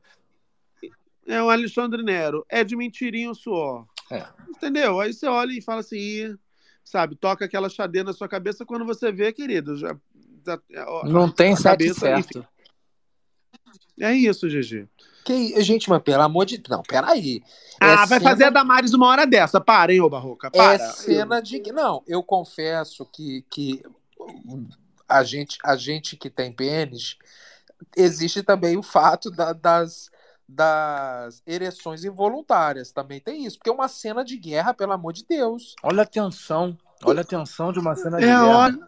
[1.28, 2.45] É o Alexandre Nero.
[2.48, 3.86] É de mentirinho o suor.
[4.10, 4.26] É.
[4.50, 5.00] Entendeu?
[5.00, 6.38] Aí você olha e fala assim,
[6.84, 9.95] sabe, toca aquela xadê na sua cabeça quando você vê, querido, já,
[10.45, 12.23] já- ó, Não tem a cabeça, enfim.
[12.34, 12.47] certo.
[13.99, 14.88] É isso, GG.
[15.23, 17.41] Que, gente, mas pelo amor de Não, peraí.
[17.81, 19.61] É Ah, vai cena- fazer a Damares uma hora dessa.
[19.61, 20.47] Para, hein, ô Barroca?
[20.47, 20.80] É Para.
[20.91, 21.61] cena de.
[21.72, 23.81] Não, eu confesso que, que
[25.07, 27.18] a, gente, a gente que tem pênis,
[27.95, 30.10] existe também o fato da- das,
[30.48, 32.91] das ereções involuntárias.
[32.91, 35.76] Também tem isso, porque é uma cena de guerra, pelo amor de Deus.
[35.82, 36.78] Olha a tensão.
[37.03, 38.57] Olha a tensão de uma cena de É a guerra.
[38.57, 38.80] hora,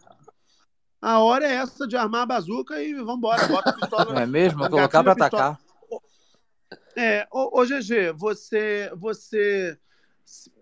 [1.00, 4.14] a hora é essa de armar a bazuca e vambora, bota a pistola.
[4.14, 4.68] Não é mesmo?
[4.68, 5.60] Colocar para a atacar.
[6.96, 9.78] É, ô, ô GG, você, você.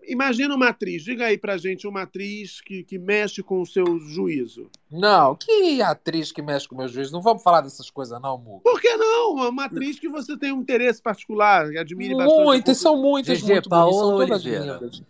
[0.07, 3.99] Imagina uma atriz, diga aí pra gente uma atriz que, que mexe com o seu
[3.99, 4.69] juízo.
[4.91, 7.11] Não, que atriz que mexe com o meu juízo.
[7.11, 8.61] Não vamos falar dessas coisas, não, Mu.
[8.61, 9.35] Por que não?
[9.35, 12.43] Uma atriz que você tem um interesse particular, que admire bastante.
[12.43, 13.95] Muitas, são muitas, GG, muito bonitas.
[13.95, 14.73] São Paola todas Oliveira.
[14.73, 15.03] lindas.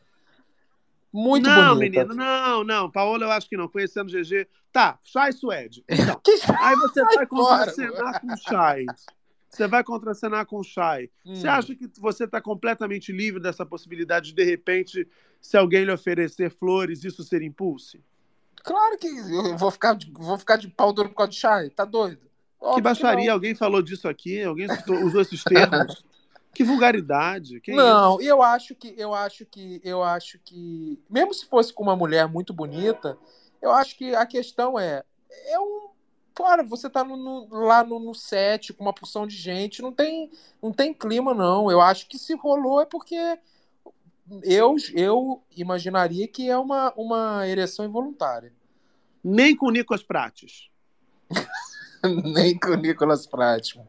[1.11, 2.03] Muito não, bonita.
[2.03, 2.91] menino, não, não.
[2.91, 3.69] Paola, eu acho que não.
[3.69, 4.47] Conhecendo o GG.
[4.71, 5.83] Tá, Chay Suede.
[5.89, 6.21] Então,
[6.59, 8.85] aí você vai fora, contracenar com o Chay.
[9.49, 10.63] Você vai contracenar com o.
[10.63, 11.51] Você Hum.
[11.51, 15.07] acha que você está completamente livre dessa possibilidade de, de repente,
[15.41, 17.97] se alguém lhe oferecer flores, isso ser impulso?
[18.63, 21.69] Claro que eu vou ficar, de- vou ficar de pau duro por causa de chai.
[21.69, 22.21] Tá doido?
[22.59, 23.33] Óbvio que baixaria, não.
[23.33, 24.67] alguém falou disso aqui, alguém
[25.03, 26.03] usou esses termos.
[26.53, 27.59] que vulgaridade.
[27.61, 31.71] Que não, e eu acho que eu acho que eu acho que mesmo se fosse
[31.73, 33.17] com uma mulher muito bonita,
[33.61, 35.03] eu acho que a questão é
[35.47, 35.89] é um
[36.35, 39.91] Claro, você tá no- no- lá no, no set com uma porção de gente, não
[39.93, 40.29] tem,
[40.61, 41.71] não tem clima, não.
[41.71, 43.15] Eu acho que se rolou é porque
[44.43, 48.51] eu, eu imaginaria que é uma, uma ereção involuntária.
[49.23, 50.69] Nem com o Nicolas Prates.
[52.03, 53.79] Nem com o Nicolas Prates.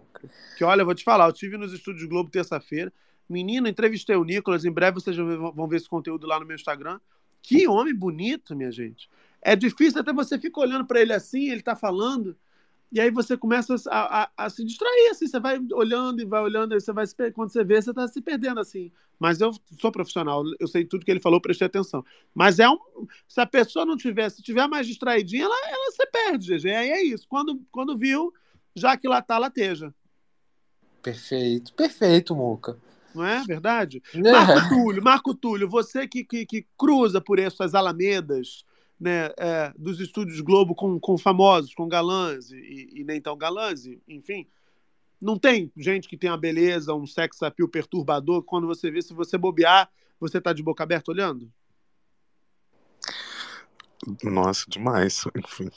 [0.56, 2.92] Que olha, eu vou te falar, eu tive nos estúdios Globo terça-feira.
[3.28, 4.64] Menino, entrevistei o Nicolas.
[4.64, 7.00] Em breve vocês vão ver esse conteúdo lá no meu Instagram.
[7.42, 9.10] Que homem bonito, minha gente.
[9.48, 12.36] É difícil até você fica olhando para ele assim, ele tá falando,
[12.90, 16.42] e aí você começa a, a- a se distrair, assim, você vai olhando e vai
[16.42, 18.90] olhando, aí você vai se quando você vê, você tá se perdendo assim.
[19.20, 22.04] Mas eu sou profissional, eu sei tudo que ele falou, prestei atenção.
[22.34, 22.78] Mas é um.
[23.28, 26.68] Se a pessoa não tiver, se tiver mais distraidinha, ela, ela se perde, GG.
[26.74, 27.26] Aí é isso.
[27.28, 28.34] Quando, quando viu,
[28.74, 29.94] já que lá tá, lateja.
[31.02, 32.76] Perfeito, perfeito, Muca.
[33.14, 34.02] Não é verdade?
[34.12, 34.32] É.
[34.32, 38.64] Marco Túlio, Marco Túlio, você que, que, que cruza por essas alamedas
[38.98, 43.86] né, é, dos estúdios Globo com, com famosos, com galãs e, e nem tão galãs,
[44.08, 44.46] enfim.
[45.20, 49.14] Não tem gente que tem uma beleza, um sex appeal perturbador, quando você vê, se
[49.14, 49.90] você bobear,
[50.20, 51.50] você tá de boca aberta olhando?
[54.22, 55.24] Nossa, demais.
[55.36, 55.70] Enfim.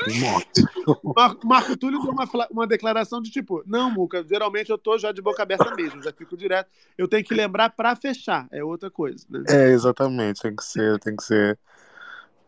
[1.16, 5.12] Marco, Marco Túlio deu uma, uma declaração de tipo: Não, Muca, geralmente eu tô já
[5.12, 6.70] de boca aberta mesmo, já fico direto.
[6.96, 9.44] Eu tenho que lembrar pra fechar, é outra coisa, né?
[9.48, 10.40] É, exatamente.
[10.40, 11.58] Tem que ser, tem que ser,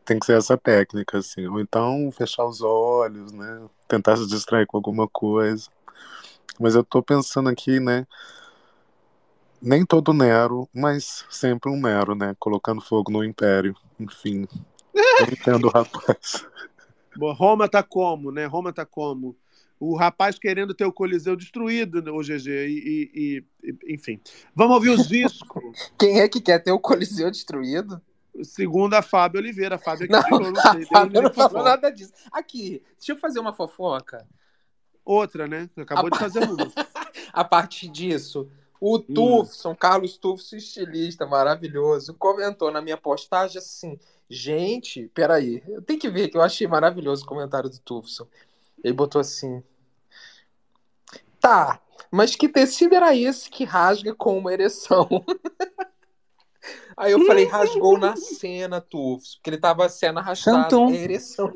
[0.07, 1.47] tem que ser essa técnica, assim.
[1.47, 3.69] Ou então fechar os olhos, né?
[3.89, 5.69] Tentar se distrair com alguma coisa.
[6.59, 8.07] Mas eu tô pensando aqui, né?
[9.61, 12.35] Nem todo Nero, mas sempre um Nero, né?
[12.39, 13.75] Colocando fogo no Império.
[13.99, 14.47] Enfim.
[15.21, 16.47] Eu entendo o rapaz.
[17.17, 18.47] Bom, Roma tá como, né?
[18.47, 19.37] Roma tá como?
[19.79, 24.19] O rapaz querendo ter o Coliseu destruído, né, o GG, e, e- e- enfim.
[24.55, 25.63] Vamos ouvir os discos.
[25.99, 28.01] Quem é que quer ter o Coliseu destruído?
[28.45, 29.77] Segundo a Fábio Oliveira.
[29.77, 30.87] A Fábio é que Não, tirou, não a sei.
[30.87, 32.13] Fábio não falou nada disso.
[32.33, 34.27] Aqui, deixa eu fazer uma fofoca.
[35.05, 35.71] Outra, né?
[35.77, 36.57] Acabou de fazer uma.
[37.33, 38.51] A partir disso,
[38.81, 39.15] o Hum.
[39.15, 43.99] Tufson, Carlos Tufson, estilista maravilhoso, comentou na minha postagem assim:
[44.29, 48.27] gente, peraí, eu tenho que ver que eu achei maravilhoso o comentário do Tufson.
[48.83, 49.63] Ele botou assim:
[51.41, 55.09] tá, mas que tecido era esse que rasga com uma ereção?
[56.97, 60.63] Aí eu falei, rasgou na cena, Tufos, porque ele tava sendo arrastado.
[60.63, 60.95] Chantum.
[60.95, 61.53] É ereção,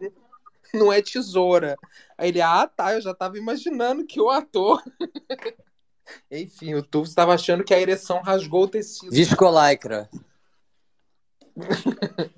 [0.75, 1.77] não é tesoura.
[2.19, 4.83] Aí ele, ah, tá, eu já tava imaginando que o ator.
[6.31, 9.12] Enfim, o Tufos tava achando que a ereção rasgou o tecido.
[9.12, 10.10] Viscolaicra.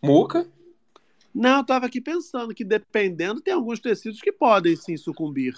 [0.00, 0.46] Muca?
[1.34, 5.54] Não, eu tava aqui pensando que dependendo, tem alguns tecidos que podem sim sucumbir.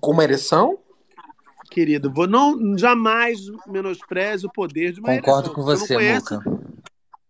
[0.00, 0.78] Com uma ereção?
[1.74, 5.54] Querido, vou não jamais menospreze o poder de uma Concordo ereção.
[5.54, 6.74] com Você você, não conhece, Muca.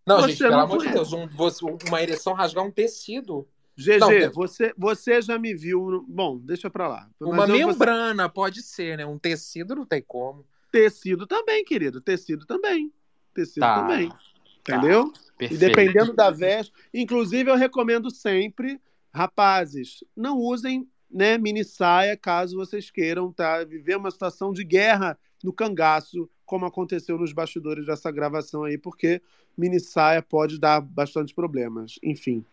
[0.07, 0.93] Não, Você gente, pelo amor de.
[0.93, 3.49] Deus, um- você- uma ereção rasgar um tecido.
[3.75, 6.05] GG, Não, você, você já me viu.
[6.07, 7.09] Bom, deixa pra lá.
[7.19, 9.07] Uma você- membrana pode ser, né?
[9.07, 10.45] Um tecido não tem como.
[10.71, 12.01] Tecido também, querido.
[12.03, 12.93] Tecido também.
[13.33, 13.81] Tecido Tá.
[13.81, 14.13] também.
[14.61, 15.11] Entendeu?
[15.37, 15.59] E Perfeito.
[15.61, 16.71] dependendo da veste.
[16.93, 18.79] Inclusive, eu recomendo sempre,
[19.13, 25.17] rapazes, não usem né, mini saia caso vocês queiram tá, viver uma situação de guerra
[25.45, 29.23] no cangaço, como aconteceu nos bastidores dessa gravação aí, porque
[29.57, 32.01] mini saia pode dar bastante problemas.
[32.03, 32.45] Enfim.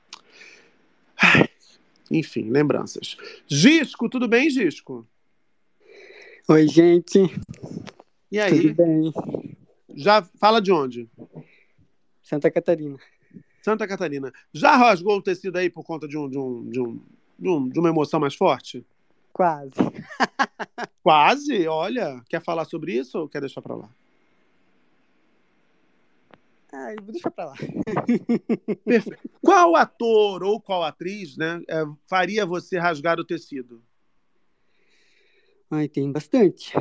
[1.18, 1.50] Ai,
[2.12, 3.18] Enfim, lembranças.
[3.48, 5.08] Gisco, tudo bem, Gisco?
[6.48, 7.20] Oi, gente.
[8.32, 8.62] E aí?
[8.62, 9.14] Tudo bem?
[9.96, 11.10] Já fala de onde?
[12.22, 12.98] Santa Catarina.
[13.62, 14.32] Santa Catarina.
[14.54, 17.02] Já rasgou o tecido aí por conta de, um, de, um, de, um,
[17.42, 18.86] de, um- uma emoção mais forte?
[19.34, 19.72] Quase.
[21.04, 21.68] Quase?
[21.68, 23.90] Olha, quer falar sobre isso ou quer deixar pra lá?
[26.74, 27.56] Ai, vou deixar pra lá.
[28.86, 29.30] Perfeito.
[29.42, 33.82] Qual ator ou qual atriz né, é, faria você rasgar o tecido?
[35.70, 36.74] Ai, tem bastante.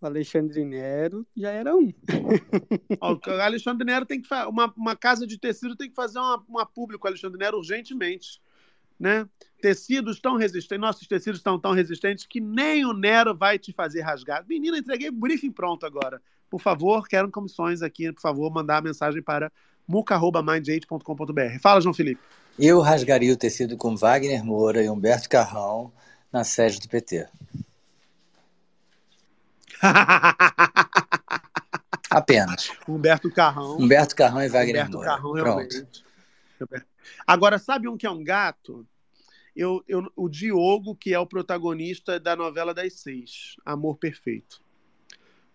[0.00, 1.92] O Alexandre Nero já era um.
[3.00, 6.18] Ó, o Alexandre Nero tem que fa- uma, uma casa de tecido tem que fazer
[6.18, 8.40] uma, uma público Alexandre Nero urgentemente,
[8.98, 9.26] né?
[9.60, 14.02] Tecidos tão resistentes, nossos tecidos estão tão resistentes que nem o Nero vai te fazer
[14.02, 14.44] rasgar.
[14.46, 16.20] Menina, entreguei o briefing pronto agora.
[16.50, 19.50] Por favor, quero comissões aqui, por favor, mandar a mensagem para
[19.88, 21.58] muca@mind8.com.br.
[21.60, 22.20] Fala, João Felipe.
[22.58, 25.92] Eu rasgaria o tecido com Wagner Moura e Humberto Carrão
[26.32, 27.26] na sede do PT.
[32.10, 32.70] Apenas.
[32.88, 33.76] Humberto Carrão.
[33.76, 35.08] Humberto Carrão e Wagner Humberto Moura.
[35.08, 35.44] Carrão, Pronto.
[35.46, 36.04] realmente.
[37.26, 38.86] Agora, sabe um que é um gato?
[39.54, 44.64] Eu, eu, o Diogo, que é o protagonista da novela das seis, Amor Perfeito.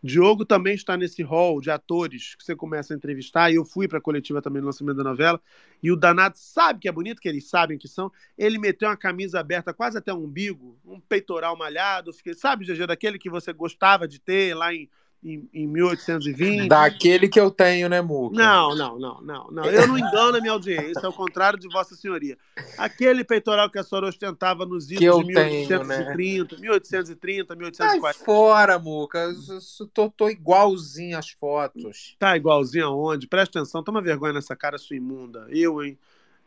[0.01, 3.87] Diogo também está nesse hall de atores que você começa a entrevistar, e eu fui
[3.87, 5.41] para a coletiva também no lançamento da novela,
[5.83, 8.09] e o danado sabe que é bonito, que eles sabem que são.
[8.37, 12.87] Ele meteu uma camisa aberta quase até o umbigo, um peitoral malhado, fiquei, sabe, GG,
[12.87, 14.89] daquele que você gostava de ter lá em,
[15.23, 16.67] em, em 1820.
[16.69, 18.35] Daquele que eu tenho, né, Muca?
[18.35, 19.65] Não, não, não, não, não.
[19.65, 22.38] Eu não engano a minha audiência, ao contrário de Vossa Senhoria.
[22.77, 26.15] Aquele peitoral que a senhora ostentava nos Que idos eu de tenho, né?
[26.15, 28.25] 1830, 1830, Sai 1840.
[28.25, 29.19] fora, Muca.
[29.19, 32.15] Eu Tô, tô igualzinho às fotos.
[32.17, 33.27] Tá igualzinho aonde?
[33.27, 35.45] Presta atenção, toma vergonha nessa cara sua imunda.
[35.49, 35.98] Eu, hein?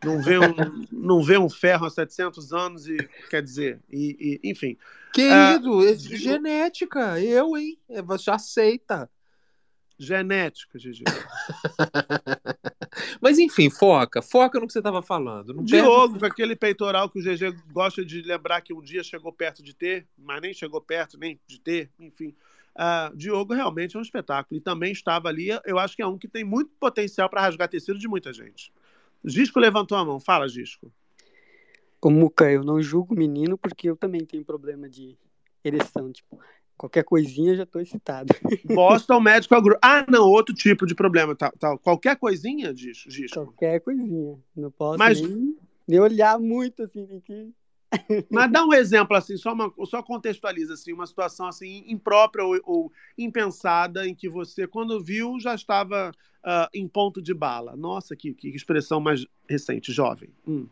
[0.04, 2.96] Não vê um, não vê um ferro há 700 anos e,
[3.30, 4.76] quer dizer, e, e- enfim.
[5.12, 7.20] Querido, é genética.
[7.20, 7.78] Eu, hein?
[7.88, 9.08] É, Você aceita.
[9.98, 11.04] Genética, GG.
[13.20, 14.20] Mas enfim, foca.
[14.20, 15.54] Foca no que você estava falando.
[15.54, 19.04] Não perde- Diogo, com aquele peitoral que o GG gosta de lembrar que um dia
[19.04, 22.34] chegou perto de ter, mas nem chegou perto nem de ter, enfim.
[22.74, 24.58] Ah, Diogo realmente é um espetáculo.
[24.58, 27.68] E também estava ali, eu acho que é um que tem muito potencial para rasgar
[27.68, 28.72] tecido de muita gente.
[29.24, 30.18] Gisco levantou a mão.
[30.20, 30.92] Fala, Gisco.
[32.00, 35.16] Ô, Muca, eu não julgo menino porque eu também tenho problema de
[35.64, 36.10] ereção.
[36.10, 36.38] Tipo,
[36.76, 38.34] qualquer coisinha já tô excitado.
[38.66, 39.78] Boston Medical Group.
[39.82, 41.34] Ah, não, outro tipo de problema.
[41.36, 41.78] Tal, tal.
[41.78, 43.08] Qualquer coisinha, Gisco.
[43.10, 43.44] Gisco.
[43.46, 44.36] Qualquer coisinha.
[44.56, 47.06] Não posso Mas- nem, nem olhar muito assim.
[47.06, 47.50] tem que-
[48.30, 52.60] Mas dá um exemplo assim, só, uma, só contextualiza assim, uma situação assim imprópria ou,
[52.64, 56.12] ou impensada em que você, quando viu, já estava
[56.42, 57.76] ah, em ponto de bala.
[57.76, 60.30] Nossa, que, que expressão mais recente, jovem.
[60.46, 60.66] Hum.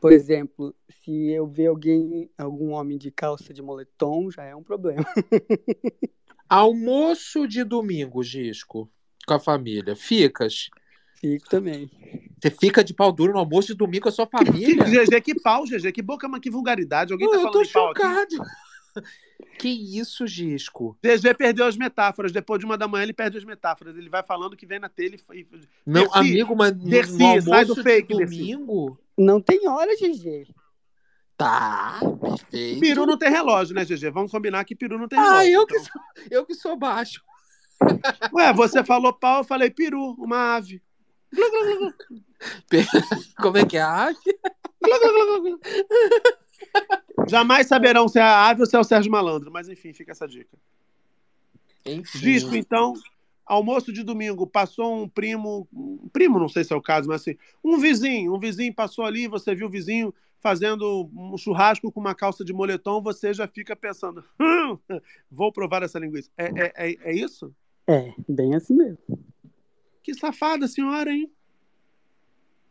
[0.00, 4.62] Por exemplo, se eu ver alguém, algum homem de calça de moletom, já é um
[4.62, 5.04] problema.
[6.48, 8.88] Almoço de domingo, Gisco,
[9.26, 9.96] com a família.
[9.96, 10.70] Ficas?
[11.20, 11.90] Fico também.
[12.40, 14.84] Você fica de pau duro no almoço de domingo com a sua família?
[14.84, 17.12] GG, que pau, GG, que boca, mas que vulgaridade.
[17.12, 18.00] Alguém tá eu falando tô de pau aqui?
[18.02, 18.36] chocado.
[19.56, 20.96] Que isso, Gisco?
[21.02, 22.32] GG perdeu as metáforas.
[22.32, 23.96] Depois de uma da manhã, ele perde as metáforas.
[23.96, 25.46] Ele vai falando que vem na telha e.
[25.86, 28.36] Não, Dercy, amigo, mas Dercy, no almoço sai do de fake, Dercy.
[28.38, 28.98] domingo?
[29.16, 30.46] Não tem hora, GG.
[31.36, 32.80] Tá, perfeito.
[32.80, 34.10] Peru não tem relógio, né, GG?
[34.10, 35.52] Vamos combinar que peru não tem Ah, relógio.
[35.52, 35.84] eu que, então.
[35.86, 37.22] sou, eu que sou baixo.
[38.32, 40.82] Ué, você falou pau, eu falei peru, uma ave.
[43.40, 44.18] Como é que é a ave?
[47.28, 50.12] Jamais saberão se é a ave ou se é o Sérgio Malandro, mas enfim, fica
[50.12, 50.56] essa dica.
[51.84, 52.18] Enfim.
[52.18, 52.94] Disco, então,
[53.44, 57.22] almoço de domingo, passou um primo, um primo, não sei se é o caso, mas
[57.22, 62.00] assim, um vizinho, um vizinho passou ali, você viu o vizinho fazendo um churrasco com
[62.00, 64.78] uma calça de moletom, você já fica pensando, "Hum,
[65.30, 66.30] vou provar essa linguiça.
[66.36, 67.52] É, é, é, é isso?
[67.86, 68.98] É, bem assim mesmo.
[70.02, 71.30] Que safada, senhora, hein?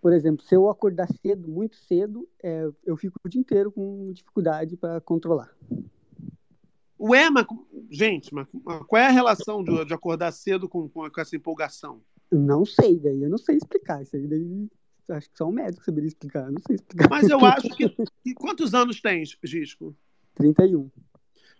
[0.07, 4.09] Por exemplo, se eu acordar cedo, muito cedo, é, eu fico o dia inteiro com
[4.13, 5.53] dificuldade para controlar.
[6.97, 7.45] Ué, mas,
[7.91, 8.47] gente, mas
[8.87, 11.99] qual é a relação de, de acordar cedo com, com, essa empolgação?
[12.31, 14.01] Não sei, daí eu não sei explicar.
[14.01, 14.69] Isso aí daí,
[15.09, 16.49] acho que só um médico saberia explicar.
[16.49, 17.09] Não sei explicar.
[17.09, 17.93] Mas eu acho que.
[18.25, 19.93] e quantos anos tens, Gisco?
[20.35, 20.89] 31.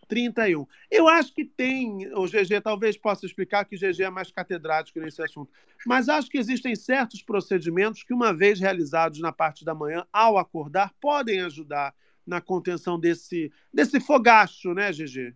[0.08, 0.66] 31.
[0.90, 5.00] Eu acho que tem, o GG talvez possa explicar que o GG é mais catedrático
[5.00, 5.52] nesse assunto,
[5.86, 10.38] mas acho que existem certos procedimentos que, uma vez realizados na parte da manhã, ao
[10.38, 11.94] acordar, podem ajudar
[12.26, 15.34] na contenção desse, desse fogacho, né, GG?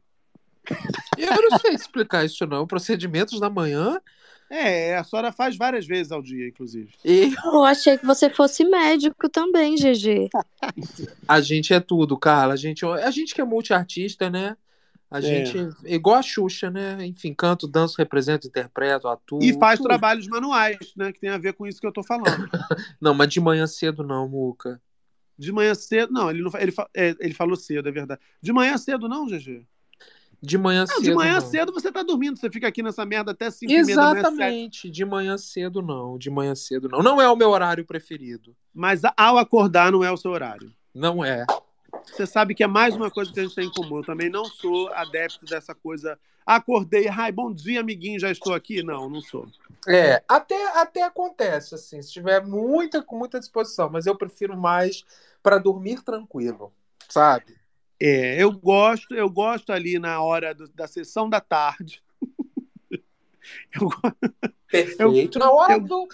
[1.17, 2.67] Eu não sei explicar isso, não.
[2.67, 3.99] Procedimentos da manhã.
[4.49, 6.91] É, a senhora faz várias vezes ao dia, inclusive.
[7.05, 10.29] E Eu achei que você fosse médico também, GG.
[11.25, 12.53] a gente é tudo, Carla.
[12.53, 14.57] A gente, a gente que é multiartista, né?
[15.11, 15.21] A É.
[15.21, 17.05] gente igual a Xuxa, né?
[17.05, 19.43] Enfim, canto, danço, represento, interpreto, atuo.
[19.43, 19.89] E faz tudo.
[19.89, 22.23] trabalhos manuais, né, que tem a ver com isso que eu tô falando.
[23.01, 24.81] Não, mas de manhã cedo não, Muca.
[25.37, 28.21] De manhã cedo, não, ele, não, ele, é, ele falou cedo, é verdade.
[28.41, 29.65] De manhã cedo não, GG?
[30.39, 31.03] De manhã Não, cedo.
[31.03, 31.41] de manhã não.
[31.41, 34.19] cedo você tá dormindo, você fica aqui nessa merda até 5 e meia da manhã.
[34.19, 34.89] Exatamente.
[34.89, 36.17] De manhã cedo não.
[36.17, 36.99] De manhã cedo não.
[37.03, 38.55] Não é o meu horário preferido.
[38.73, 40.71] Mas ao acordar não é o seu horário.
[40.93, 41.45] Não é.
[42.05, 43.97] Você sabe que é mais uma coisa que a gente tem em comum.
[43.97, 46.19] Eu também não sou adepto dessa coisa.
[46.45, 48.83] Acordei, ai, bom dia, amiguinho, já estou aqui.
[48.83, 49.47] Não, não sou.
[49.87, 55.03] É, até, até acontece, assim, se tiver muita, com muita disposição, mas eu prefiro mais
[55.41, 56.71] para dormir tranquilo,
[57.09, 57.55] sabe?
[57.99, 62.03] É, eu gosto, eu gosto ali na hora do- da sessão da tarde.
[63.73, 64.01] Eu go-
[64.71, 65.37] Perfeito.
[65.37, 66.07] na hora do.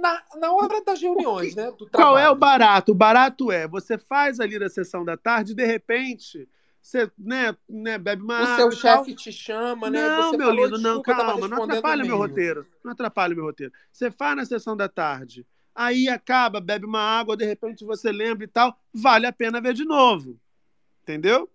[0.00, 1.72] Na, na hora das reuniões, né?
[1.92, 2.92] Qual é o barato?
[2.92, 6.46] O barato é você faz ali na sessão da tarde e de repente
[6.82, 10.06] você né, né, bebe uma O seu chefe te chama, né?
[10.08, 12.66] Não, Você meu falou, lindo, não, "Desculpa, eu calma, não atrapalha meu e-mail." roteiro.
[12.84, 13.72] Não atrapalha meu roteiro.
[13.90, 18.44] Você faz na sessão da tarde, aí acaba, bebe uma água, de repente você lembra
[18.44, 20.38] e tal, vale a pena ver de novo.
[21.02, 21.48] Entendeu?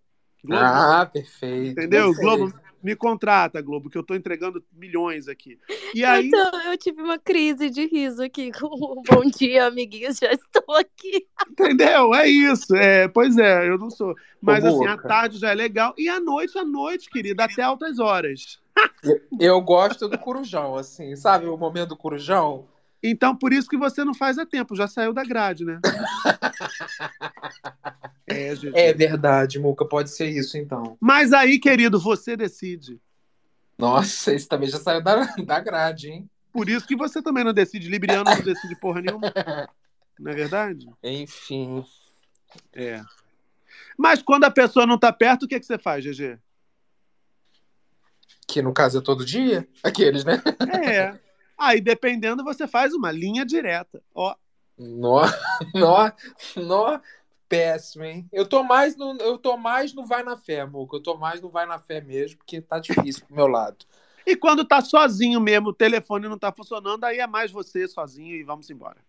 [0.43, 1.71] Globo, Ah, perfeito.
[1.71, 2.13] entendeu?
[2.13, 2.21] perfeito.
[2.37, 5.59] Globo, me contrata, Globo, que eu tô entregando milhões aqui.
[5.93, 10.17] E aí, Então, eu tive uma crise de riso aqui com o Bom Dia, amiguinhos,
[10.17, 11.27] já estou aqui.
[11.49, 12.13] entendeu?
[12.13, 12.75] É isso.
[12.75, 14.15] É, pois é, eu não sou.
[14.41, 15.93] Mas assim, a tarde já é legal.
[15.97, 18.59] E à noite, à noite, querida, até altas horas.
[19.39, 21.45] Eu gosto do corujão, assim, sabe?
[21.47, 22.65] O momento do corujão.
[23.01, 25.79] Então, por isso que você não faz a tempo, já saiu da grade, né?
[28.31, 28.77] É, gente.
[28.77, 30.95] É verdade, Muca, pode ser isso então.
[30.99, 33.01] Mas aí, querido, você decide.
[33.75, 36.29] Nossa, esse também já saiu da, da grade, hein?
[36.53, 37.89] Por isso que você também não decide.
[37.89, 39.33] Libriano não decide porra nenhuma.
[40.19, 40.85] Não é verdade?
[41.01, 41.85] Enfim.
[42.73, 43.01] É.
[43.97, 46.37] Mas quando a pessoa não tá perto, o que, que você faz, GG?
[48.45, 49.65] Que no caso é todo dia?
[49.81, 50.43] Aqueles, né?
[50.83, 51.17] É.
[51.59, 54.01] Aí, dependendo, você faz uma linha direta.
[54.15, 54.33] Ó,
[54.77, 55.23] Nó,
[55.75, 56.11] nó,
[56.55, 57.01] nó,
[57.49, 58.27] péssimo, hein?
[58.31, 60.95] Eu tô mais no, eu tô mais no vai na fé, Muca.
[60.95, 63.85] Eu tô mais no vai na fé mesmo, porque tá difícil pro meu lado.
[64.25, 68.35] E quando tá sozinho mesmo, o telefone não tá funcionando, aí é mais você sozinho
[68.35, 69.03] e vamos embora.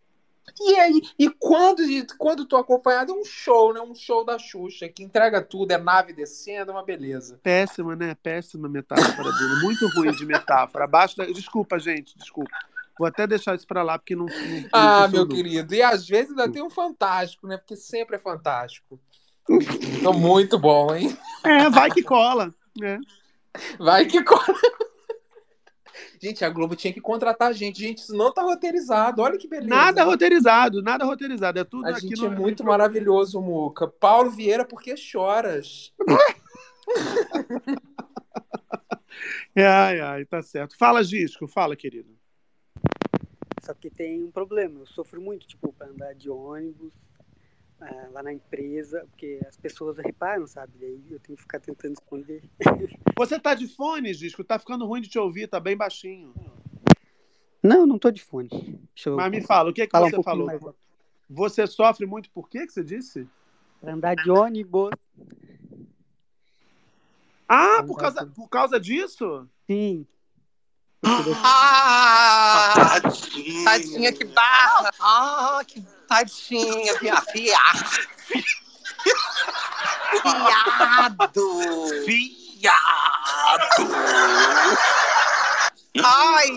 [0.61, 3.81] E aí, e quando, e quando tô acompanhado é um show, né?
[3.81, 7.39] Um show da Xuxa, que entrega tudo, é nave descendo, é uma beleza.
[7.43, 8.15] Péssima, né?
[8.23, 9.55] Péssima metáfora dele.
[9.63, 10.85] Muito ruim de metáfora.
[10.85, 11.25] Abaixo da...
[11.27, 12.51] Desculpa, gente, desculpa.
[12.99, 14.27] Vou até deixar isso pra lá, porque não.
[14.27, 15.75] não- não Ah, meu querido.
[15.75, 17.57] E às vezes ainda tem um fantástico, né?
[17.57, 19.01] Porque sempre é fantástico.
[19.49, 21.17] Então, muito bom, hein?
[21.45, 22.53] É, vai que cola.
[22.83, 22.99] É.
[23.79, 24.45] Vai que cola.
[26.21, 27.81] Gente, a Globo tinha que contratar a gente.
[27.81, 29.23] Gente, isso não tá roteirizado.
[29.23, 29.69] Olha que beleza.
[29.69, 31.59] Nada roteirizado, nada roteirizado.
[31.59, 32.27] É tudo A aqui gente no.
[32.27, 33.89] é muito maravilhoso, Muca.
[33.89, 35.93] Paulo Vieira, por que choras?
[39.57, 40.77] Ai, ai, tá certo.
[40.77, 42.17] Fala, Gisco, fala, querido.
[43.63, 46.93] Só que tem um problema, eu sofro muito, tipo, para andar de ônibus,
[47.81, 50.73] ah, lá na empresa, porque as pessoas reparam, sabe?
[50.79, 52.43] Daí eu tenho que ficar tentando esconder.
[53.17, 54.45] Você tá de fone, Gisco?
[54.45, 56.35] Tá ficando ruim de te ouvir, tá bem baixinho.
[57.63, 58.49] Não, não tô de fone.
[58.95, 60.47] Deixa eu Mas me fala, o que, é que falar um você pouquinho falou?
[60.47, 60.63] mais.
[61.29, 63.29] Você sofre muito por quê que você disse?
[63.81, 64.91] Pra andar de ônibus.
[67.49, 69.49] Ah, por causa, por causa disso?
[69.67, 70.07] Sim.
[71.43, 73.01] Ah,
[73.65, 74.91] tadinha, que barra.
[75.01, 75.81] Ah, que
[76.11, 77.57] tadinha, via, via.
[80.25, 81.39] Viado.
[82.05, 82.81] Viado.
[86.05, 86.49] Ai.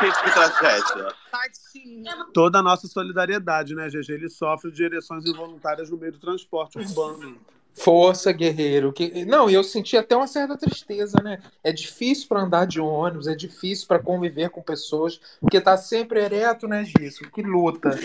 [0.00, 1.14] Gente, que tragédia.
[1.30, 2.26] Tadinha.
[2.34, 4.10] Toda a nossa solidariedade, né, GG?
[4.10, 7.38] Ele sofre de ereções involuntárias no meio do transporte urbano.
[7.72, 8.92] Força, guerreiro.
[8.92, 9.24] Que...
[9.24, 11.40] Não, e eu senti até uma certa tristeza, né?
[11.62, 16.20] É difícil para andar de ônibus, é difícil para conviver com pessoas, porque tá sempre
[16.20, 17.28] ereto, né, Gisso?
[17.30, 17.98] Que luta.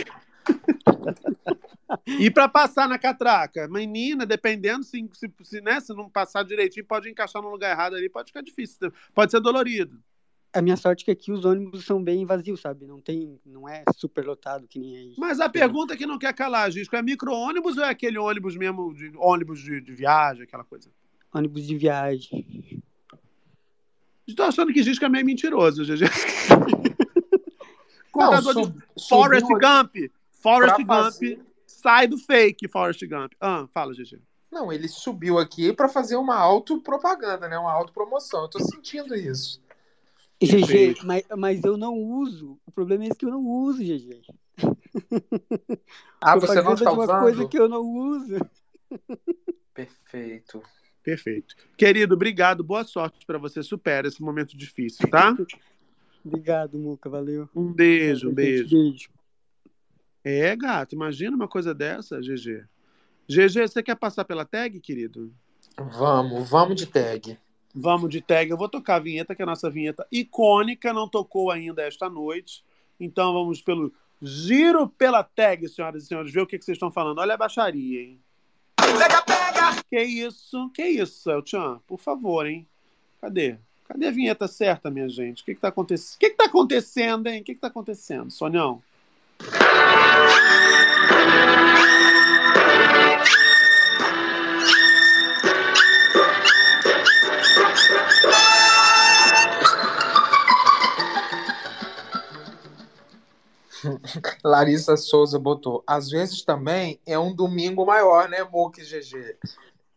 [2.06, 3.68] E para passar na catraca?
[3.68, 7.96] Menina, dependendo, se, se, se, né, se não passar direitinho, pode encaixar no lugar errado
[7.96, 8.92] ali, pode ficar difícil.
[9.14, 10.00] Pode ser dolorido.
[10.52, 12.88] A minha sorte é que aqui os ônibus são bem vazios, sabe?
[12.88, 15.14] Não tem, não é super lotado que nem aí.
[15.18, 18.94] Mas a pergunta que não quer calar, Gisco, é micro-ônibus ou é aquele ônibus mesmo,
[18.94, 20.90] de, ônibus de, de viagem, aquela coisa?
[21.32, 22.82] Ônibus de viagem.
[24.28, 26.06] Estou achando que Gisco é meio mentiroso, GG.
[28.16, 30.12] Não, Contador sub- de Forrest Gump.
[30.42, 30.88] Forrest pra Gump.
[30.88, 33.34] fazer- Sai do fake, Forrest Gump.
[33.40, 34.20] Ah, fala, GG.
[34.52, 37.58] Não, ele subiu aqui para fazer uma autopropaganda, né?
[37.58, 38.42] Uma autopromoção.
[38.44, 39.62] Eu tô sentindo isso.
[40.42, 42.58] GG, mas, mas eu não uso.
[42.66, 44.22] O problema é esse que eu não uso, GG.
[46.20, 47.20] Ah, você não está de uma usando?
[47.22, 48.38] coisa que eu não uso.
[49.74, 50.62] Perfeito.
[51.04, 51.56] Perfeito.
[51.78, 52.64] Querido, obrigado.
[52.64, 53.62] Boa sorte para você.
[53.64, 55.36] Supera esse momento difícil, tá?
[56.26, 57.10] Obrigado, Muca.
[57.10, 57.48] Valeu.
[57.56, 58.70] Um beijo, um beijo.
[58.76, 59.10] Beijo.
[60.24, 62.66] É, gato, imagina uma coisa dessa, GG.
[63.28, 65.32] GG, você quer passar pela tag, querido?
[65.78, 67.38] Vamos, vamos de tag.
[67.74, 68.50] Vamos de tag.
[68.50, 72.10] Eu vou tocar a vinheta, que é a nossa vinheta icônica, não tocou ainda esta
[72.10, 72.64] noite.
[73.00, 76.34] Então vamos pelo giro pela tag, senhoras e senhores.
[76.34, 77.20] Ver o que, que vocês estão falando.
[77.20, 78.20] Olha a baixaria, hein?
[78.76, 79.84] Pega, pega.
[79.90, 80.70] Que isso?
[80.72, 81.80] Que isso, Elchan?
[81.88, 82.68] Por favor, hein?
[83.22, 83.58] Cadê?
[83.88, 85.42] Cadê a vinheta certa, minha gente?
[85.42, 86.16] O que, que tá acontecendo?
[86.16, 87.42] O que, que tá acontecendo, hein?
[87.42, 88.82] O que, que tá acontecendo, Sonhão?
[104.44, 105.84] Larissa Souza botou.
[105.86, 109.38] Às vezes também é um domingo maior, né, Mook GG?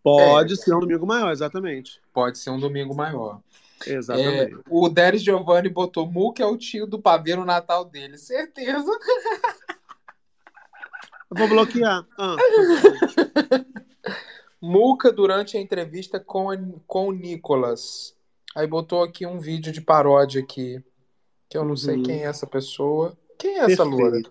[0.03, 0.57] Pode É.
[0.57, 2.01] ser um domingo maior, exatamente.
[2.13, 3.41] Pode ser um domingo maior.
[3.87, 4.55] Exatamente.
[4.55, 8.17] É, o Deris Giovanni botou Mook é o tio do pavê no Natal dele.
[8.17, 8.91] Certeza.
[11.33, 12.07] Eu vou bloquear.
[12.19, 12.37] Ah,
[14.61, 18.15] Muca durante a entrevista com, a- com o Nicolas.
[18.55, 20.83] Aí botou aqui um vídeo de paródia aqui.
[21.49, 22.03] Que eu não sei Uhum.
[22.05, 23.17] quem é essa pessoa.
[23.39, 24.13] Quem é essa loura?
[24.13, 24.31] Perfeito.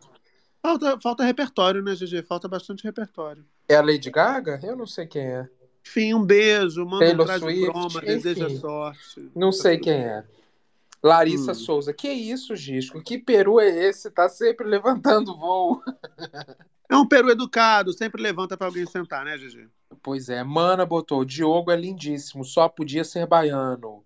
[0.61, 2.23] falta, falta repertório, né, GG?
[2.23, 3.43] Falta bastante repertório.
[3.67, 4.59] É a Lady Gaga?
[4.63, 5.49] Eu não sei quem é.
[5.85, 9.29] Enfim, um beijo, manda um Taylor traje Swift, broma, deseja sorte.
[9.35, 10.23] Não sei quem é.
[11.03, 11.55] Larissa Hum.
[11.55, 11.91] Souza.
[11.93, 13.01] Que isso, Gisco?
[13.01, 14.09] Que peru é esse?
[14.11, 15.81] Tá sempre levantando voo.
[16.91, 19.69] É um peru educado, sempre levanta pra alguém sentar, né, GG?
[20.03, 24.03] Pois é, Mana botou, Diogo é lindíssimo, só podia ser baiano.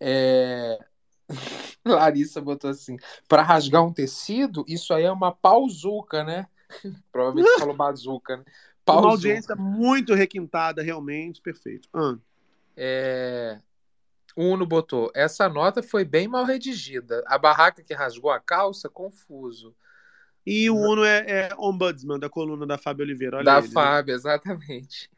[0.00, 0.78] É...
[1.84, 2.96] Larissa botou assim,
[3.28, 6.46] para rasgar um tecido, isso aí é uma pauzuca, né?
[7.12, 8.44] Provavelmente falou bazuca, né?
[8.88, 11.88] Uma audiência muito requintada, realmente, perfeito.
[11.92, 12.16] Ah,
[12.76, 13.58] É...
[14.36, 17.22] Uno botou, essa nota foi bem mal redigida.
[17.26, 19.74] A barraca que rasgou a calça, confuso.
[20.46, 23.38] E o Uno é, é ombudsman da coluna da Fábio Oliveira.
[23.38, 23.72] Olha da ele, né?
[23.72, 25.10] Fábio, exatamente.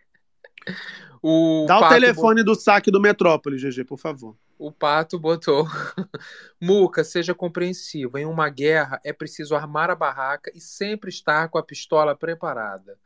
[1.22, 4.36] O Dá o Pato telefone do saque do Metrópole, GG, por favor.
[4.58, 5.66] O Pato botou.
[6.60, 8.16] Muca, seja compreensivo.
[8.18, 12.98] Em uma guerra é preciso armar a barraca e sempre estar com a pistola preparada.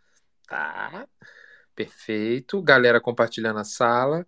[0.47, 1.09] Tá.
[1.75, 2.63] Perfeito.
[2.63, 4.27] Galera compartilhando a sala.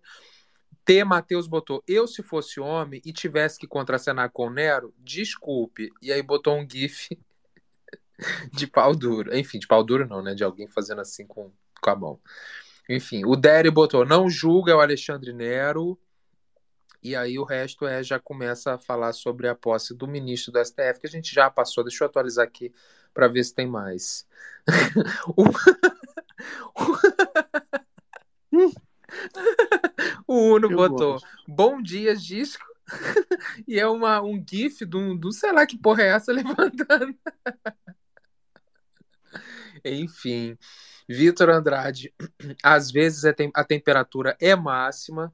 [0.83, 1.03] T.
[1.03, 1.83] Matheus botou.
[1.87, 5.91] Eu, se fosse homem e tivesse que contracenar com o Nero, desculpe.
[6.01, 7.17] E aí botou um GIF
[8.53, 9.35] de pau duro.
[9.35, 10.33] Enfim, de pau duro não, né?
[10.33, 12.19] De alguém fazendo assim com, com a mão.
[12.89, 14.05] Enfim, o Dery botou.
[14.05, 15.99] Não julga é o Alexandre Nero.
[17.01, 20.63] E aí o resto é já começa a falar sobre a posse do ministro do
[20.63, 21.83] STF, que a gente já passou.
[21.83, 22.73] Deixa eu atualizar aqui
[23.13, 24.27] para ver se tem mais.
[30.27, 31.27] o Uno Eu botou gosto.
[31.47, 32.65] Bom dia, Gisco.
[33.67, 37.15] e é uma, um gif um, do sei lá que porra é essa levantando.
[39.85, 40.57] Enfim,
[41.07, 42.13] Vitor Andrade,
[42.63, 45.33] às vezes a, tem- a temperatura é máxima.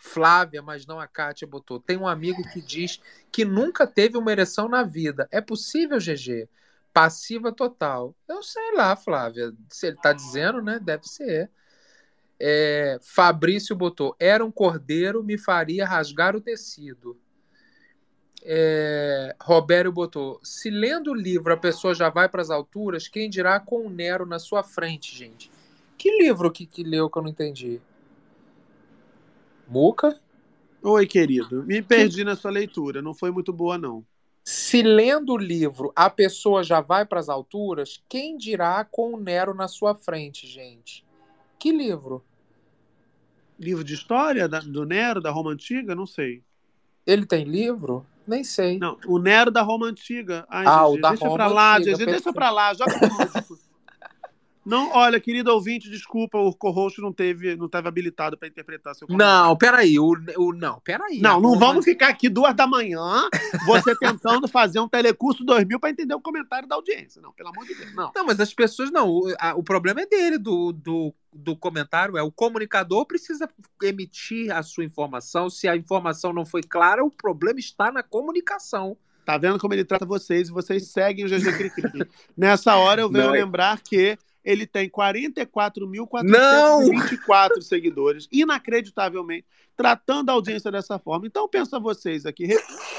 [0.00, 1.80] Flávia, mas não a Kátia, botou.
[1.80, 3.00] Tem um amigo que diz
[3.32, 5.28] que nunca teve uma ereção na vida.
[5.32, 6.48] É possível, GG?
[6.92, 8.14] Passiva total.
[8.28, 9.52] Eu sei lá, Flávia.
[9.68, 10.78] Se ele tá dizendo, né?
[10.78, 11.50] Deve ser.
[12.38, 14.14] É, Fabrício botou.
[14.20, 17.20] Era um cordeiro, me faria rasgar o tecido.
[18.44, 20.40] É, Robério botou.
[20.42, 23.90] Se lendo o livro a pessoa já vai para as alturas, quem dirá com o
[23.90, 25.50] Nero na sua frente, gente?
[25.96, 27.80] Que livro que, que leu que eu não entendi?
[29.66, 30.18] Muca?
[30.82, 31.64] Oi, querido.
[31.64, 33.02] Me perdi na sua leitura.
[33.02, 34.04] Não foi muito boa, não.
[34.44, 39.20] Se lendo o livro a pessoa já vai para as alturas, quem dirá com o
[39.20, 41.04] Nero na sua frente, gente?
[41.58, 42.24] Que livro?
[43.58, 45.94] Livro de história do Nero, da Roma Antiga?
[45.94, 46.42] Não sei.
[47.04, 48.06] Ele tem livro?
[48.28, 48.78] Nem sei.
[48.78, 50.44] Não, o Nero da Roma Antiga.
[50.50, 52.98] Ai, Ah, GG, o da deixa Roma pra lá, Antiga, GG, deixa pra lá, joga
[52.98, 53.57] pro lúdico.
[54.68, 59.08] Não, olha, querido ouvinte, desculpa, o co-host não teve, não teve habilitado para interpretar seu
[59.10, 59.98] Não, peraí.
[59.98, 61.20] O, o, não, peraí.
[61.20, 63.28] Não, não vamos ficar aqui duas da manhã,
[63.66, 67.20] você tentando fazer um telecurso 2000 para entender o comentário da audiência.
[67.22, 68.12] Não, pelo amor de Deus, não.
[68.14, 69.08] Não, mas as pessoas não.
[69.08, 72.16] O, a- o problema é dele, do, do, do comentário.
[72.18, 73.48] É o comunicador precisa
[73.82, 75.48] emitir a sua informação.
[75.48, 78.96] Se a informação não foi clara, o problema está na comunicação.
[79.24, 82.08] Tá vendo como ele trata vocês e vocês seguem o GG Cricri.
[82.36, 84.16] Nessa hora eu venho Não, é- lembrar que
[84.48, 89.46] ele tem 44.424 seguidores, inacreditavelmente,
[89.76, 91.26] tratando a audiência dessa forma.
[91.26, 92.48] Então, pensa vocês aqui,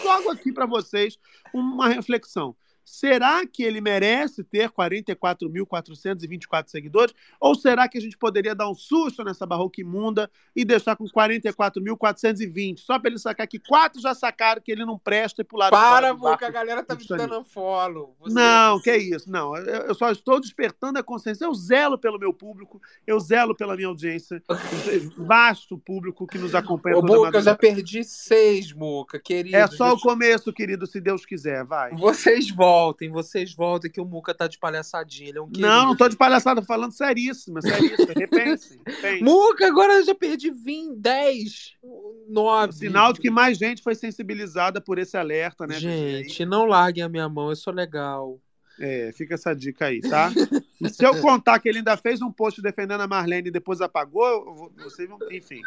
[0.04, 1.18] jogo aqui para vocês
[1.52, 2.56] uma reflexão.
[2.92, 7.14] Será que ele merece ter 44.424 seguidores?
[7.40, 11.06] Ou será que a gente poderia dar um susto nessa barroca imunda e deixar com
[11.06, 12.80] 44.420?
[12.80, 15.90] Só para ele sacar que quatro já sacaram que ele não presta e pularam fora
[15.90, 18.16] Para, barco Muca, a galera tá me dando follow.
[18.20, 19.56] Você- Não, que isso, não.
[19.56, 21.46] Eu só estou despertando a consciência.
[21.46, 24.42] Eu zelo pelo meu público, eu zelo pela minha audiência,
[25.16, 29.56] vasto público que nos acompanha Ô, Muca, eu já perdi seis, Muca, querido.
[29.56, 31.92] É só o começo, querido, se Deus quiser, vai.
[31.94, 32.79] Vocês voltam.
[32.80, 35.30] Voltem, vocês voltem, que o Muca tá de palhaçadinha.
[35.30, 35.68] Ele é um querido.
[35.68, 38.08] Não, não tô de palhaçada, tô falando seríssimo, seríssimo.
[38.16, 39.24] Repensem, repensem.
[39.24, 41.74] Muca, agora eu já perdi 20, 10,
[42.30, 42.74] 9.
[42.74, 45.80] Sinal de que mais gente foi sensibilizada por esse alerta, né?
[45.80, 48.40] Gente, não larguem a minha mão, eu sou legal.
[48.80, 50.32] É, fica essa dica aí, tá?
[50.90, 54.72] Se eu contar que ele ainda fez um post defendendo a Marlene e depois apagou,
[54.78, 55.20] vocês vão.
[55.30, 55.60] Enfim.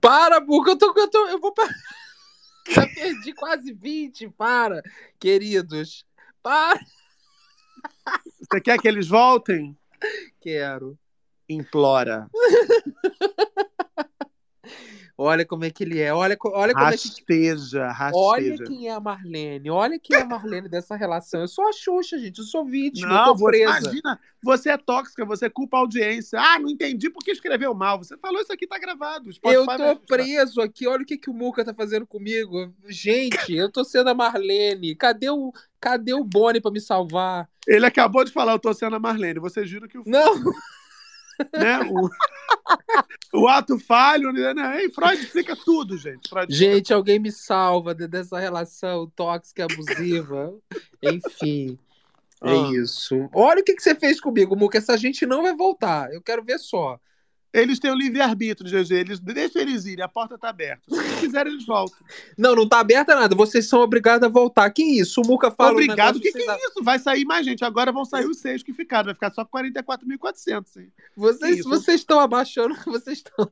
[0.00, 0.92] Para, Muca, eu tô.
[0.96, 1.54] Eu, tô, eu vou.
[2.68, 4.82] Já perdi quase 20, para,
[5.18, 6.04] queridos.
[6.42, 6.80] Para.
[8.40, 9.76] Você quer que eles voltem?
[10.40, 10.98] Quero.
[11.48, 12.28] Implora.
[15.22, 16.14] Olha como é que ele é.
[16.14, 17.08] Olha, olha como é que.
[17.08, 18.64] Rasteja, Olha rasteja.
[18.64, 19.68] quem é a Marlene.
[19.68, 21.42] Olha quem é a Marlene dessa relação.
[21.42, 22.38] Eu sou a Xuxa, gente.
[22.38, 23.06] Eu sou vítima.
[23.06, 23.78] eu Não, tô você, presa.
[23.80, 26.40] imagina, você é tóxica, você culpa a audiência.
[26.40, 27.98] Ah, não entendi porque escreveu mal.
[27.98, 29.28] Você falou isso aqui tá gravado.
[29.44, 30.86] Eu tô preso aqui.
[30.88, 32.72] Olha o que, que o Muca tá fazendo comigo.
[32.88, 34.94] Gente, eu tô sendo a Marlene.
[34.94, 37.46] Cadê o, cadê o Boni pra me salvar?
[37.68, 39.38] Ele acabou de falar, eu tô sendo a Marlene.
[39.38, 40.02] Vocês viram que o.
[40.06, 40.42] Não!
[41.52, 42.10] Né, o,
[43.42, 44.82] o ato falho, né?
[44.82, 46.28] Ei, Freud explica tudo, gente.
[46.28, 50.54] Freud Gente, alguém me salva de- dessa relação tóxica e abusiva.
[51.02, 51.78] Enfim.
[52.42, 52.70] É Ah.
[52.72, 53.28] isso.
[53.34, 54.78] Olha o que, que você fez comigo, Muca.
[54.78, 56.12] Essa gente não vai voltar.
[56.12, 56.98] Eu quero ver só.
[57.52, 58.94] Eles têm o livre-arbítrio, GG.
[58.94, 60.82] Eles, deixa eles irem, a porta tá aberta.
[60.88, 61.98] Se eles quiserem, eles voltam.
[62.38, 63.34] Não, não tá aberta nada.
[63.34, 64.70] Vocês são obrigados a voltar.
[64.70, 65.20] Que isso?
[65.20, 65.72] O Muca fala.
[65.72, 66.82] Obrigado, o que, que é isso?
[66.82, 67.64] Vai sair mais gente.
[67.64, 69.06] Agora vão sair os seis que ficaram.
[69.06, 70.76] Vai ficar só 44.400.
[70.76, 70.92] hein?
[71.16, 73.50] Vocês vocês estão abaixando, vocês estão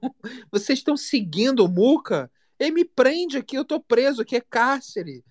[0.50, 2.30] vocês estão seguindo o Muca?
[2.58, 5.24] Ele me prende aqui, eu tô preso aqui, é cárcere.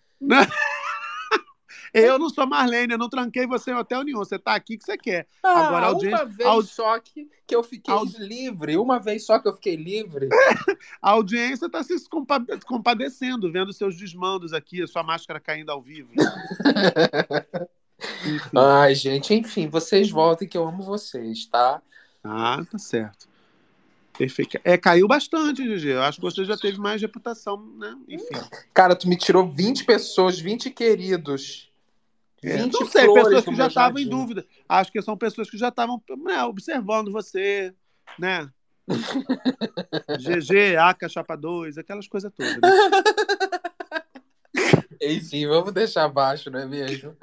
[1.93, 4.19] Eu não sou Marlene, eu não tranquei você em hotel nenhum.
[4.19, 5.27] Você tá aqui que você quer.
[5.43, 9.47] Ah, Agora audiência, uma vez só que, que eu fiquei livre, uma vez só que
[9.47, 10.29] eu fiquei livre.
[11.01, 15.81] a audiência tá se compa- compadecendo, vendo seus desmandos aqui, a sua máscara caindo ao
[15.81, 16.09] vivo.
[18.55, 21.81] Ai, gente, enfim, vocês voltem que eu amo vocês, tá?
[22.23, 23.27] Ah, tá certo.
[24.17, 24.59] Perfeito.
[24.63, 25.89] É, caiu bastante, GG.
[25.89, 27.95] Eu acho que você já teve mais reputação, né?
[28.07, 28.25] Enfim.
[28.73, 31.66] Cara, tu me tirou 20 pessoas, 20 queridos.
[32.43, 34.45] É, 20 não sei, flores pessoas que já estavam em dúvida.
[34.69, 37.73] Acho que são pessoas que já estavam né, observando você,
[38.19, 38.49] né?
[40.19, 42.55] GG, AK, Chapa 2, aquelas coisas todas.
[42.55, 42.61] Né?
[45.01, 47.11] Enfim, vamos deixar abaixo, não é mesmo?
[47.11, 47.15] O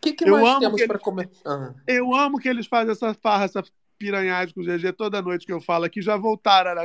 [0.00, 1.28] que, que Eu mais temos eles- comer?
[1.44, 1.74] Ah.
[1.86, 3.62] Eu amo que eles fazem essa farra, essa
[3.98, 6.74] piranhagem com o GG toda noite que eu falo aqui, já voltaram.
[6.74, 6.84] Né?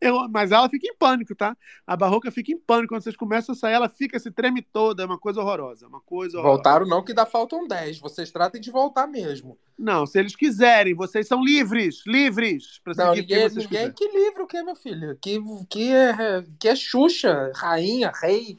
[0.00, 1.56] Eu, mas ela fica em pânico, tá?
[1.86, 2.94] A Barroca fica em pânico.
[2.94, 5.02] Quando vocês começam a sair, ela fica, se treme toda.
[5.02, 5.86] É uma coisa horrorosa.
[5.86, 6.56] Uma coisa horrorosa.
[6.56, 8.00] Voltaram não, que ainda faltam 10.
[8.00, 9.58] Vocês tratem de voltar mesmo.
[9.78, 13.92] Não, se eles quiserem, vocês são livres, livres para Não, ninguém, ninguém quiserem.
[13.92, 15.18] que livre o que, meu filho?
[15.20, 18.58] Que, que, é, que é Xuxa, rainha, rei.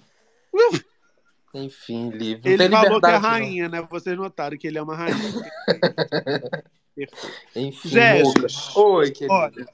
[1.54, 2.52] Enfim, livre.
[2.52, 3.14] Ele falou que é liberdade.
[3.14, 3.30] não.
[3.30, 3.88] rainha, né?
[3.90, 5.16] Vocês notaram que ele é uma rainha.
[7.56, 8.48] Enfim, Jéssica.
[8.80, 9.34] Oi, querida.
[9.34, 9.68] Olha,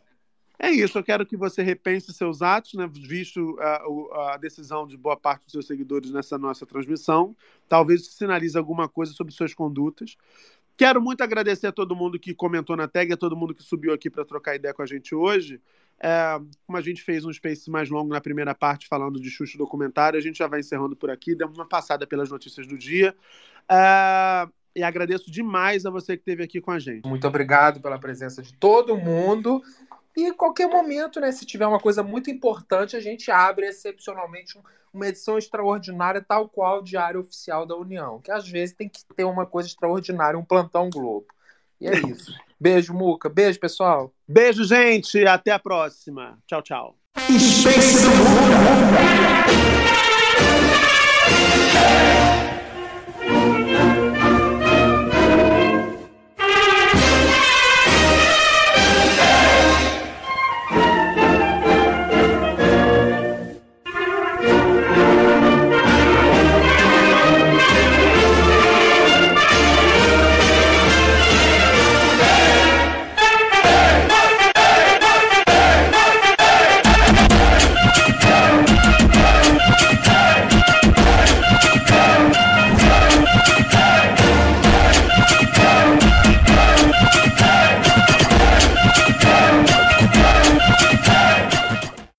[0.62, 0.98] é isso.
[0.98, 2.88] Eu quero que você repense seus atos, né?
[2.94, 7.36] Visto a, o- a decisão de boa parte dos seus seguidores nessa nossa transmissão.
[7.68, 10.16] Talvez sinalize alguma coisa sobre suas condutas.
[10.78, 13.94] Quero muito agradecer a todo mundo que comentou na tag, a todo mundo que subiu
[13.94, 15.60] aqui para trocar ideia com a gente hoje.
[16.00, 19.58] É, como a gente fez um space mais longo na primeira parte falando de Xuxa
[19.58, 23.16] documentário, a gente já vai encerrando por aqui, demos uma passada pelas notícias do dia.
[23.70, 27.08] É, e agradeço demais a você que esteve aqui com a gente.
[27.08, 29.62] Muito obrigado pela presença de todo mundo.
[30.16, 34.58] E em qualquer momento, né, se tiver uma coisa muito importante, a gente abre excepcionalmente
[34.58, 34.62] um-
[34.94, 38.20] uma edição extraordinária, tal qual o Diário Oficial da União.
[38.20, 41.28] Que às vezes tem que ter uma coisa extraordinária, um plantão Globo.
[41.80, 42.32] E é isso.
[42.60, 43.30] Beijo, Muca.
[43.30, 44.14] Beijo, pessoal.
[44.28, 45.26] Beijo, gente.
[45.26, 46.38] Até a próxima.
[46.46, 46.96] Tchau, tchau.
[47.18, 49.42] Space do Muca.